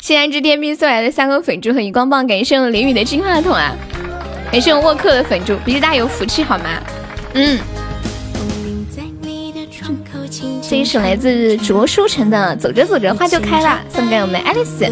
[0.00, 3.74] 谢安之天兵送来的三个粉珠和荧光棒，感谢我淋雨的金话筒啊！
[4.52, 6.64] 感谢我沃克的粉珠，鼻子大有福气好吗？
[7.34, 7.58] 嗯。
[10.68, 14.84] 这一首来自卓书成的《走着走着花就开了》，送给我们爱丽丝。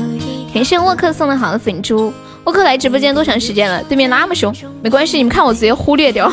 [0.53, 2.13] 感谢沃克送的好的粉珠。
[2.45, 3.83] 沃克来直播间多长时间了？
[3.85, 6.33] 对面那么凶，没关系，你们看我直接忽略掉。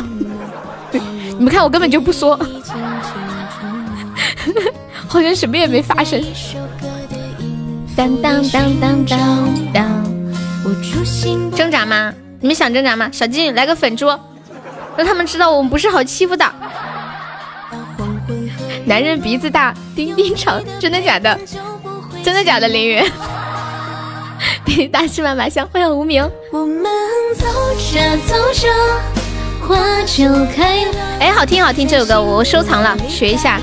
[0.92, 2.36] 你们看我根本就不说，
[5.08, 6.22] 好像什么也没发生。
[7.96, 10.04] 当当当当当当，
[11.56, 12.12] 挣扎吗？
[12.40, 13.08] 你们想挣扎吗？
[13.12, 14.06] 小静来个粉猪，
[14.96, 16.44] 让他们知道我们不是好欺负的。
[18.84, 21.38] 男人鼻子大，丁丁长，真的假的？
[22.22, 22.68] 真的假的？
[22.68, 23.02] 林
[24.66, 26.28] 雨，大吃满麻香，欢迎无名。
[26.52, 26.84] 我们
[27.36, 28.68] 走着走着，
[29.66, 29.76] 花
[30.06, 30.24] 就
[30.54, 33.60] 开了哎，好听好听，这首歌我收藏了，学一下。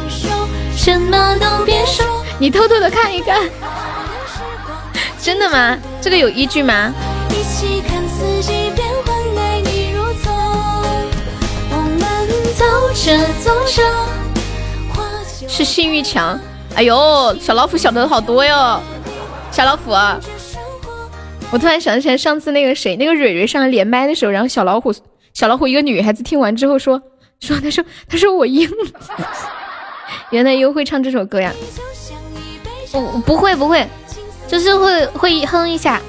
[0.76, 2.06] 什么都别说
[2.38, 3.50] 你偷偷的看一看，
[5.22, 5.78] 真的吗？
[6.02, 6.94] 这个有依据吗？
[15.48, 16.40] 是性欲强，
[16.76, 18.80] 哎呦，小老虎晓得好多哟，
[19.52, 19.92] 小老虎。
[21.52, 24.94] 我突然想起来上次那个谁，那个蕊蕊上来连麦的时候，然后小老虎，
[25.34, 27.02] 小老虎一个女孩子听完之后说
[27.40, 28.70] 说，她说她说我硬，
[30.30, 31.52] 原来又会唱这首歌呀？
[32.94, 33.88] 我不会不会，
[34.48, 36.00] 就是会会哼一下，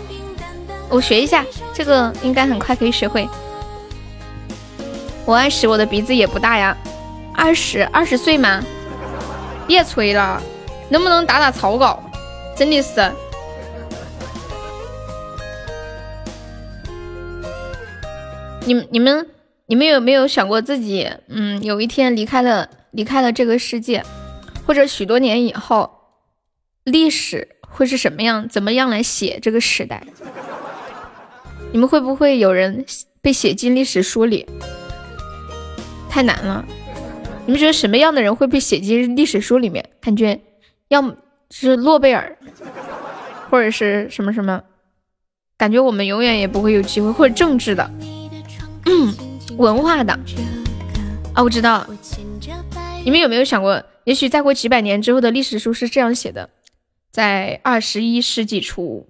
[0.91, 3.27] 我学一下，这个应该很快可以学会。
[5.25, 6.77] 我二十，我的鼻子也不大呀。
[7.35, 8.63] 二十二十岁吗？
[9.67, 10.43] 别吹了，
[10.91, 12.03] 能不能打打草稿？
[12.55, 13.11] 真的是。
[18.73, 19.27] 你你们
[19.67, 24.05] 你们有没有想过自己，嗯，有一天离开了离开了这个世界，
[24.65, 25.91] 或者许多年以后，
[26.85, 28.49] 历史会是什么样？
[28.49, 30.05] 怎么样来写这个时代？
[31.73, 32.85] 你们会不会有人
[33.21, 34.47] 被写进历史书里？
[36.09, 36.65] 太难了，
[37.47, 39.85] 你们觉得什么样的人会被写进历史书里面？
[40.01, 40.41] 感觉
[40.87, 41.17] 要么
[41.51, 42.39] 是诺贝尔，
[43.51, 44.63] 或者是什么什么？
[45.57, 47.91] 感觉我们永远也不会有机会，或者政治的，
[48.87, 49.15] 嗯
[49.57, 50.13] 文化的。
[51.35, 51.87] 啊，我知道，
[53.05, 56.51] 你们有没有想过，也许再过几百年之后的历史书是这样写的：
[57.11, 59.07] 在二十一世纪初，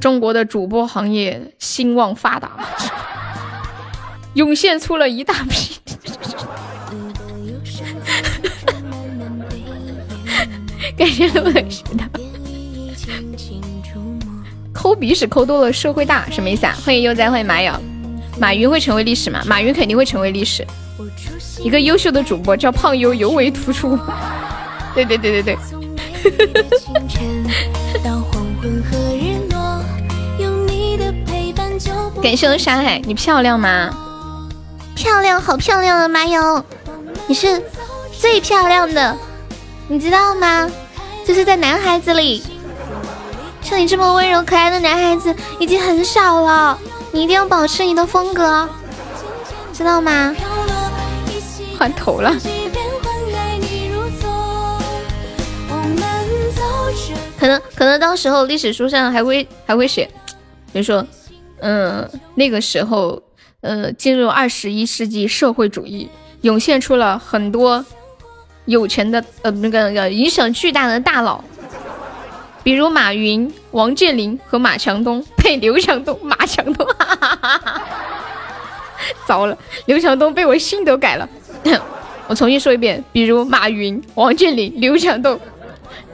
[0.00, 2.52] 中国的主播行业兴旺发达。
[4.34, 5.78] 涌现出了一大批，
[10.96, 12.20] 感谢路的石的。
[14.72, 16.74] 抠鼻屎抠多了，社会大，什么意思啊？
[16.82, 17.72] 欢迎悠哉，欢迎马友。
[18.38, 19.42] 马云会成为历史吗？
[19.46, 20.66] 马云肯定会成为历史。
[21.60, 23.98] 一个优秀的主播叫胖优，尤为突出。
[24.94, 25.58] 对对对对对。
[32.22, 33.90] 感谢我山海，你漂亮吗？
[34.94, 36.64] 漂亮，好漂亮啊，马友，
[37.26, 37.60] 你是
[38.16, 39.16] 最漂亮的，
[39.88, 40.70] 你知道吗？
[41.26, 42.42] 就是在男孩子里，
[43.60, 46.78] 像你这么温柔可爱的男孩子已经很少了，
[47.12, 48.68] 你一定要保持你的风格，
[49.72, 50.34] 知道吗？
[51.78, 52.34] 换头了。
[57.38, 60.08] 可能可能到时候历史书上还会还会写，
[60.72, 61.04] 比如说，
[61.60, 63.20] 嗯，那个时候，
[63.60, 66.08] 呃，进入二十一世纪社会主义，
[66.42, 67.84] 涌现出了很多
[68.66, 71.42] 有钱的，呃，那个那个影响巨大的大佬，
[72.62, 77.82] 比如马云、王健林和马强东，配，刘强东、 马强东，哈哈哈哈
[79.26, 81.28] 糟了，刘强东被我姓都改了，
[82.28, 85.38] 我重新说一遍，比如马云、王健林、刘强东。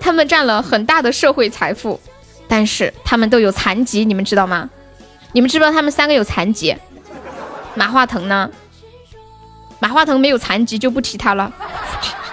[0.01, 2.01] 他们占了很大的社会财富，
[2.47, 4.71] 但是他们都有残疾，你们知道吗？
[5.33, 6.77] 你们知不知道他们三个有残疾？
[7.75, 8.49] 马化腾呢？
[9.81, 11.53] 马化腾没有残疾就不提他了。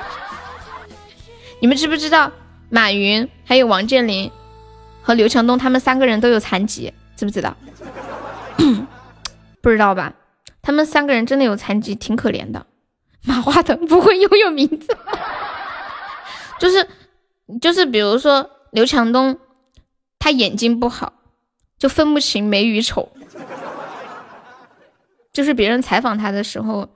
[1.60, 2.32] 你们知不知道
[2.70, 4.32] 马云、还有王健林
[5.06, 6.92] 和刘强东他们三个人都有残疾？
[7.16, 7.56] 知不知道？
[9.62, 10.12] 不知道吧？
[10.62, 12.66] 他们三个人真的有残疾，挺可怜的。
[13.24, 14.98] 马化腾不会拥有名字，
[16.60, 16.88] 就是。
[17.62, 19.38] 就是比如说刘强东，
[20.18, 21.14] 他眼睛不好，
[21.78, 23.08] 就分不清美与丑。
[25.32, 26.90] 就是别人采访他的时候，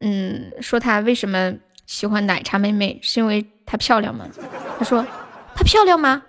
[0.00, 1.54] 嗯，说他为什么
[1.86, 4.26] 喜欢奶茶妹妹，是因为她漂亮吗？
[4.78, 5.02] 他说
[5.54, 6.22] 她漂亮吗？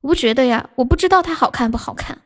[0.00, 2.18] 我不觉得呀，我不知道他好看不好看。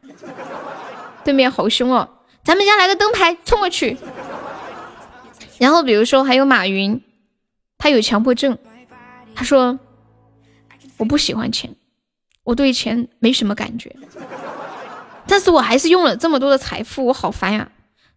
[1.24, 2.08] 对面好凶哦，
[2.44, 3.96] 咱们家来个灯牌冲过去。
[5.58, 7.02] 然后比如说还有马云，
[7.78, 8.58] 他有强迫症，
[9.34, 9.78] 他说。
[10.98, 11.74] 我不喜欢钱，
[12.44, 13.96] 我对钱没什么感觉，
[15.26, 17.68] 但是我还是用了这么多的财富，我好烦呀！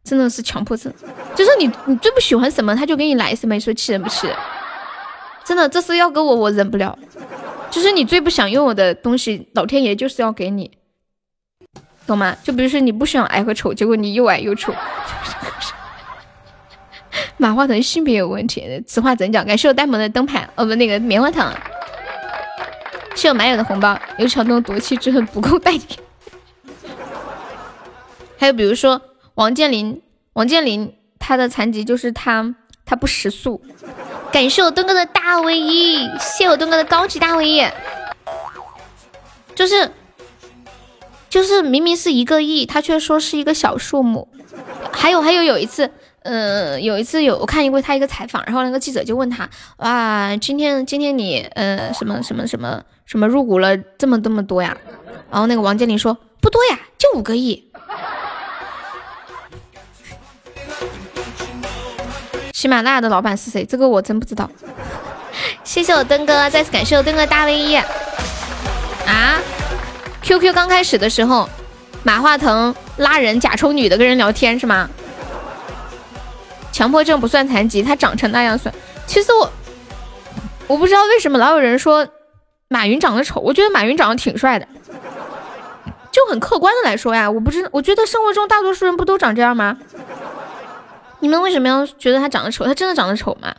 [0.03, 0.94] 真的是强迫症，
[1.34, 4.36] 就是你你最不喜欢什么，他就给你来什么，你说气人不气人？
[5.44, 6.95] 真的，这是要给我，我忍不了。
[7.76, 10.72] 就是你最不想用我的东西，老天爷就是要给你，
[12.07, 12.34] 懂吗？
[12.41, 14.73] 就比如说你不喜欢矮和丑，结果你又矮又丑。
[17.35, 19.45] 马化腾性别有问题，此话怎讲？
[19.45, 21.53] 感谢我呆萌的灯牌，哦不，那个棉花糖。
[23.14, 25.99] 是有蛮友的红包，刘强东夺妻之恨不够代替。
[28.39, 29.02] 还有比如说
[29.34, 33.61] 王健林，王健林他的残疾就是他他不食素。
[34.36, 37.66] 感谢我墩哥的大 V 一，谢我墩哥的高级大 V 一。
[39.56, 39.90] 就是
[41.30, 44.28] 就是明明是一个亿，他却说是一个小数目。
[44.91, 45.90] 还有还有有一次。
[46.24, 54.76] 嗯，有一次有我看一过他一个采访，然后那个记者就问他，哇，今天今天你呃什么什么什么什么入股了这么这么多呀？
[55.32, 57.72] 然后那个王健林说不多呀，就五个亿。
[62.66, 63.64] 喜马拉雅的老板是谁？
[63.64, 64.50] 这个我真不知道。
[65.64, 67.76] 谢谢我登哥，再次感谢我登哥大 V 一。
[67.76, 67.86] 啊
[70.24, 71.48] ？QQ 刚开始的时候，
[72.02, 74.90] 马化腾拉人假抽女的跟人聊天是吗？
[76.72, 78.74] 强迫症不算残疾，他长成那样算。
[79.06, 79.52] 其实我
[80.66, 82.08] 我不知道为什么老有人说
[82.68, 84.68] 马云长得丑，我觉得马云长得挺帅的。
[86.12, 89.78] 就很客观的来说呀，我不知我觉得生活中大多数人不都长这样吗？
[91.26, 92.65] 你们为什么要觉得他长得丑？
[92.65, 93.52] 他真的长得丑吗？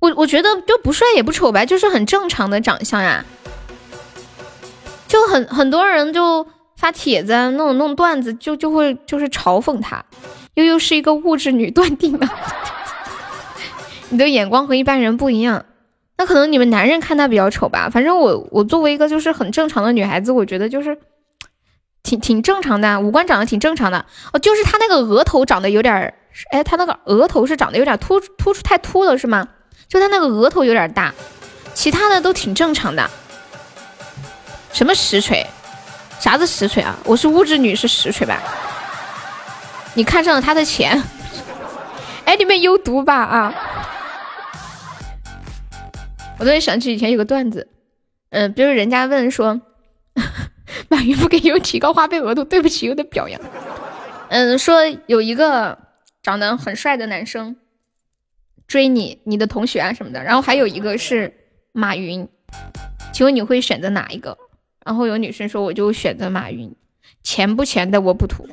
[0.00, 3.24] 我我觉得就不帅也不丑吧，就是很正常的长相呀。
[5.06, 6.44] 就很很多人就
[6.76, 10.04] 发帖子弄弄段子，就就会就是嘲讽他。
[10.54, 12.28] 悠悠是一个物质女，断定了。
[14.10, 15.64] 你的眼光和一般人不一样，
[16.18, 17.88] 那可能你们男人看她比较丑吧。
[17.88, 20.98] 反正我，我作为一个就是很正常的女孩子，我觉得就是
[22.06, 24.06] 挺挺正常的，五官长得挺正常的。
[24.32, 26.14] 哦，就是他那个额头长得有点儿，
[26.52, 29.48] 哎，他那个额头是长得有点突突出，太凸了是吗？
[29.88, 31.12] 就他那个额头有点大，
[31.74, 33.10] 其他的都挺正常的。
[34.72, 35.44] 什么实锤？
[36.20, 36.96] 啥子实锤啊？
[37.04, 38.40] 我是物质女，是实锤吧？
[39.94, 41.02] 你看上了他的钱，
[42.24, 43.54] 哎，你们有毒吧啊！
[46.38, 47.68] 我突然想起以前有个段子，
[48.30, 49.60] 嗯，比如人家问说，
[50.88, 53.40] 马云不给优提高花呗额度，对不起优的表扬。
[54.28, 55.78] 嗯，说有一个
[56.22, 57.56] 长得很帅的男生，
[58.66, 60.22] 追你，你的同学啊什么的。
[60.22, 61.32] 然后还有一个是
[61.72, 62.28] 马云，
[63.12, 64.36] 请问你会选择哪一个？
[64.84, 66.74] 然后有女生说，我就选择马云，
[67.22, 68.48] 钱不钱的我不图，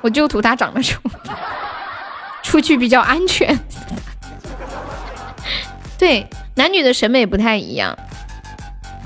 [0.00, 1.00] 我就图他长得丑，
[2.42, 3.58] 出去比较安全。
[5.98, 7.96] 对，男女的审美不太一样。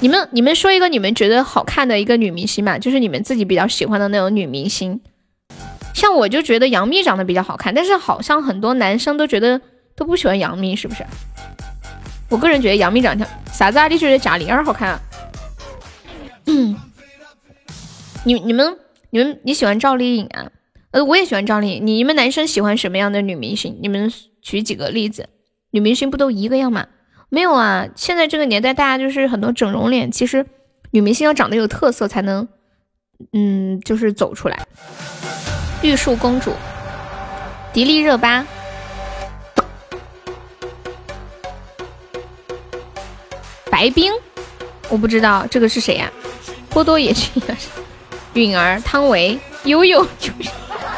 [0.01, 5.01] 你们你们说一个你们觉得好看的一个女明星吧，就是你们自己比较喜欢的那种女明星。
[5.93, 9.61] 像我就觉得杨幂长得比较好看，但是好像很多男生都觉得
[9.95, 11.05] 都不喜欢杨幂，是不是？
[12.31, 13.89] 我个人觉得杨幂长得啥子啊？
[13.89, 15.01] 你觉得贾玲儿好看啊？
[16.47, 16.77] 嗯，
[18.25, 18.79] 你你们
[19.11, 20.51] 你们你喜欢赵丽颖啊？
[20.93, 21.87] 呃，我也喜欢赵丽颖。
[21.87, 23.79] 你们男生喜欢什么样的女明星？
[23.83, 24.11] 你们
[24.41, 25.29] 举几个例子？
[25.73, 26.87] 女明星不都一个样吗？
[27.33, 30.45] 没有啊，现在这个年代大家就是很多整容脸，其实
[30.91, 32.49] 女明星要长得有特色才能，
[33.33, 34.67] 嗯，就是走出来。
[35.81, 36.53] 玉树公主，
[37.73, 38.45] 迪丽热巴，
[43.71, 44.13] 白冰，
[44.89, 46.11] 我不知道这个是谁呀？
[46.69, 47.31] 波多野结
[48.35, 50.05] 衣，允儿，汤唯，悠悠，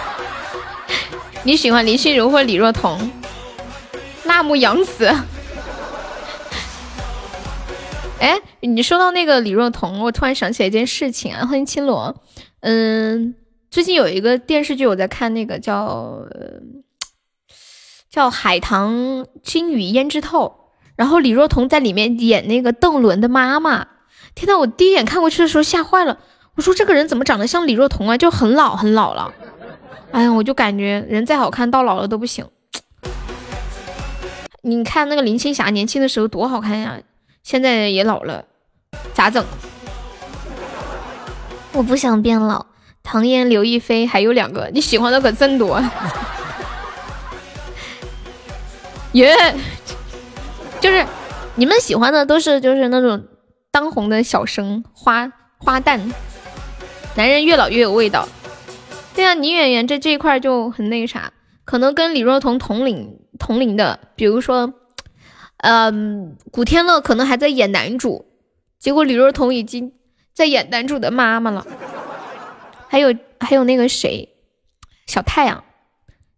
[1.44, 3.12] 你喜欢林心如或李若彤？
[4.24, 5.14] 辣目洋子。
[8.22, 12.14] 哎，你说到那个李若彤，我突然想起来一件事情啊，欢迎青罗，
[12.60, 13.34] 嗯。
[13.68, 16.20] 最近有一个电视剧，我在看，那个叫
[18.08, 20.46] 叫《海棠金雨胭脂透》，
[20.94, 23.88] 然后李若彤在里面演那个邓伦的妈妈。
[24.36, 26.18] 天呐，我第一眼看过去的时候吓坏了，
[26.54, 28.16] 我说这个人怎么长得像李若彤啊？
[28.16, 29.32] 就很老很老了。
[30.12, 32.46] 哎呀，我就感觉人再好看，到老了都不行。
[34.60, 37.00] 你看那个林青霞年轻的时候多好看呀，
[37.42, 38.44] 现在也老了，
[39.14, 39.44] 咋整？
[41.72, 42.66] 我不想变老。
[43.02, 45.82] 唐嫣、刘亦菲还有两个，你喜欢的可真多。
[49.12, 49.54] 耶，
[50.80, 51.04] 就是
[51.56, 53.24] 你们喜欢的都是就是那种
[53.70, 56.00] 当红的小生花花旦，
[57.16, 58.28] 男人越老越有味道。
[59.14, 61.32] 对啊，女演员这这一块就很那个啥，
[61.64, 64.72] 可能跟李若彤同龄同龄的，比如说，
[65.62, 68.26] 嗯，古天乐可能还在演男主，
[68.78, 69.92] 结果李若彤已经
[70.34, 71.64] 在演男主的妈妈了。
[72.88, 74.28] 还有还有那个谁，
[75.06, 75.62] 小太阳，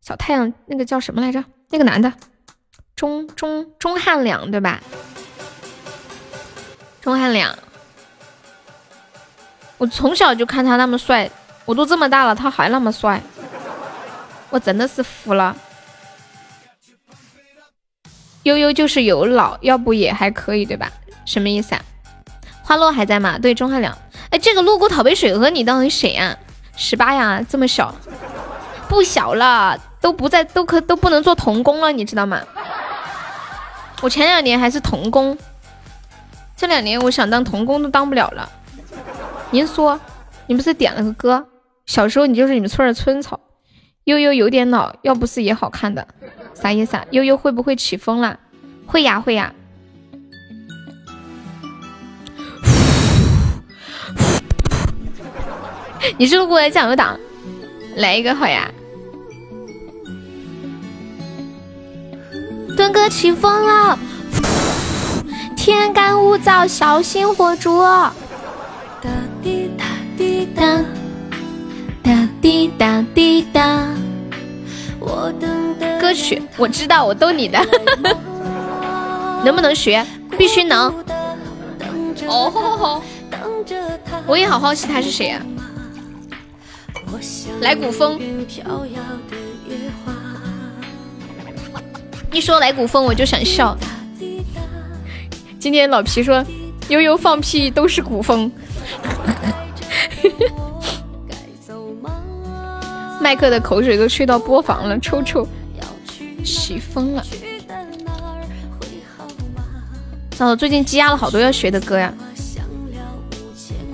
[0.01, 1.43] 小太阳那个叫什么来着？
[1.71, 2.13] 那个男的，
[2.95, 4.81] 钟钟钟汉良对吧？
[7.01, 7.59] 钟汉良，
[9.79, 11.31] 我从小就看他那么帅，
[11.65, 13.23] 我都这么大了，他还那么帅，
[14.51, 15.57] 我真的是服了。
[18.45, 20.91] 悠悠就是有老，要不也还可以对吧？
[21.27, 21.83] 什么意思啊？
[22.63, 23.39] 花落还在吗？
[23.39, 23.97] 对，钟汉良。
[24.31, 26.37] 哎，这个路过讨杯水喝，你到底谁啊？
[26.77, 27.95] 十八呀，这么小，
[28.89, 32.41] 不小了，都不在，都可都不能做童工了，你知道吗？
[34.03, 35.37] 我前两年还是童工，
[36.57, 38.51] 这两年我想当童工都当不了了。
[39.51, 39.99] 您说，
[40.47, 41.47] 你不是点了个歌？
[41.87, 43.39] 小时候你就是你们村的村草，
[44.05, 46.07] 悠悠有点老，要不是也好看的，
[46.55, 47.05] 啥意思啊？
[47.11, 48.39] 悠悠会不会起风了？
[48.87, 49.53] 会呀会呀。
[56.17, 57.19] 你是不是过来酱油党？
[57.97, 58.71] 来一个好呀！
[62.77, 63.99] 墩哥起风了，
[65.57, 67.81] 天干物燥，小心火烛。
[67.81, 68.13] 哒
[69.43, 69.85] 滴哒
[70.17, 70.85] 滴哒，
[72.03, 73.89] 哒滴哒滴哒。
[76.05, 77.59] 歌曲我知道，我逗你的。
[79.43, 80.05] 能不能学？
[80.37, 80.95] 必须能。
[82.27, 83.01] 哦，
[84.27, 85.41] 我也好好奇他是谁啊？
[87.63, 88.21] 来古风，
[92.31, 93.75] 一说来古风我就想笑。
[95.59, 96.45] 今天老皮说
[96.91, 98.53] 悠悠放屁都是古风，
[103.23, 105.49] 麦克的口水都吹到播房了，抽抽
[106.45, 107.25] 起风了。
[110.39, 112.13] 哦，最近积压了好多要学的歌呀，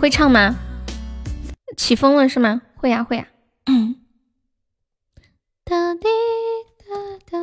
[0.01, 0.57] 会唱吗？
[1.77, 2.61] 起风了是吗？
[2.77, 3.27] 会呀会呀，
[3.67, 3.95] 嗯，
[5.65, 6.09] 哒滴
[6.79, 6.95] 哒
[7.31, 7.39] 哒，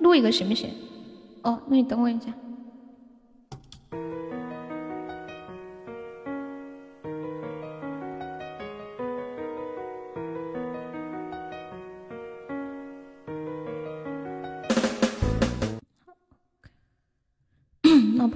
[0.00, 0.72] 录一个行不行？
[1.42, 2.26] 哦，那你等我一下。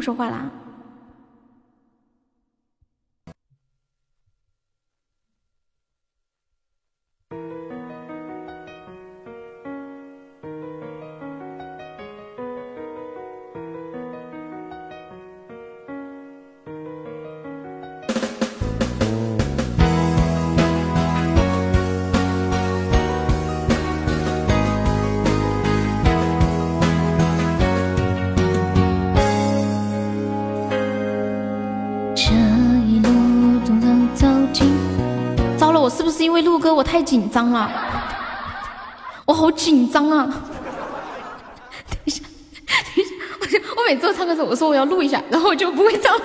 [0.08, 0.50] 说话啦。
[36.90, 37.70] 太紧张了？
[39.26, 40.26] 我好紧张啊！
[41.90, 42.22] 等一下，
[42.66, 43.46] 等一下，我
[43.76, 46.24] 我每次唱歌时候我说我要录一下，然后我就不会唱了，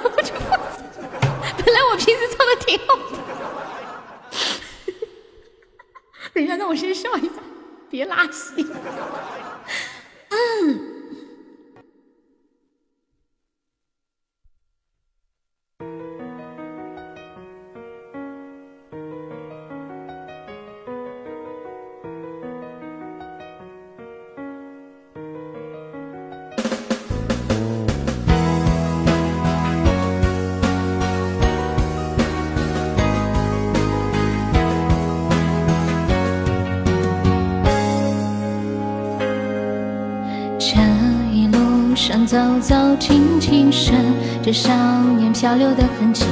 [44.45, 44.73] 这少
[45.17, 46.25] 年漂流的痕迹，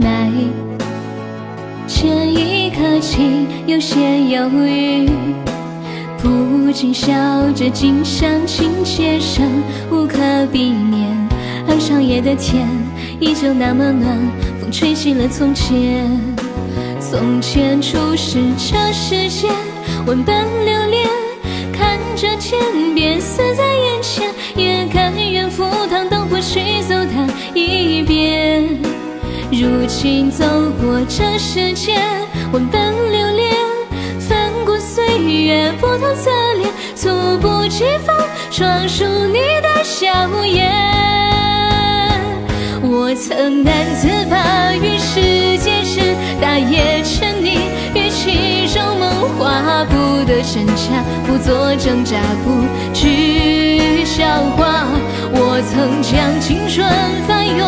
[0.00, 0.28] 迈
[1.86, 5.08] 前一刻起有些犹豫，
[6.18, 7.14] 不禁笑
[7.54, 9.62] 着，近乡情怯生，
[9.92, 10.18] 无可
[10.50, 11.06] 避免。
[11.68, 12.66] 而长夜的天
[13.20, 14.18] 依旧那么暖，
[14.60, 16.04] 风吹起了从前，
[16.98, 19.52] 从前初识这世间，
[20.04, 21.08] 万般留恋。
[21.72, 22.60] 看着天
[22.92, 23.62] 边死在
[30.06, 30.46] 如今走
[30.80, 32.00] 过这世间，
[32.52, 33.52] 万般留恋，
[34.20, 38.16] 翻过岁月不同侧脸，猝不及防
[38.48, 40.06] 撞出你的笑
[40.44, 40.70] 颜。
[42.82, 47.58] 我曾难自拔于世界之大，也沉溺
[47.92, 52.64] 于其中梦话，不得真假，不做挣扎，不
[52.94, 54.24] 惧笑
[54.56, 54.86] 话。
[55.38, 56.88] 我曾将青春
[57.26, 57.66] 翻涌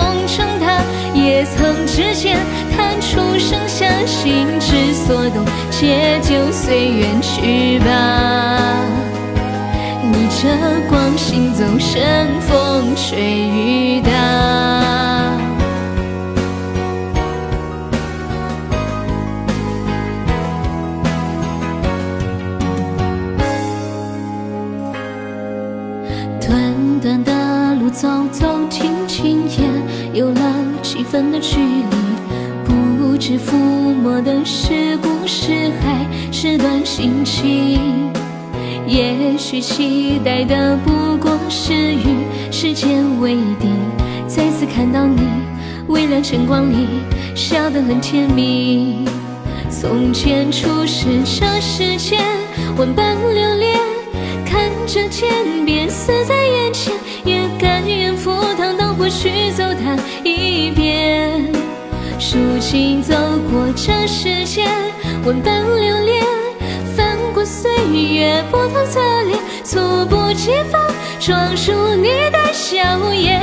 [1.57, 2.37] 成她，也曾指尖
[2.77, 7.87] 弹出盛夏，心之所动，且就随缘去吧。
[10.11, 10.49] 逆着
[10.89, 11.65] 光行走，
[11.95, 14.11] 任风吹雨打。
[26.41, 29.38] 短短的路走走停停，
[30.99, 31.85] 几分的距离。
[32.65, 38.13] 不知抚摸的是故事，还是段心情？
[38.85, 43.69] 也许期待的不过是与时间为敌。
[44.27, 45.21] 再次看到你，
[45.87, 46.89] 微亮晨光里，
[47.33, 49.05] 笑得很甜蜜。
[49.71, 52.19] 从前初识这世间，
[52.77, 53.79] 万般留恋。
[54.45, 56.93] 看着天边死在眼前，
[57.25, 61.41] 也甘愿赴汤蹈火去走它一遍。
[62.19, 63.15] 如今走
[63.49, 64.69] 过这世间，
[65.25, 66.25] 万般留恋，
[66.97, 70.83] 翻过岁月不同侧脸，猝不及防
[71.21, 73.41] 撞出你的笑颜。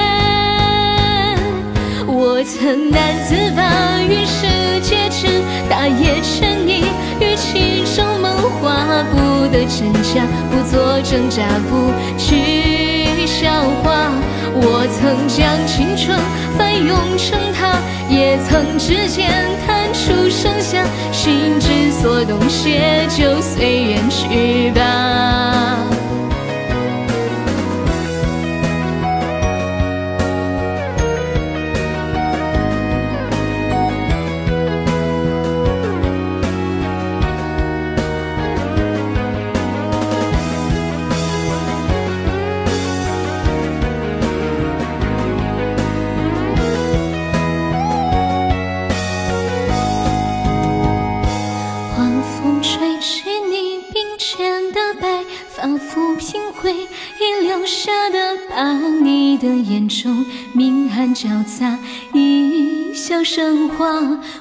[2.05, 4.45] 我曾难自拔于世
[4.81, 6.83] 界之大，也沉溺
[7.21, 10.21] 于其中梦话，不得真假，
[10.51, 12.84] 不做挣扎，不惧
[13.39, 13.51] 笑
[13.83, 14.11] 话。
[14.57, 16.17] 我曾将青春
[16.57, 17.75] 翻涌成她，
[18.09, 19.29] 也曾指尖
[19.67, 25.64] 弹出盛夏，心之所动，且就随缘去吧。
[59.45, 61.77] 的眼中明暗交杂，
[62.13, 63.85] 一笑生花，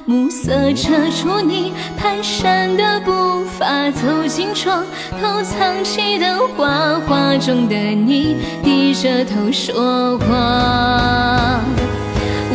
[0.07, 4.83] 暮色遮住你蹒跚的步伐，走进床
[5.21, 11.61] 头藏起的画，画中的你低着头说话。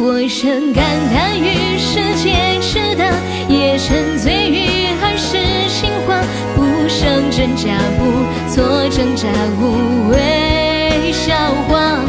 [0.01, 3.05] 我仍感叹于世界之大，
[3.47, 5.37] 也沉醉于儿时
[5.69, 6.19] 情话，
[6.55, 8.01] 不想真假，不
[8.51, 9.27] 做挣扎，
[9.61, 11.35] 无谓笑
[11.67, 12.01] 话。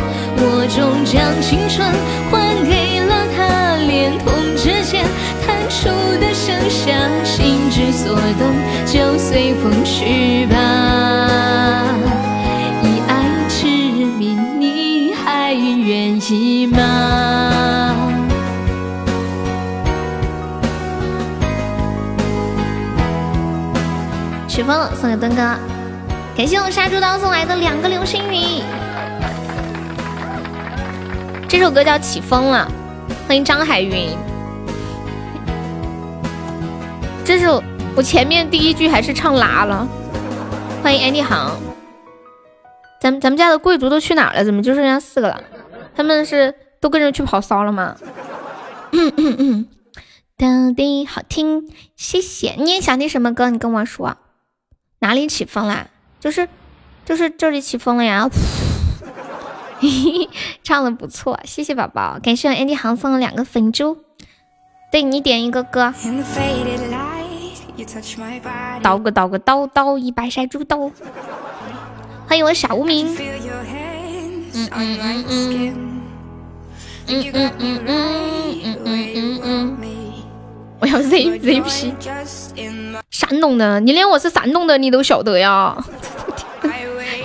[0.74, 1.86] 终将青春
[2.30, 5.04] 还给了他，连同指尖
[5.44, 5.88] 弹出
[6.20, 6.94] 的盛夏，
[7.24, 8.54] 心之所动，
[8.86, 10.56] 就随风去吧。
[12.82, 17.96] 以爱之名，你还愿意吗？
[24.62, 25.42] 风送给墩哥，
[26.36, 28.62] 感谢我杀猪刀送来的两个流星雨。
[31.50, 32.70] 这首歌叫《起风了》，
[33.26, 34.16] 欢迎张海云。
[37.24, 37.60] 这首
[37.96, 39.84] 我前面第一句还是唱拉了。
[40.80, 41.60] 欢迎 Andy 航，
[43.00, 44.44] 咱们咱们家的贵族都去哪儿了？
[44.44, 45.42] 怎么就剩下四个了？
[45.96, 47.96] 他们是都跟着去跑骚了吗？
[48.92, 49.66] 嗯嗯嗯，
[50.38, 52.54] 到底好听，谢谢。
[52.58, 53.50] 你也想听什么歌？
[53.50, 54.16] 你跟我说。
[55.00, 55.88] 哪里起风啦？
[56.20, 56.48] 就是
[57.04, 58.30] 就是这里起风了呀！
[60.62, 63.98] 唱的不错，谢谢宝宝，感谢我 Andy 航送了两个粉珠。
[64.92, 65.94] 对你点一个歌。
[68.82, 70.90] 叨个叨个叨叨，一把杀猪刀。
[72.26, 73.16] 欢迎我小无名。
[74.52, 75.74] 嗯嗯嗯嗯
[77.06, 79.78] 嗯嗯嗯嗯嗯嗯嗯。
[80.80, 81.94] 我要 Z Z P。
[83.10, 85.76] 山东的，你连我是山东的你都晓得呀？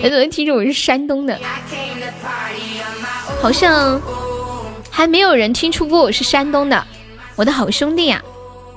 [0.06, 1.36] 很多人听着我是山东的，
[3.42, 4.00] 好像
[4.92, 6.86] 还没有人听出过我是山东的。
[7.36, 8.24] 我的好兄弟呀，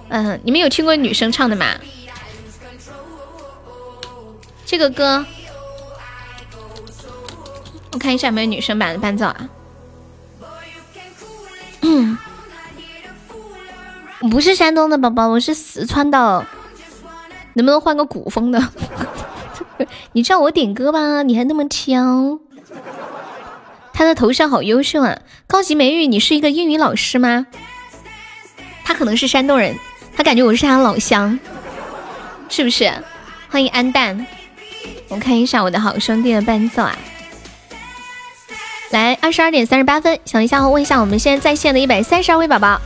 [0.09, 1.66] 嗯，你们有听过女生唱的吗？
[4.64, 5.22] 这个歌，
[7.92, 9.50] 我看一下有没有女生版的伴奏啊。
[11.82, 12.16] 嗯，
[14.30, 16.46] 不是山东的宝宝，我是四川的。
[17.52, 18.72] 能不能换个古风的？
[20.12, 22.38] 你叫我点歌吧，你还那么挑。
[23.92, 25.18] 他的头像好优秀啊！
[25.46, 27.46] 高级美女，你是一个英语老师吗？
[28.84, 29.74] 他可能是山东人，
[30.16, 31.38] 他感觉我是他老乡，
[32.48, 32.92] 是不是？
[33.48, 34.26] 欢迎安蛋，
[35.09, 36.96] 我看一下我的好兄弟的伴奏啊。
[38.90, 42.80] 来，二十二点三十八分，想一下，问一下我们现在在线的一百三十二位宝宝，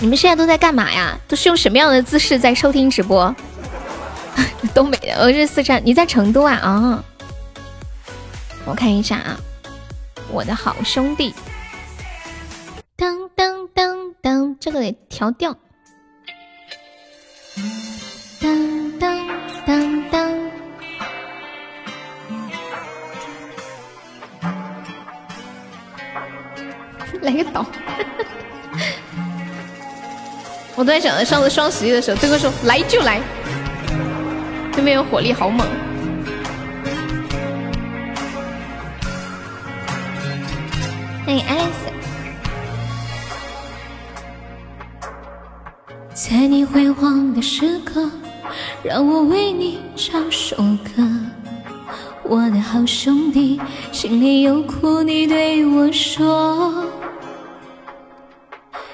[0.00, 1.16] 你们现在都在干嘛呀？
[1.28, 3.34] 都是用什么样的姿势在收听直播？
[4.74, 6.54] 东北的，我是四川，你在成都啊？
[6.54, 7.04] 啊，
[8.64, 9.36] 我看一下啊，
[10.30, 11.34] 我的好兄弟，
[12.96, 15.56] 当当当当，这个得调调，
[18.40, 19.26] 当当
[19.66, 20.50] 当当，
[27.22, 27.64] 来个倒，
[30.76, 33.22] 我都在想着上次双十一的时候，对哥说来就来。
[34.76, 35.66] 对面火力好猛！
[41.24, 41.88] 欢迎 Alice。
[46.12, 48.10] 在你辉煌的时刻，
[48.84, 51.02] 让我为你唱首歌。
[52.22, 53.58] 我的好兄弟，
[53.92, 56.84] 心里有苦你对我说。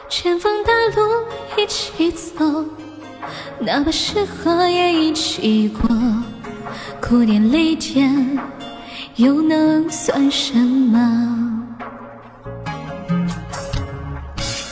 [0.08, 1.26] 前方大路
[1.56, 2.64] 一起走。
[3.64, 5.88] 哪怕是河也一起过，
[7.00, 8.38] 苦点累点
[9.16, 11.62] 又能算什么？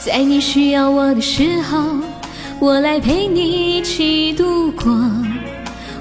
[0.04, 1.78] 在你需要我的时候，
[2.58, 4.92] 我来陪你一起度过。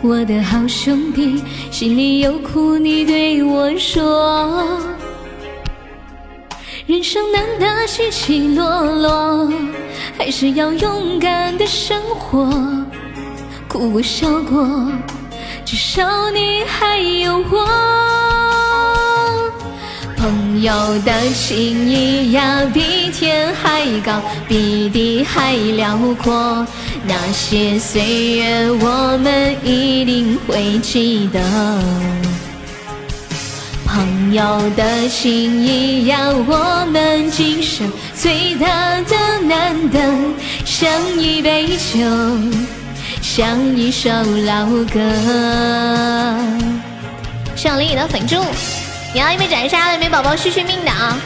[0.02, 4.82] 我的好兄弟，心里有苦你对我说。
[6.90, 9.48] 人生难得起起落落。
[10.18, 12.52] 还是要勇敢的生活，
[13.68, 14.68] 哭过笑过，
[15.64, 17.68] 至少你还有我。
[20.18, 20.74] 朋友
[21.06, 26.66] 的情谊呀，比天还高，比地还辽阔。
[27.06, 28.02] 那些岁
[28.38, 31.40] 月，我们一定会记得。
[34.30, 37.92] 朋友的情谊呀，我们今生。
[38.14, 38.68] 最大
[39.02, 40.00] 的难得，
[40.64, 40.88] 像
[41.18, 42.06] 一杯酒，
[43.24, 44.12] 像一首
[44.46, 45.00] 老歌。
[47.56, 48.40] 谢林雨的粉猪，
[49.16, 51.18] 你要一杯斩杀了，没宝宝续续命的啊，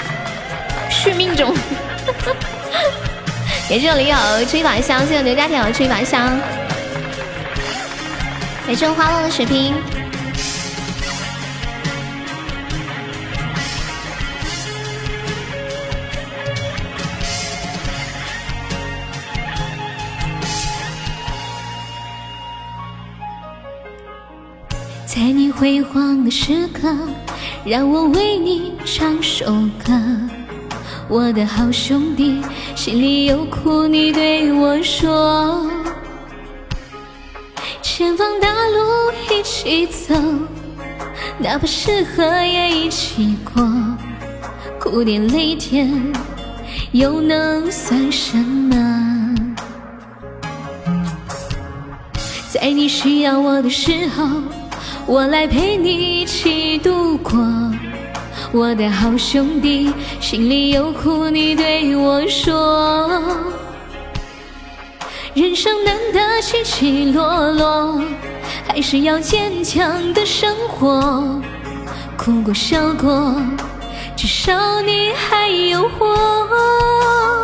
[0.90, 1.54] 续命中。
[3.68, 4.16] 感谢我李友
[4.46, 6.40] 吹一把香，谢谢刘家铁吹一把香。
[8.66, 9.76] 感谢我花落的水瓶。
[25.64, 26.94] 辉煌的时刻，
[27.64, 29.46] 让我为你唱首
[29.82, 29.94] 歌。
[31.08, 32.42] 我的好兄弟，
[32.76, 35.72] 心里有苦你对我说。
[37.82, 40.14] 前方大路一起走，
[41.38, 43.66] 哪怕是河也一起过。
[44.78, 45.90] 苦点累点，
[46.92, 49.34] 又能算什么？
[52.52, 54.28] 在你需要我的时候，
[55.06, 57.34] 我来陪你一起度过。
[58.52, 63.22] 我的好兄弟，心里有苦你对我说。
[65.34, 68.02] 人生难得起起落落，
[68.68, 71.42] 还是要坚强的生活。
[72.16, 73.36] 哭过笑过，
[74.16, 77.44] 至少你还有我。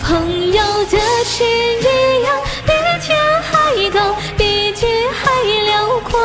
[0.00, 5.30] 朋友的情一样，比天还高，比地还
[6.08, 6.20] 过。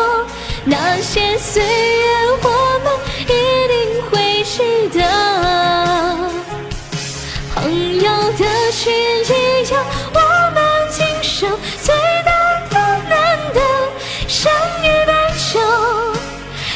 [0.65, 2.05] 那些岁月，
[2.41, 2.49] 我
[2.83, 2.87] 们
[3.23, 3.27] 一
[3.67, 3.73] 定
[4.09, 4.99] 会记得。
[7.53, 8.41] 朋友的
[8.71, 9.73] 情一样，
[10.13, 10.19] 我
[10.53, 10.57] 们
[10.89, 11.49] 今生
[11.81, 11.93] 最
[12.25, 12.31] 大
[12.69, 12.73] 的
[13.09, 13.13] 难
[13.53, 13.59] 得，
[14.27, 14.51] 相
[14.83, 15.59] 遇白首，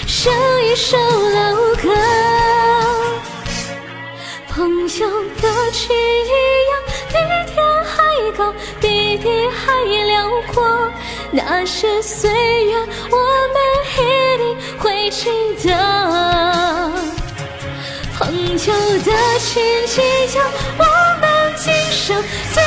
[0.08, 0.32] 唱
[0.64, 1.86] 一首老歌。
[4.48, 5.08] 朋友
[5.42, 6.32] 的情一
[6.70, 6.72] 样，
[7.10, 7.14] 比
[7.52, 7.56] 天
[7.86, 7.98] 还
[8.38, 10.58] 高，比地还辽阔。
[11.32, 12.30] 那些岁
[12.66, 12.78] 月，
[13.12, 13.18] 我
[13.54, 13.58] 们
[13.96, 13.98] 一
[14.38, 14.44] 定
[14.80, 15.30] 会记
[15.68, 15.70] 得。
[18.18, 18.74] 朋友
[19.06, 20.38] 的情一样，
[20.78, 20.84] 我
[21.22, 21.24] 们
[21.56, 22.22] 今生
[22.54, 22.62] 最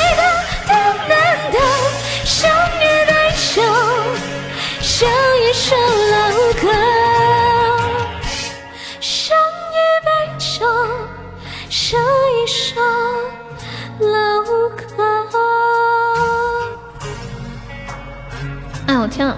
[19.03, 19.35] 哎呦天啊！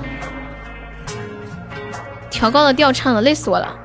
[2.30, 3.76] 调高了调唱了，累死我了。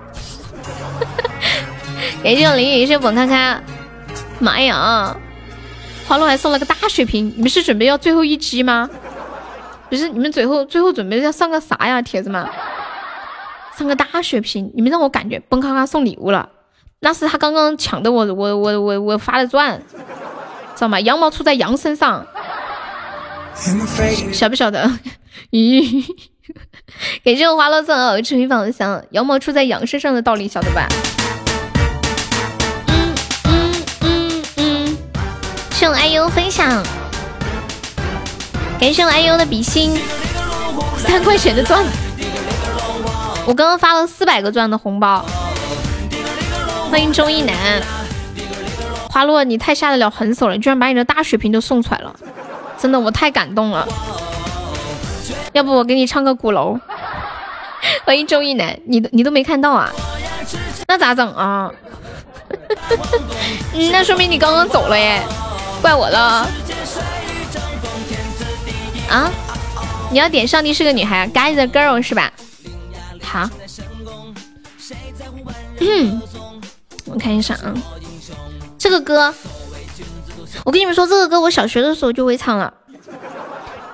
[2.23, 3.65] 感谢我林雨，谢谢本看看。
[4.40, 5.16] 妈呀，
[6.07, 8.90] 花落还送了个大血瓶，你们是准备要最后一击吗？
[9.89, 12.47] 不是，你们最后最后准备要上个啥呀，铁子们？
[13.78, 16.51] 上个大血瓶，你们让我感觉崩咔咔送礼物了。
[16.98, 19.82] 那是他刚刚抢的我我我我我发的钻，
[20.74, 21.01] 知道吗？
[21.01, 22.27] 羊毛出在羊身上，
[24.31, 24.90] 晓不晓得？
[25.52, 26.05] 咦，
[27.24, 30.86] 感谢我花落赠儿吃鱼坊香，羊毛出在羊身上的道理晓得吧？
[32.89, 33.15] 嗯
[33.47, 34.98] 嗯嗯嗯，
[35.73, 36.82] 谢我 IU 分享，
[38.78, 39.97] 感谢我 IU 的比心，
[40.98, 41.85] 三块钱的钻，
[43.47, 45.24] 我刚刚发了四百个钻的红包，
[46.90, 47.55] 欢迎钟意南，
[49.09, 52.15] 花落你太下得了狠手了，居然把你的大血瓶都送出来了，
[52.78, 53.86] 真的我太感动了。
[55.52, 56.78] 要不我给你唱个鼓楼，
[58.05, 59.90] 欢迎周一楠，你都你都没看到啊？
[60.86, 61.70] 那咋整啊？
[63.93, 65.22] 那说明你刚刚走了耶，
[65.82, 66.48] 怪我了。
[69.09, 69.31] 啊？
[70.10, 72.32] 你要点上帝是个女孩，Guys a girl 是吧？
[73.22, 73.48] 好。
[75.81, 76.20] 嗯，
[77.06, 77.74] 我看一下啊，
[78.78, 79.32] 这个歌，
[80.64, 82.72] 我跟你们说，这个歌我小学的时候就会唱了。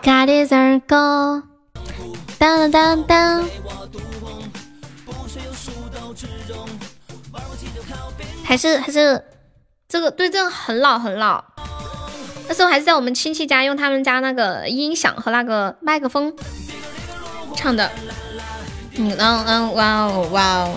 [0.07, 1.43] God is our God，
[2.39, 3.45] 当当当当，
[8.45, 9.25] 还是还是
[9.89, 11.43] 这个对，这个很老很老，
[12.47, 16.33] 那时候还是在我们亲戚家用他们家那个音响和那个麦克风
[17.57, 17.91] 唱的。
[18.99, 20.75] 嗯嗯嗯，哇哦哇哦！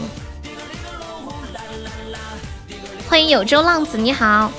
[3.08, 4.52] 欢迎有州浪子，你好，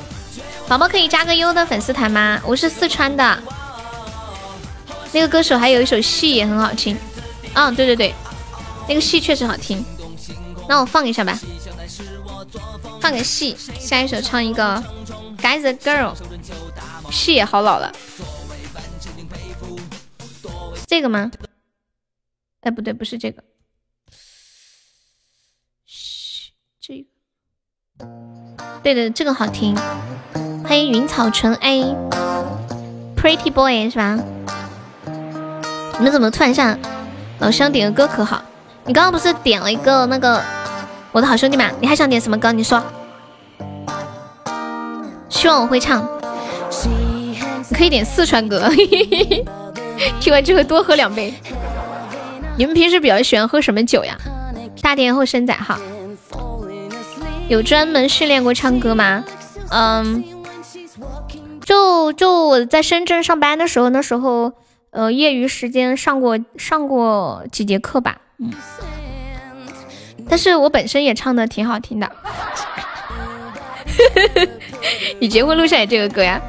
[0.69, 2.41] 宝宝可以加个优的粉丝团吗？
[2.47, 3.43] 我是四川的。
[5.13, 6.97] 那个歌手还有一首戏也很好听，
[7.55, 8.15] 嗯，对对对，
[8.89, 9.85] 那个戏确实好听。
[10.69, 11.39] 那我放一下吧，
[13.01, 14.77] 放个戏，下一首唱一个
[15.43, 16.15] 《Guys Girl》，
[17.13, 17.93] 戏也好老了。
[20.87, 21.31] 这个吗？
[22.61, 23.43] 哎，不对，不是这个。
[25.87, 27.07] 嘘，这个。
[28.83, 29.75] 对的，这个好听。
[30.65, 34.19] 欢迎云草纯 A，Pretty Boy 是吧？
[36.01, 36.79] 你们怎么突然像
[37.41, 38.43] 老乡点个歌可好？
[38.87, 40.43] 你刚刚不是点了一个那个
[41.13, 41.67] 我的好兄弟吗？
[41.79, 42.51] 你还想点什么歌？
[42.53, 42.83] 你说。
[45.29, 46.03] 希望我会唱。
[46.89, 48.67] 你可以点四川歌。
[50.21, 51.35] 听完之后多喝两杯。
[52.57, 54.17] 你们平时比较喜欢喝什么酒呀？
[54.81, 55.79] 大天后生仔哈。
[57.49, 59.23] 有专门训练过唱歌吗？
[59.69, 60.25] 嗯，
[61.63, 64.55] 就就我在深圳上班的时候，那时候。
[64.91, 68.53] 呃，业余时间上过上过几节课吧，嗯，
[70.29, 72.11] 但是我本身也唱的挺好听的。
[75.21, 76.41] 你结婚路上也这个歌呀？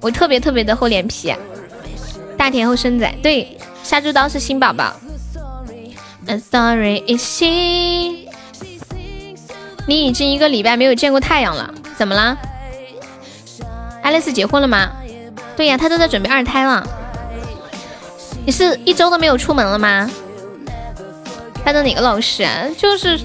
[0.00, 1.34] 我特别特别的厚脸皮，
[2.36, 4.94] 大田后生仔，对，杀猪刀是新宝宝。
[6.26, 8.28] I'm sorry, is she？
[9.86, 12.38] 你已经一个礼拜没有见过太阳了，怎么了？
[14.02, 14.90] 爱丽丝结婚了吗？
[15.56, 16.86] 对呀，他都在准备二胎了。
[18.44, 20.10] 你是一周都没有出门了吗？
[21.64, 22.68] 拜的哪个老师啊？
[22.76, 23.18] 就是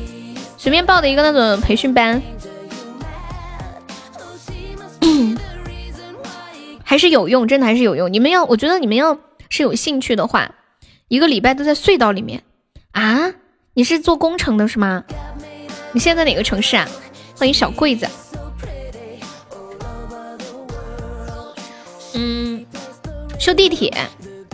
[0.58, 2.22] 随便报的一个那种培训班。
[6.84, 8.12] 还是有用，真的还是有用。
[8.12, 9.18] 你们要，我觉得你们要
[9.49, 10.49] 是有兴趣的话，
[11.10, 12.44] 一个礼拜都在隧道里面
[12.91, 13.34] 啊？
[13.74, 15.04] 你是做工程的是吗？
[15.91, 16.88] 你现在哪个城市啊？
[17.36, 18.08] 欢迎小柜子。
[23.48, 23.94] 修地铁。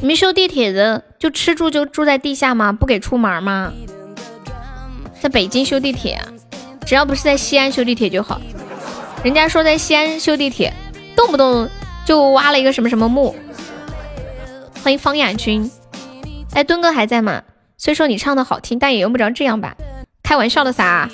[0.01, 2.71] 你们修地铁的就吃住就住在地下吗？
[2.71, 3.73] 不给出门吗？
[5.19, 6.21] 在北京修地铁，
[6.85, 8.39] 只要不是在西安修地铁就好。
[9.23, 10.71] 人家说在西安修地铁，
[11.15, 11.67] 动不动
[12.05, 13.35] 就挖了一个什么什么墓。
[14.83, 15.71] 欢迎方亚军。
[16.51, 17.41] 哎，墩哥还在吗？
[17.79, 19.75] 虽说你唱的好听，但也用不着这样吧？
[20.21, 21.09] 开玩笑的啥？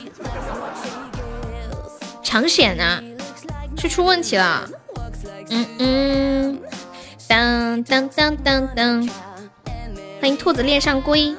[2.22, 3.02] 抢险呢？
[3.78, 4.70] 是出问题了？
[5.50, 6.60] 嗯嗯。
[7.30, 9.08] 当当当当当，
[10.20, 11.36] 欢迎兔子恋上龟。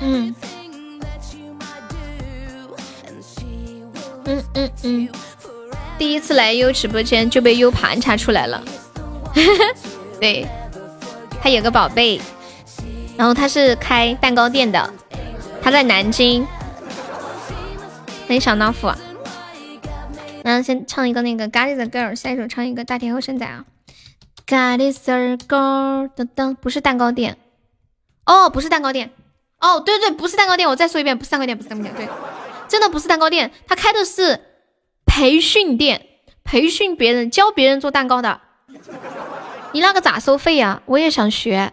[0.00, 0.34] 嗯
[4.24, 5.08] 嗯嗯嗯，
[5.96, 8.60] 第一次来优直播间就被优盘查出来了。
[10.20, 10.44] 对，
[11.40, 12.20] 他有个宝贝，
[13.16, 14.92] 然后他是开蛋糕店的，
[15.62, 16.44] 他在南京。
[18.26, 18.90] 欢迎小老虎。
[20.42, 23.64] 然后先唱一个那个《God Is a Girl》，下一首唱一个《大天后生仔》啊。
[24.46, 27.38] God is a girl，噔噔，不是蛋糕店，
[28.26, 29.10] 哦，不是蛋糕店，
[29.58, 32.08] 哦，对对，不是蛋糕店，我再说一遍，不是蛋糕店，不是蛋糕店，对，
[32.68, 34.40] 真的不是蛋糕店，他开的是
[35.06, 36.06] 培训店，
[36.44, 38.42] 培训别人，教别人做蛋糕的。
[39.72, 40.82] 你那个咋收费呀？
[40.86, 41.72] 我也想学，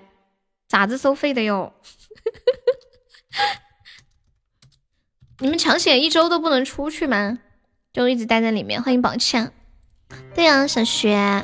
[0.70, 1.74] 咋子收费的哟？
[5.40, 7.40] 你们抢险一周都不能出去吗？
[7.92, 8.82] 就一直待在里面？
[8.82, 9.52] 欢迎宝强，
[10.34, 11.44] 对呀，想学。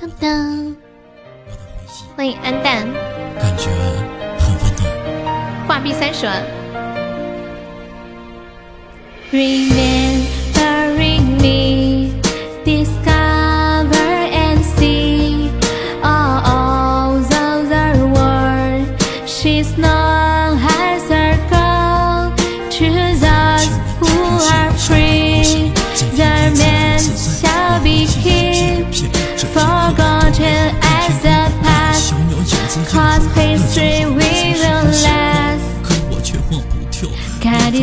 [0.00, 0.76] 当当，
[2.16, 2.88] 欢迎安蛋，
[3.38, 3.68] 感觉
[4.38, 5.66] 很温暖。
[5.66, 6.42] 挂壁三十万。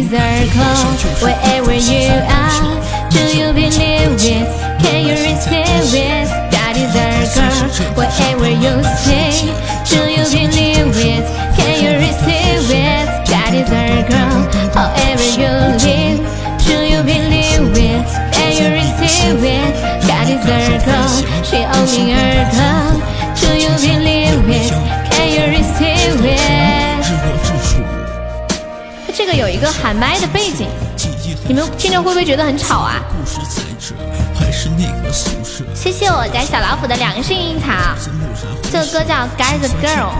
[0.08, 4.48] Wherever you are, do you believe it?
[4.80, 6.30] Can you receive it?
[6.50, 7.68] God is our girl.
[7.94, 9.52] Whatever you say,
[9.84, 11.28] do you believe it?
[11.58, 13.28] Can you receive it?
[13.28, 14.48] God is our girl.
[14.72, 16.24] However you live,
[16.64, 18.08] do you believe it?
[18.32, 20.08] Can you receive it?
[20.08, 21.44] God is our girl.
[21.44, 22.87] She only her girl.
[29.58, 30.68] 一个喊麦的背景。
[31.48, 33.02] 你们听着会不会觉得很吵啊？
[35.74, 37.74] 谢谢我家小老虎的良性樱桃。
[38.72, 40.12] 这个歌叫《Guys Girl》。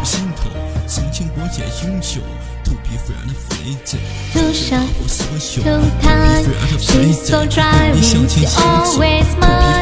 [8.98, 9.78] Wherever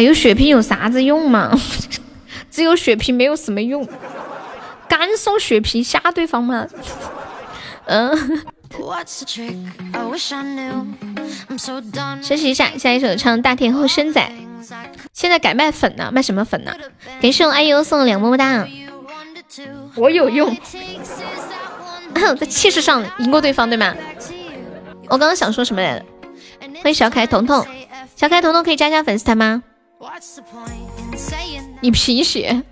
[0.00, 1.50] 有血瓶有啥子用嘛？
[2.50, 3.86] 只有血瓶没有什么用，
[4.88, 6.66] 干送血瓶吓对方吗？
[7.86, 8.42] 嗯。
[12.22, 14.20] 休息一下，下一首唱《大天后生仔》。
[15.12, 16.72] 现在改卖粉呢，卖什么粉呢？
[17.20, 18.66] 感谢我爱优送的两么么哒。
[19.96, 20.56] 我有用，
[22.38, 23.94] 在气势上赢过对方，对吗？
[25.08, 26.04] 我刚刚想说什么来着？
[26.82, 27.66] 欢迎小凯彤彤，
[28.14, 29.64] 小凯彤彤可以加加粉丝团吗？
[31.80, 32.62] 你贫血。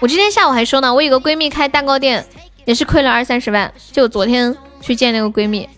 [0.00, 2.26] 我今天下午还说呢，我有个闺蜜开蛋糕店，
[2.64, 4.56] 也是亏了二三十万，就昨天。
[4.80, 5.68] 去见那个闺蜜，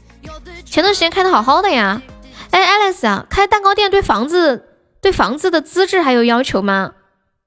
[0.66, 2.02] 前段时间开的好好的呀。
[2.50, 6.92] 哎，Alice 啊，开蛋糕店对房子对房子的资质还有要求吗？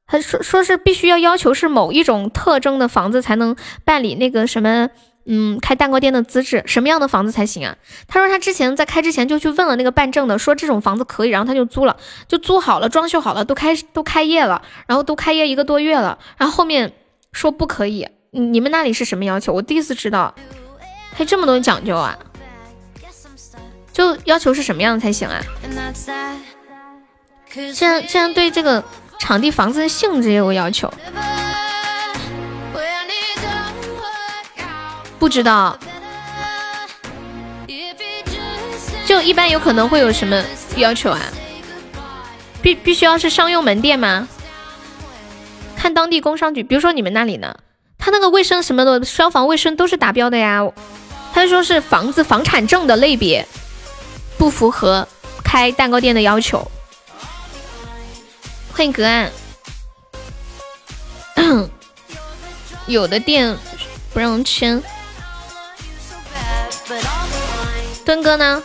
[0.08, 3.56] 还说说是必须要要求是某一种特征的房子才能
[3.86, 4.90] 办理那个什么，
[5.26, 7.78] 嗯，开蛋糕店的资质，什么样的房子才行啊？
[8.08, 11.96] 他说他之前在开之前就去问了那个办证的，说这种房子可以，然后他就租了，
[12.28, 16.94] 就租好了，装修好了，都开都开业了，然后都开业一个多月了，然后后面
[17.32, 18.08] 说不可以。
[18.32, 19.54] 你们那里是什么要求？
[19.54, 20.34] 我第一次知道。
[21.16, 22.18] 还这么多讲究啊！
[23.92, 25.40] 就要求是什么样的才行啊？
[27.72, 28.84] 竟然竟然对这个
[29.20, 30.92] 场地房子的性质也有要求，
[35.24, 35.80] 不知道。
[39.06, 40.44] 就一般有可能会有什么
[40.76, 41.22] 要求啊？
[42.62, 44.28] 必必须要是商用门店吗？
[45.78, 47.56] 看当地工商局，比如说你们那里呢，
[47.98, 50.60] 他那个卫生什么的，消防卫生都是达标的呀。
[51.34, 53.48] 他说是房子房产证的类别
[54.38, 55.08] 不符合
[55.42, 56.70] 开蛋糕店的要求。
[58.74, 59.32] 欢迎隔岸，
[62.88, 63.58] 有的店
[64.14, 64.84] 不让签。
[68.06, 68.62] 墩哥呢？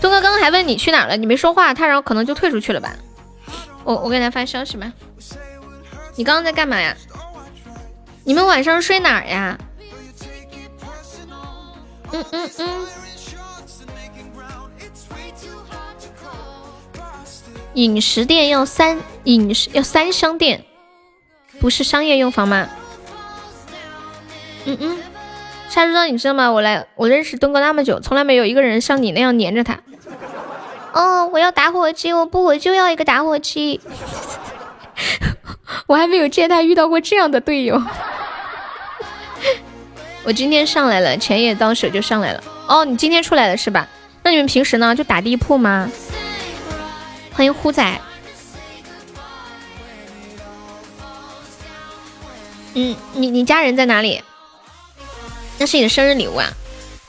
[0.00, 2.94] 墩哥刚刚还问你去哪了，你没说话，他然后可能就退出去了吧？
[3.84, 4.92] 我我给他发消息吧。
[6.16, 6.96] 你刚刚在干嘛呀？
[8.24, 9.58] 你们晚上睡哪儿呀？
[12.12, 12.86] 嗯嗯嗯，
[17.74, 20.64] 饮食店要三饮食要三商店，
[21.60, 22.68] 不是商业用房吗？
[24.64, 24.98] 嗯嗯，
[25.68, 26.50] 沙猪刀，你知道吗？
[26.50, 29.78] 我来，我认识东哥那么久，从来没有一个人像你那样黏着他。
[30.92, 33.80] 哦，我要打火机，我不，我就要一个打火机。
[35.86, 37.82] 我还没有见他遇到过这样的队友。
[40.24, 42.42] 我今天上来了，钱也到手就上来了。
[42.66, 43.86] 哦，你今天出来了是吧？
[44.22, 44.94] 那你们平时呢？
[44.94, 45.90] 就打地铺吗？
[47.34, 48.00] 欢迎虎仔。
[52.72, 54.22] 嗯，你你家人在哪里？
[55.58, 56.48] 那是你的生日礼物啊，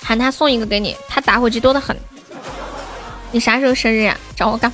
[0.02, 0.96] 喊他送一个给你。
[1.08, 1.98] 他打火机多的很。
[3.32, 4.18] 你啥时候生日呀？
[4.36, 4.72] 找我干？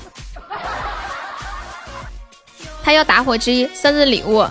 [2.83, 4.45] 他要打火机生日礼物。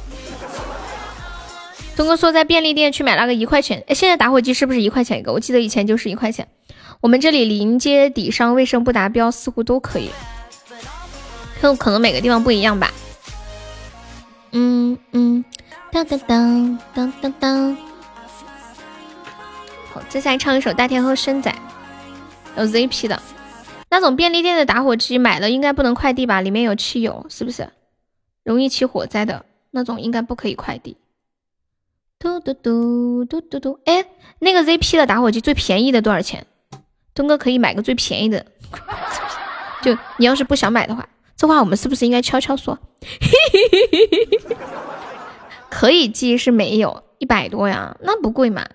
[1.95, 5.33] 东哥说在便利店去买了个一块钱，哎，现在打火机是不是一块钱一个？
[5.33, 6.49] 我记得以前就是一块钱。
[7.01, 10.11] 我们这里临街底商卫生不达标，似乎都可以，
[11.61, 12.91] 就可能每个地方不一样吧。
[14.53, 15.45] 嗯嗯，
[15.93, 17.77] 当当当当当当。
[19.93, 21.51] 好，接下来唱一首《大天后生仔》，
[22.61, 23.21] 有 ZP 的
[23.91, 26.41] 那种便利店的打火机，买了应该不能快递吧？
[26.41, 27.69] 里面有汽油，是不是？
[28.43, 30.97] 容易起火灾的那种，应该不可以快递。
[32.19, 34.07] 嘟嘟嘟嘟嘟嘟，哎，
[34.39, 36.47] 那个 ZP 的打火机最便宜的多少钱？
[37.15, 38.47] 东哥可以买个最便宜的。
[39.83, 41.07] 就你要是不想买的话，
[41.37, 42.79] 这话我们是不是应该悄悄说？
[45.69, 48.67] 可以寄是没有，一百多呀，那不贵嘛，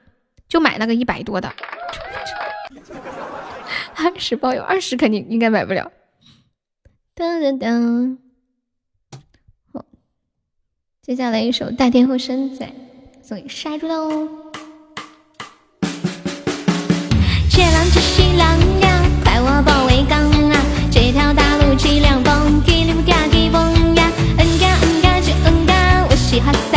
[0.47, 1.51] 就买那个一百多的。
[3.95, 5.91] 二十包邮，二十肯定应该买不了。
[7.15, 8.17] 噔噔噔，
[9.73, 9.83] 好，
[11.01, 12.65] 接下来一首《大天后生仔》。
[13.23, 14.29] 送给杀猪喽！
[17.49, 20.61] 且浪且西浪呀，快我保卫岗啊！
[20.89, 23.59] 这条大路脊梁崩，给你们嘎给崩
[23.95, 24.09] 呀！
[24.37, 26.76] 嗯嘎嗯嘎就嗯嘎，我喜欢撒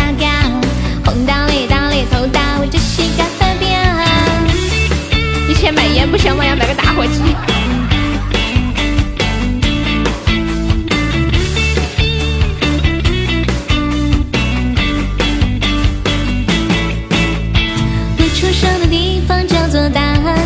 [6.36, 6.44] 我？
[6.44, 7.22] 要买个打火机。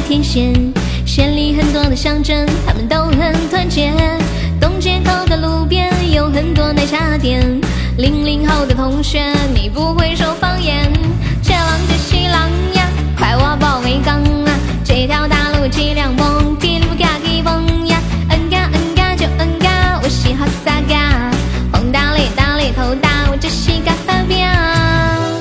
[0.07, 0.53] 天线，
[1.07, 3.91] 县里很多的乡镇，他们都很团结。
[4.61, 7.43] 东街头的路边有很多奶茶店。
[7.97, 10.93] 零零后的同学，你不会说方言。
[11.43, 14.44] 接浪接西浪呀，快挖保卫岗啊！
[14.85, 17.99] 这条大路脊梁崩，叽里不嘎叽崩呀，
[18.31, 19.99] 嗯嘎嗯嘎就嗯嘎。
[20.03, 21.31] 我嘻哈撒嘎，
[21.73, 24.37] 红大雷大雷头大，我就是个发飙。
[24.37, 25.41] 呀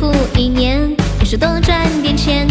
[0.02, 0.90] 复一年，
[1.20, 2.44] 你说多赚点钱。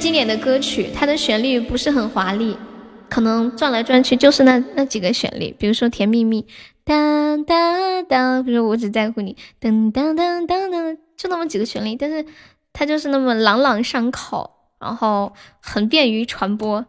[0.00, 2.56] 经典的歌曲，它的旋律不是很华丽，
[3.10, 6.42] 可能转来转去就是那那几个旋律，比如说《甜蜜蜜》，
[6.84, 12.24] 当当当，比如我只在乎你，噔噔噔噔噔，就那么几个旋律，但是
[12.72, 16.86] 它就是那么朗朗上口，然后很便于传播，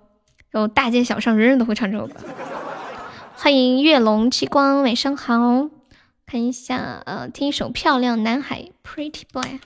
[0.50, 2.14] 然后大街小巷人人都会唱这首歌。
[3.36, 5.70] 欢迎月龙激光，晚上好，
[6.26, 9.60] 看一下，呃，听一首《漂亮男孩》，Pretty Boy，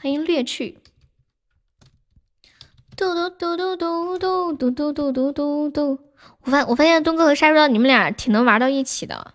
[0.00, 0.78] 欢迎略去。
[2.98, 5.98] 嘟嘟嘟嘟嘟嘟嘟嘟嘟嘟嘟，
[6.42, 9.34] 我发我发现东哥和沙叔你们俩挺能玩到一起的，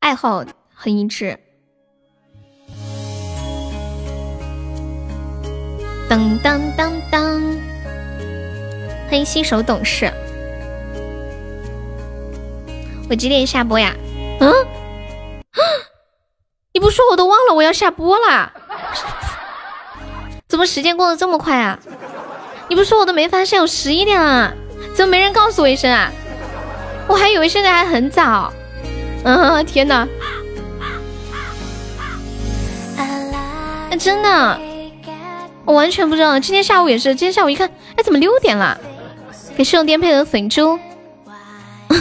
[0.00, 1.38] 爱好很一致。
[6.10, 7.40] 当当当当，
[9.08, 10.12] 欢迎新手懂事。
[13.08, 13.94] 我几点下播呀？
[14.40, 14.52] 嗯？
[16.74, 18.52] 你不说我都忘了我要下播啦。
[20.46, 21.80] 怎么时间过得这么快啊？
[22.68, 24.52] 你不说我都没发现，我十一点了，
[24.94, 26.10] 怎么没人告诉我一声啊？
[27.06, 28.52] 我还以为现在还很早。
[29.24, 30.08] 嗯，天哪！
[32.96, 34.58] 哎，真的，
[35.64, 36.40] 我完全不知道。
[36.40, 38.78] 今天下午也是，今天下午一看，哎，怎么六点了？
[39.56, 40.78] 给室友颠沛的粉猪。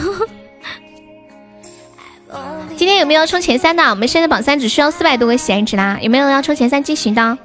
[2.75, 3.83] 今天有没有要冲前三的？
[3.83, 7.37] 我们现在榜三只需要四百多个喜爱值啦，有没有要冲前三进群的？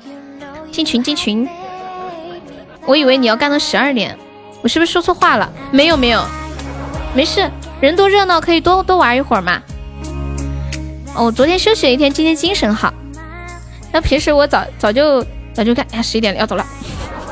[0.70, 1.48] 进群进群。
[2.88, 4.16] 我以为你要干到十二点，
[4.62, 5.52] 我是不是说错话了？
[5.70, 6.24] 没有没有，
[7.14, 7.46] 没事，
[7.82, 9.60] 人多热闹，可以多多玩一会儿嘛。
[11.14, 12.90] 哦，昨天休息了一天，今天精神好。
[13.92, 16.64] 那平时我早早就早就干，哎呀，十一点了，要走了。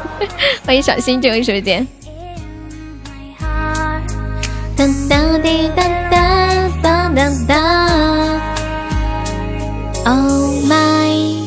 [0.67, 1.87] 欢迎小新进入直播间。
[4.77, 8.41] 当当滴当当当当当。
[10.05, 11.46] Oh my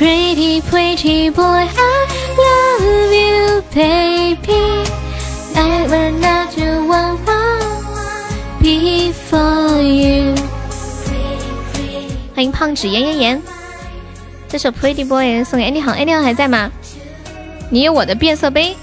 [0.00, 2.06] pretty pretty boy, I
[2.40, 4.88] love you, baby.
[5.54, 7.18] I will not do one
[8.62, 10.34] before you.
[12.34, 13.42] 欢迎胖纸炎炎炎，
[14.48, 16.70] 这首 Pretty Boy 送给 Andy 航，Andy 航还在吗？
[17.68, 18.74] 你有我的变色杯。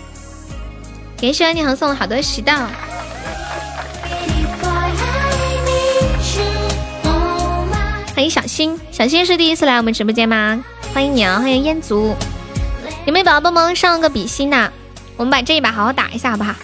[1.19, 2.67] 感谢 Andy 航送了好多喜到。
[8.13, 10.63] 欢迎小新，小新是第一次来我们直播间吗？
[10.97, 11.37] 欢迎你啊！
[11.37, 12.15] 欢迎烟族，
[13.05, 14.71] 有没有宝宝帮忙上个比心呐？
[15.15, 16.55] 我们把这一把好好打一下，好不好？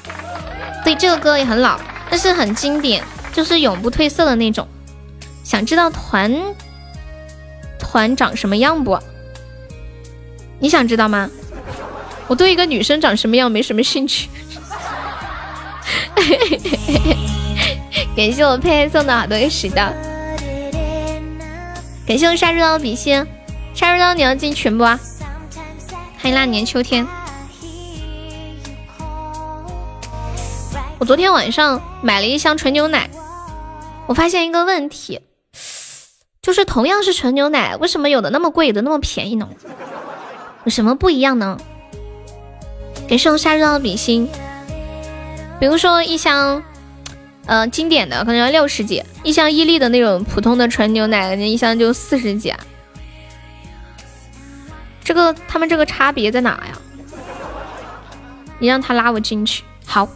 [0.84, 1.80] 对，这个歌也很老，
[2.10, 4.68] 但是很经典，就是永不褪色的那种。
[5.44, 6.34] 想知道团
[7.78, 8.98] 团长什么样不？
[10.58, 11.30] 你想知道吗？
[12.26, 14.30] 我对一个女生长什么样没什么兴趣。
[18.18, 19.94] 感谢我佩佩送的好多个石的。
[22.08, 23.24] 感谢我杀猪刀比心
[23.74, 24.84] 杀猪刀你要进群不？
[24.84, 25.00] 欢
[26.26, 27.08] 迎那年秋天。
[31.00, 33.10] 我昨天晚上买了一箱纯牛奶，
[34.06, 35.22] 我发现一个问题，
[36.42, 39.50] 就是同样是纯牛奶，为什么有的那么贵，有的那么便宜呢？
[40.66, 41.58] 有什么不一样呢？
[43.10, 44.30] 感谢我杀猪刀的比心。
[45.60, 46.61] 比如说一箱，
[47.48, 52.60] 呃，经典的可能要六十几，一箱伊利的那种普通的纯牛奶，那一箱就四十几啊。
[55.04, 56.78] 这个他们这个差别在哪呀？
[58.60, 60.08] 你让他拉我进去，好。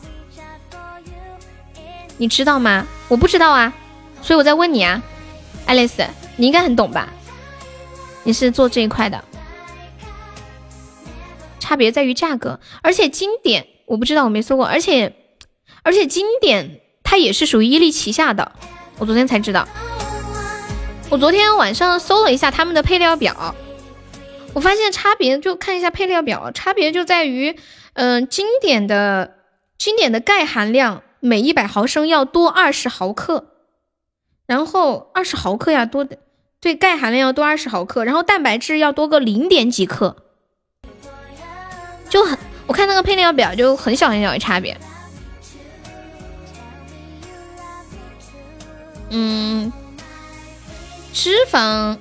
[2.18, 2.88] 你知道吗？
[3.10, 3.74] 我不知道啊，
[4.22, 5.04] 所以我在问你啊，
[5.66, 6.04] 爱丽丝，
[6.36, 7.10] 你应该很懂吧？
[8.24, 9.24] 你是做这一块的，
[11.60, 15.14] 差别在于价格，而且经典我不知道，我没搜过，而且
[15.84, 18.52] 而且经典它也是属于伊利旗下的，
[18.98, 19.68] 我昨天才知道。
[21.10, 23.56] 我昨天晚上搜了一下他们的配料表，
[24.58, 27.60] 我发现差别就看一下配料表，差别就在于，
[27.94, 29.36] 嗯，经典的
[29.78, 31.04] 经典的钙含量。
[31.20, 33.48] 每一百毫升要多二十毫克，
[34.46, 36.20] 然后二十毫克呀多的，
[36.60, 40.16] 对钙含量要多二十毫克，然后蛋白质要多个零点几克，
[42.08, 42.38] 就很
[42.68, 44.78] 我看那个配料表就很小很小的差别。
[49.10, 49.74] 嗯，
[51.14, 51.98] 脂肪，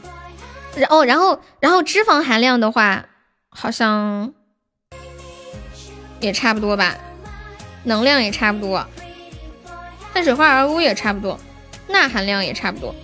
[0.77, 3.07] 然后然后然后脂肪含量的话，
[3.49, 4.33] 好像
[6.21, 6.97] 也差不多吧，
[7.85, 8.87] 能量也差不多。
[10.13, 11.39] 碳水化合物也差不多，
[11.89, 12.95] 钠含量也差不多。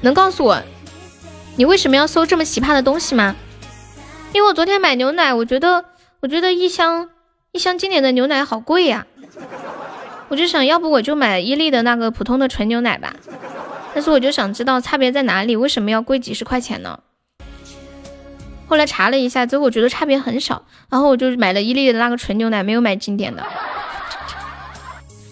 [0.00, 0.62] 能告诉我
[1.56, 3.36] 你为什么要搜这么奇葩的东西吗？
[4.32, 5.84] 因为我昨天买牛奶，我觉得
[6.20, 7.08] 我觉得一箱
[7.52, 9.06] 一箱经典的牛奶好贵呀，
[10.28, 13.14] 我就想要不我就买伊利的那个普通的纯牛奶吧。
[13.96, 16.98] 但是我就想知道差别在哪里，为什么要贵几十块钱呢？
[18.68, 23.42] 后来查了一下，最后我觉得差别很少，然后我就买了伊利的那个纯牛奶，没有买经典的。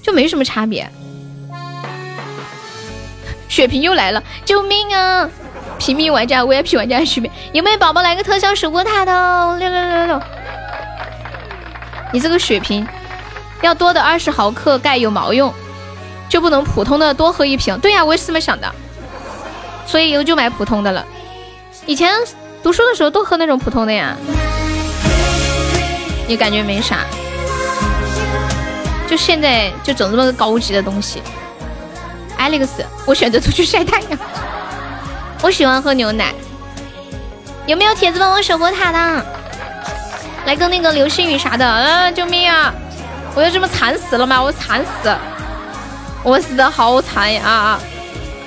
[0.00, 0.90] 就没什么差别。
[3.46, 5.28] 血瓶又来了，救命啊！
[5.78, 9.58] 平民玩家、VIP 玩家区别，有没有宝宝来个特效守波塔的？
[9.58, 10.22] 六六六六六！
[12.14, 12.88] 你这个血瓶
[13.60, 15.52] 要多的二十毫克钙有毛用？
[16.34, 17.78] 就不能普通的多喝一瓶？
[17.78, 18.68] 对呀，我也是这么想的，
[19.86, 21.06] 所以以后就买普通的了。
[21.86, 22.12] 以前
[22.60, 24.16] 读书的时候都喝那种普通的呀，
[26.26, 27.04] 也感觉没啥。
[29.06, 31.22] 就现在就整这么个高级的东西
[32.36, 32.68] ，Alex，
[33.06, 34.18] 我选择出去晒太阳。
[35.40, 36.34] 我喜欢喝牛奶，
[37.64, 39.24] 有没有铁子帮我守波塔的？
[40.46, 42.74] 来个那个流星雨啥的，嗯，救命啊！
[43.36, 44.42] 我要这么惨死了吗？
[44.42, 45.16] 我惨死，
[46.24, 47.46] 我死的好惨呀！
[47.46, 47.80] 啊！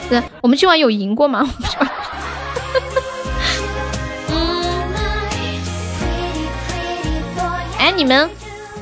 [0.09, 1.47] 是，我们今晚有赢过吗？
[4.31, 4.83] 嗯。
[7.77, 8.27] 哎，你们，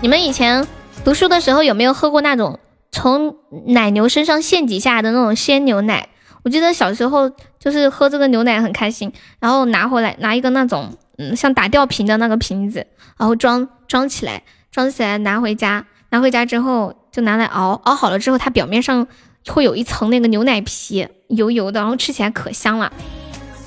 [0.01, 0.65] 你们以前。
[1.03, 2.57] 读书的时候有没有喝过那种
[2.91, 3.35] 从
[3.67, 6.09] 奶牛身上献几下的那种鲜牛奶？
[6.41, 12.87] 我记得小时候就是喝这个牛奶很开心，然后拿回来拿一个那种嗯像打吊瓶的那个瓶子，
[13.19, 14.41] 然后装装起来，
[14.71, 19.07] 装起来拿回家，拿回家之后就拿来熬，熬好了之后它表面上
[19.47, 22.91] 会有一层那个牛奶皮，油油的，然后吃起来可香了。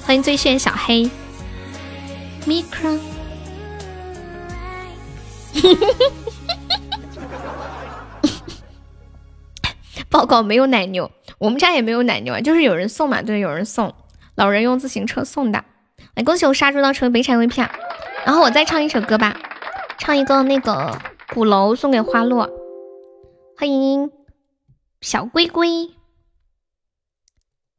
[0.05, 1.10] 欢迎最炫小黑
[2.44, 2.99] ，micro。
[10.10, 13.94] 报告没有奶牛，我们家也没有奶牛啊，就是有人送嘛，对，有人送，
[14.35, 15.65] 老人用自行车送的。
[16.15, 17.70] 来，恭喜我杀猪刀成为北产 VP 啊！
[18.27, 19.35] 然后我再唱一首歌吧，
[19.97, 20.99] 唱一个那个
[21.33, 22.47] 鼓楼送给花落，
[23.61, 24.12] 欢迎
[25.01, 25.91] 小龟龟。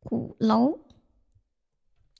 [0.01, 0.80] 鼓楼，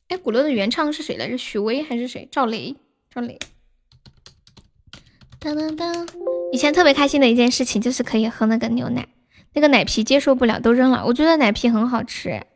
[0.08, 1.38] 哎，鼓楼的原唱是谁来着？
[1.38, 2.26] 许巍还是谁？
[2.32, 2.78] 赵雷，
[3.14, 3.38] 赵雷。
[5.40, 6.08] 当当当！
[6.54, 9.10] 以前特别开心的一件事情就是可以喝那个牛奶。
[9.52, 11.06] 那个奶皮接受不了，都扔了。
[11.08, 12.48] 我觉得奶皮很好吃，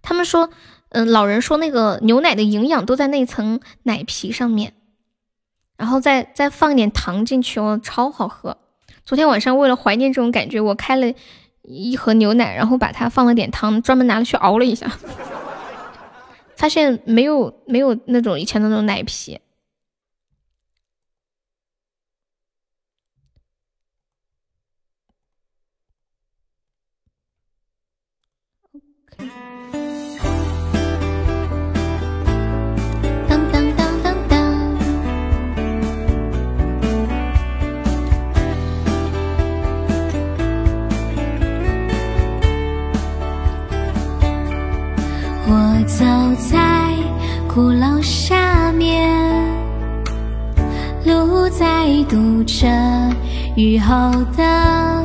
[0.00, 0.48] 他们说，
[0.88, 4.72] 嗯，老人说那个牛奶的营养都在那层奶皮上面，
[5.76, 8.56] 然后再再放点糖进去，哦，超好喝。
[9.08, 11.10] 昨天晚上为了怀念这种感觉，我开了
[11.62, 14.86] 一盒牛奶，然后把它放了点汤，专门拿了去熬了一下，
[16.54, 19.40] 发现没有没有那种以前的那种奶皮。
[45.88, 46.04] 走
[46.36, 46.92] 在
[47.52, 49.10] 鼓楼下面，
[51.06, 52.68] 路在堵着，
[53.56, 53.94] 雨后
[54.36, 55.02] 的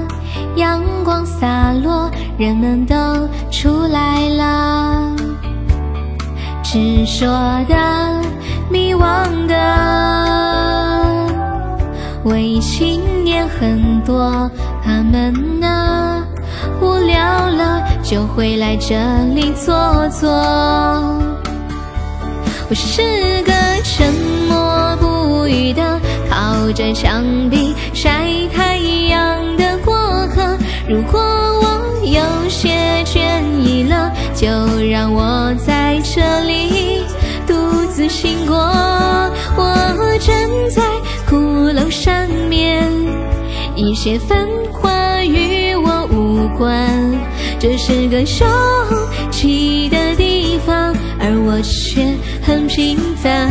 [0.58, 2.96] 阳光洒落，人们都
[3.50, 5.16] 出来了。
[6.62, 7.28] 执着
[7.70, 8.22] 的，
[8.70, 9.56] 迷惘的，
[12.26, 14.52] 伪青年很多，
[14.84, 15.63] 他们？
[16.82, 18.96] 无聊了就会来这
[19.34, 19.74] 里坐
[20.10, 20.30] 坐。
[22.70, 23.02] 我是
[23.44, 23.54] 个
[23.84, 24.14] 沉
[24.48, 29.94] 默不语的，靠着墙壁晒太阳的过
[30.34, 30.58] 客。
[30.88, 34.48] 如果我有些倦意了，就
[34.90, 37.04] 让我在这里
[37.46, 37.54] 独
[37.92, 38.56] 自醒过。
[39.56, 40.82] 我站在
[41.30, 41.36] 鼓
[41.68, 42.92] 楼上面，
[43.76, 47.12] 一些繁华与我无关。
[47.60, 48.48] 这是个拥
[49.32, 52.06] 挤的地方，而我却
[52.42, 53.50] 很平凡。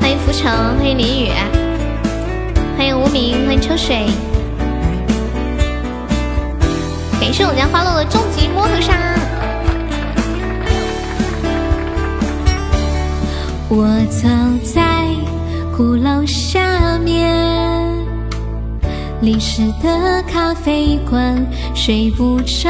[0.00, 1.30] 欢迎浮城，欢迎林雨，
[2.76, 4.06] 欢迎无名，欢迎秋水。
[7.20, 8.96] 感谢我家花落的终极摩托杀。
[13.70, 14.26] 我走
[14.72, 15.07] 在
[15.78, 17.32] 鼓楼下面，
[19.20, 21.36] 淋湿的咖啡馆，
[21.72, 22.68] 睡不着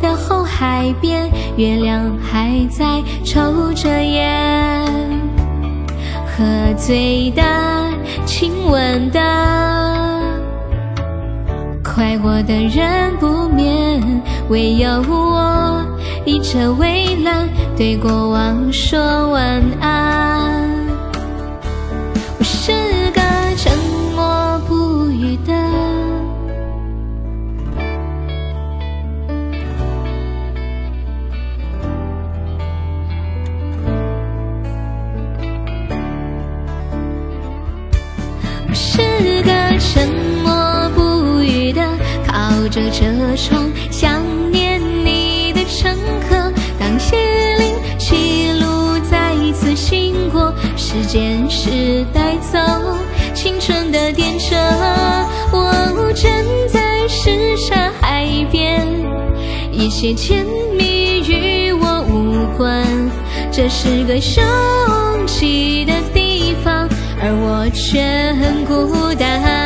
[0.00, 4.82] 的后海边，月亮还在抽着烟，
[6.26, 6.42] 喝
[6.78, 7.42] 醉的，
[8.24, 9.20] 亲吻的，
[11.84, 14.02] 快活的人不眠，
[14.48, 15.84] 唯有我
[16.24, 17.46] 倚着围栏
[17.76, 20.55] 对过往说晚安。
[50.96, 52.58] 时间是带走
[53.34, 54.56] 青春的电车。
[55.52, 56.42] 我站
[56.72, 58.86] 在什刹海边，
[59.70, 62.82] 一些甜蜜与我无关。
[63.52, 66.88] 这是个拥挤的地方，
[67.20, 69.65] 而我却很孤单。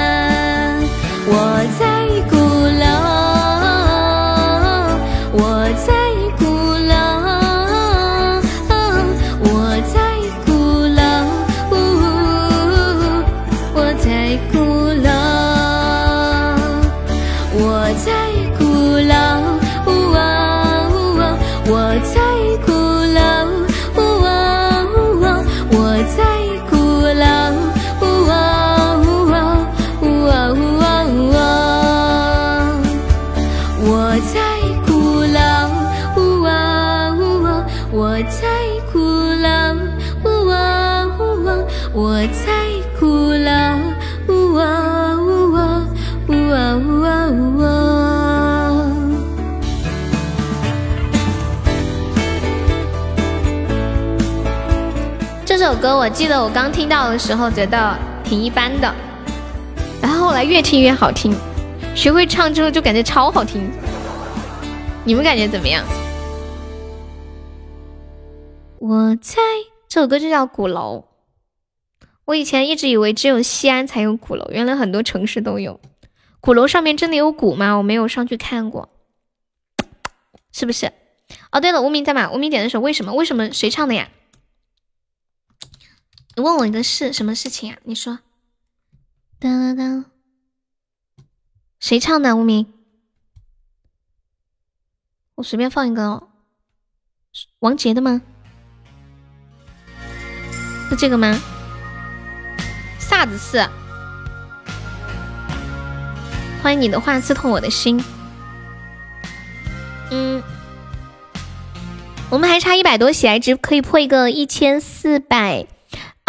[56.20, 58.94] 记得我刚听到的时候觉得挺一般的，
[60.02, 61.34] 然后后来越听越好听，
[61.96, 63.70] 学会唱之后就感觉超好听。
[65.02, 65.82] 你们感觉怎么样？
[68.80, 69.40] 我在
[69.88, 71.06] 这首歌就叫鼓楼。
[72.26, 75.80] 我以前一直以为只有西安才有鼓楼，原来很多城市都有。
[76.40, 77.78] 鼓楼上面真的有鼓吗？
[77.78, 78.90] 我没有上去看过，
[80.52, 80.92] 是不是？
[81.50, 82.30] 哦，对了，无名在吗？
[82.30, 83.14] 无名点的时候为什么？
[83.14, 83.50] 为什么？
[83.50, 84.10] 谁唱的呀？
[86.36, 87.78] 你问我一个事，什么事情啊？
[87.84, 88.20] 你说。
[89.38, 90.04] 当当当，
[91.80, 92.36] 谁唱的？
[92.36, 92.72] 无名。
[95.34, 96.28] 我随便放一个哦，
[97.60, 98.22] 王杰的吗？
[100.88, 101.40] 是这个吗？
[102.98, 103.66] 啥子事？
[106.62, 108.04] 欢迎你的话刺痛我的心。
[110.10, 110.42] 嗯，
[112.30, 115.66] 我们还差一百多喜爱值，可以破一个一千四百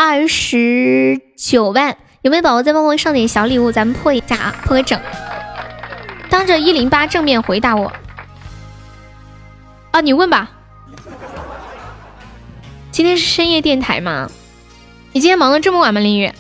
[0.04, 1.96] 二十九万。
[2.24, 3.72] 有没有宝宝再帮我上点小礼物？
[3.72, 5.00] 咱们破一下啊，破个整。
[6.28, 7.94] 当着一零八正面回答我。
[9.92, 10.50] 啊，你问吧。
[12.92, 14.28] 今天是深夜电台吗？
[15.12, 16.32] 你今天忙的这么晚吗，林雨？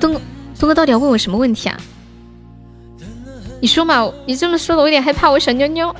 [0.00, 0.18] 东
[0.58, 1.76] 东哥到底要问我什么问题啊？
[3.60, 4.10] 你说嘛？
[4.24, 5.94] 你这么说的，我有点害怕，我想尿尿。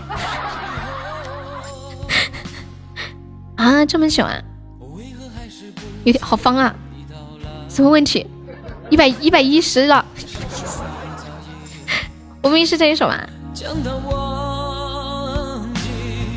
[3.60, 4.40] 啊，这么久啊？
[6.05, 6.74] 有点好方啊？
[7.68, 8.26] 什么问题？
[8.89, 10.02] 一百一百一十了。
[12.40, 13.28] 我们是这一首啊。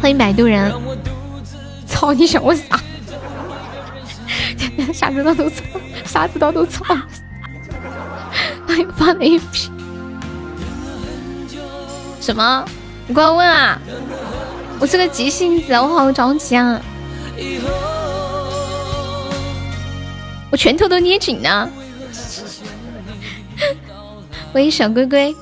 [0.02, 0.70] 欢迎摆渡人。
[1.88, 2.78] 操，你想我啥？
[4.94, 5.64] 啥知道都操，
[6.04, 6.84] 啥知道都操。
[8.68, 9.72] 哎，发了一批。
[12.20, 12.66] 什么？
[13.08, 13.80] 你快问啊！
[14.78, 16.82] 我是个急性子，我好着急啊！
[20.52, 21.68] 我拳头都捏紧呢。
[24.54, 25.36] 欢迎小龟龟。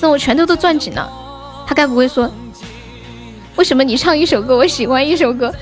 [0.00, 1.10] 这我拳头都攥紧了。
[1.66, 2.30] 他该不会说，
[3.56, 5.52] 为什么你唱一首歌，我喜欢一首歌？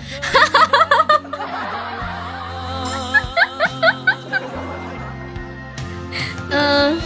[6.51, 7.01] 嗯。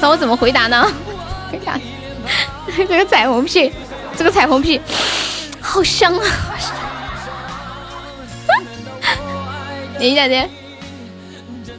[0.00, 0.86] 那我怎么回答呢？
[1.50, 1.78] 回 答
[2.76, 3.72] 这个彩虹屁，
[4.16, 4.80] 这个彩虹屁
[5.70, 6.24] 好香啊！
[9.96, 10.48] 等一下，等，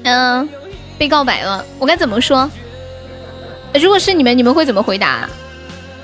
[0.04, 0.50] 嗯，
[0.98, 2.50] 被告白了，我该怎么说？
[3.74, 5.28] 如果是你们，你们会怎么回答？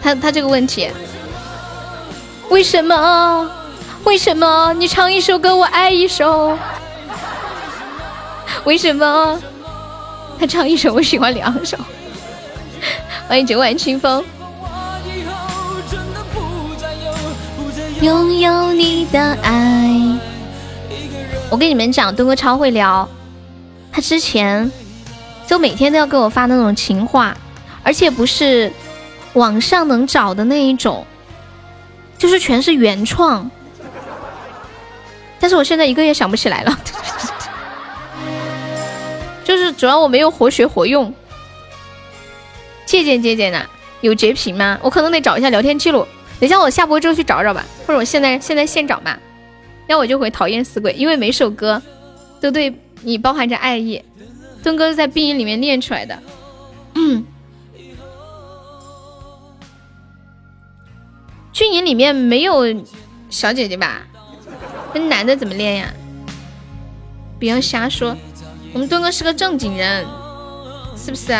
[0.01, 0.91] 他他这个问题，
[2.49, 3.49] 为什么？
[4.03, 6.59] 为什么你唱一首歌，我爱一首？
[8.65, 9.41] 为什么
[10.37, 11.77] 他唱一首，我喜欢两首？
[13.29, 14.25] 欢迎九晚清风。
[18.01, 19.89] 拥有你的爱。
[21.49, 23.09] 我跟你们讲，东哥超会聊。
[23.91, 24.71] 他之前
[25.47, 27.35] 就每天都要给我发那种情话，
[27.81, 28.71] 而且不是
[29.33, 31.05] 网上能找的那一种，
[32.19, 33.49] 就是全是原创。
[35.39, 36.79] 但是我现在一个也想不起来了。
[39.43, 41.11] 就是主要我没有活学活用。
[42.85, 43.65] 借鉴借鉴呢？
[44.01, 44.77] 有截屏吗？
[44.83, 46.07] 我可能得找一下聊天记录。
[46.39, 49.17] 等下我下播之后去找找吧，或者我现在现在现找嘛。
[49.87, 51.81] 要我就会讨厌死鬼，因为每首歌
[52.41, 54.03] 都对你包含着爱意。
[54.61, 56.19] 墩哥是在病音里面练出来的。
[56.95, 57.23] 嗯。
[61.53, 62.65] 军营里面没有
[63.29, 64.01] 小姐姐吧？
[64.93, 65.93] 那男的怎么练呀？
[67.39, 68.15] 不要瞎说，
[68.73, 70.05] 我们墩哥是个正经人，
[70.97, 71.33] 是不是？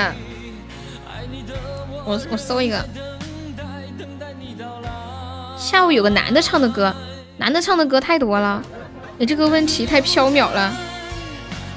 [2.05, 2.87] 我我搜一个，
[5.57, 6.93] 下午有个男的唱的歌，
[7.37, 8.63] 男的唱的歌太多了，
[9.17, 10.73] 你这个问题太缥缈了，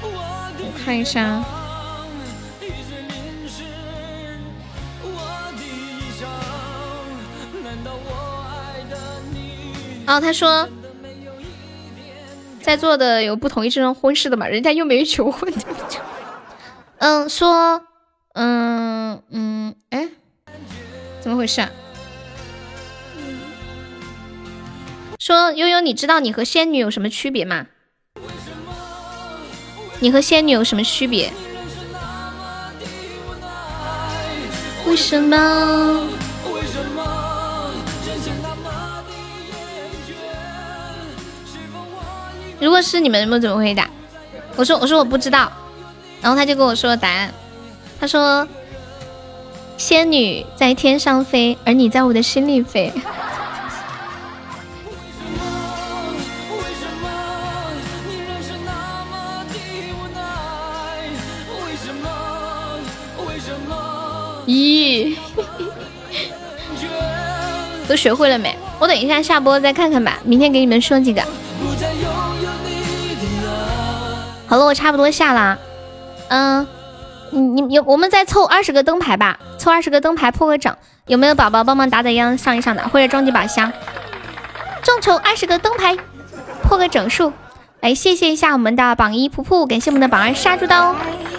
[0.03, 1.43] 我看一下。
[10.07, 10.67] 哦，他说，
[12.61, 14.45] 在座的有不同意这桩婚事的吗？
[14.47, 15.53] 人家又没求婚。
[16.99, 17.81] 嗯，说，
[18.33, 20.09] 嗯嗯，哎。
[21.21, 21.69] 怎么回事啊？
[25.21, 27.67] 说悠悠，你知道你和仙女有什么区别吗？
[29.99, 31.31] 你和仙女有什么区别？
[34.87, 36.07] 为什么？
[42.59, 43.87] 如果是你们，我怎么回答？
[44.55, 45.51] 我说我说我不知道，
[46.19, 47.31] 然后他就跟我说答案，
[47.99, 48.47] 他说。
[49.77, 52.93] 仙女在天上飞，而你在我的心里飞。
[64.51, 65.15] 咦，
[67.87, 68.53] 都学会了没？
[68.79, 71.21] 我等一下下播再看看吧，明天给你们说几个。
[74.47, 75.57] 好了，我差不多下了，
[76.27, 76.67] 嗯。
[77.33, 80.75] 你你有我们再凑二十个灯牌吧，凑二十个灯牌破个整，
[81.07, 83.71] 有没有宝宝帮忙打打样上一上的，或者装几把香？
[84.83, 85.95] 众筹二十个灯牌
[86.61, 87.31] 破个整数，
[87.79, 90.93] 来谢谢一下我们的榜一噗噗，感谢我们的榜二杀猪刀，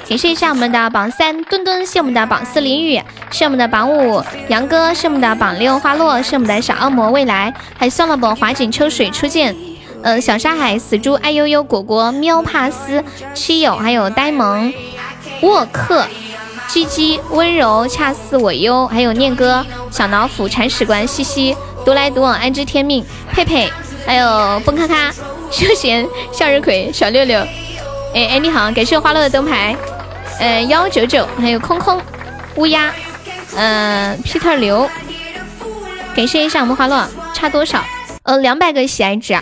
[0.08, 3.00] 感谢一下我们的榜三墩墩，谢我们的榜四淋雨，
[3.30, 9.56] 谢我们的榜五杨哥，谢我们的榜六花落，谢我们的小恶魔未来，还送了本华锦秋水初见，
[10.02, 14.70] 呃小沙海死猪爱悠悠果果喵帕斯七友还有呆萌。
[15.40, 16.06] 沃克，
[16.68, 21.56] 鸡鸡温柔恰似我忧，还有念哥小老虎铲屎官西西
[21.86, 23.02] 独来独往安知天命。
[23.32, 23.70] 佩佩，
[24.04, 25.10] 还有蹦咔咔
[25.50, 27.42] 休闲向日葵小六六，
[28.14, 29.74] 哎哎你好，感谢花落的灯牌，
[30.38, 32.00] 呃幺九九，还有空空
[32.56, 32.92] 乌鸦，
[33.56, 34.88] 嗯 Peter 刘，
[36.14, 37.82] 感谢一下我们花落差多少？
[38.24, 39.34] 呃两百个喜爱值，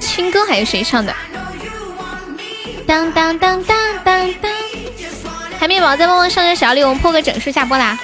[0.00, 1.14] 青歌还有谁唱的？
[2.86, 4.52] 当当当当当当！
[5.58, 7.98] 海绵宝宝再帮忙上个小礼物，我们破个整数下播啦！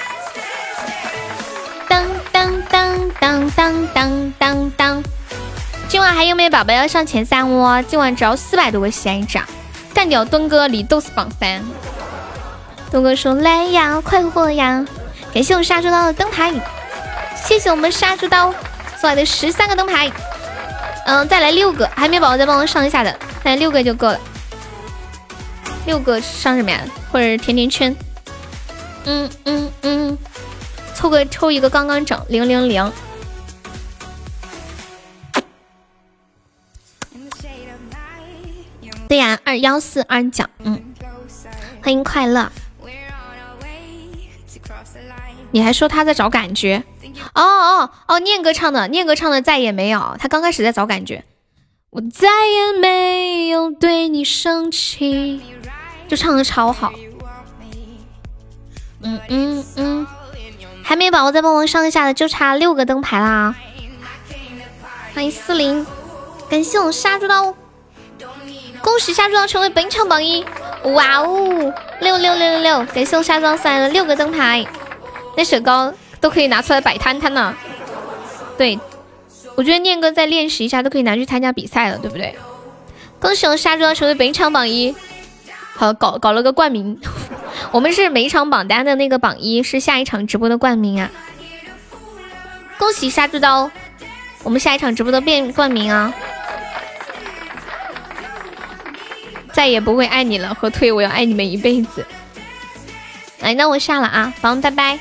[1.87, 5.03] 当当当当当当当当！
[5.93, 7.85] 今晚还有没有宝宝要上前三哦？
[7.87, 9.39] 今晚只要四百多个喜爱值，
[9.93, 11.63] 干掉东哥，你都是榜三。
[12.89, 14.83] 东哥说来呀，快活呀！
[15.31, 16.51] 感谢我杀猪刀的灯牌，
[17.35, 18.51] 谢谢我们杀猪刀
[18.99, 20.11] 送来的十三个灯牌。
[21.05, 24.19] 嗯，再来六个，还没宝宝再帮我上一下的，再来六个就够了。
[25.85, 26.81] 六个上什么呀？
[27.11, 27.95] 或者甜甜圈？
[29.05, 30.17] 嗯嗯嗯，
[30.95, 32.91] 凑个抽一个刚刚整零零零。
[39.07, 40.81] 对呀，二幺四二奖，嗯，
[41.81, 42.51] 欢迎快乐。
[45.51, 46.83] 你还说他在找感觉？
[47.35, 50.15] 哦哦哦，念哥唱的，念哥唱的再也没有。
[50.19, 51.23] 他刚开始在找感觉，
[51.91, 55.41] 我再也没有对你生气，
[56.07, 56.91] 就唱的超好。
[59.01, 60.07] 嗯嗯嗯，
[60.83, 63.55] 还没宝宝再帮忙上一下的，就差六个灯牌啦。
[65.13, 65.85] 欢迎四零，
[66.49, 67.53] 感谢我杀猪刀，
[68.83, 70.45] 恭喜杀猪刀成为本场榜一！
[70.83, 74.63] 哇哦，六六六六六，感谢我杀猪刀送来了六个灯牌，
[75.35, 75.91] 那雪糕。
[76.19, 77.53] 都可以拿出来摆摊摊呢，
[78.57, 78.79] 对，
[79.55, 82.33] 我觉得念哥再练习一下都可以拿去参加比赛了，对不对？
[83.19, 84.95] 恭喜我杀猪刀成为本场榜一，
[85.75, 86.97] 好搞搞了个冠名，
[87.71, 91.11] 我们是每一场榜单的那个榜一，是下一场直播的冠名啊！
[92.79, 93.69] 恭喜杀猪刀，
[94.43, 96.13] 我们下一场直播的变冠名啊！
[99.53, 102.05] 再也不会爱你了，和退，我要爱你们一辈子。
[103.39, 104.99] 来，那我下了啊，宝宝拜拜。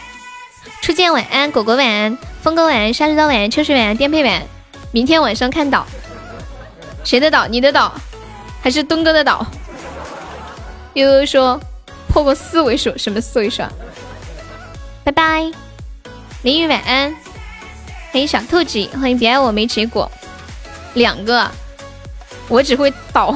[0.81, 4.43] 初见晚安，果果晚安，峰哥晚安，沙石刀晚安，秋水晚安，颠沛晚安。
[4.91, 5.87] 明天晚上看岛，
[7.03, 7.47] 谁的岛？
[7.47, 7.95] 你的岛，
[8.63, 9.47] 还是东哥的岛？
[10.95, 11.59] 悠悠说
[12.09, 13.63] 破过四位数，什么四位数？
[15.03, 15.51] 拜拜，
[16.43, 17.15] 淋雨晚安，
[18.11, 20.11] 欢迎小兔子，欢迎别爱我没结果，
[20.95, 21.51] 两个，
[22.49, 23.35] 我只会倒，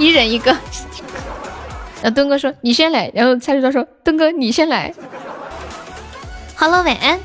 [0.00, 0.50] 一人一个。
[2.02, 4.92] 然后东哥说你先来，然后蔡石刀说东哥你先来。
[6.56, 7.20] Hello，晚安！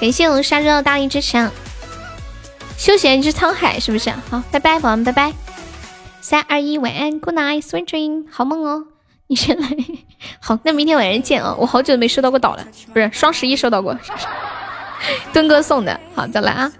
[0.00, 1.52] 感谢我们沙洲的大力支持啊。
[2.76, 4.10] 休闲之沧海是不是？
[4.28, 5.32] 好，拜拜，宝宝们，拜拜。
[6.20, 8.84] 三二一，晚安，Good night，sweet dream，好梦哦。
[9.28, 9.68] 你先来。
[10.40, 11.56] 好，那明天晚上见哦。
[11.60, 13.96] 我好久没收到过岛了，不是双十一收到过，
[15.32, 15.98] 墩哥送的。
[16.16, 16.72] 好，再来啊。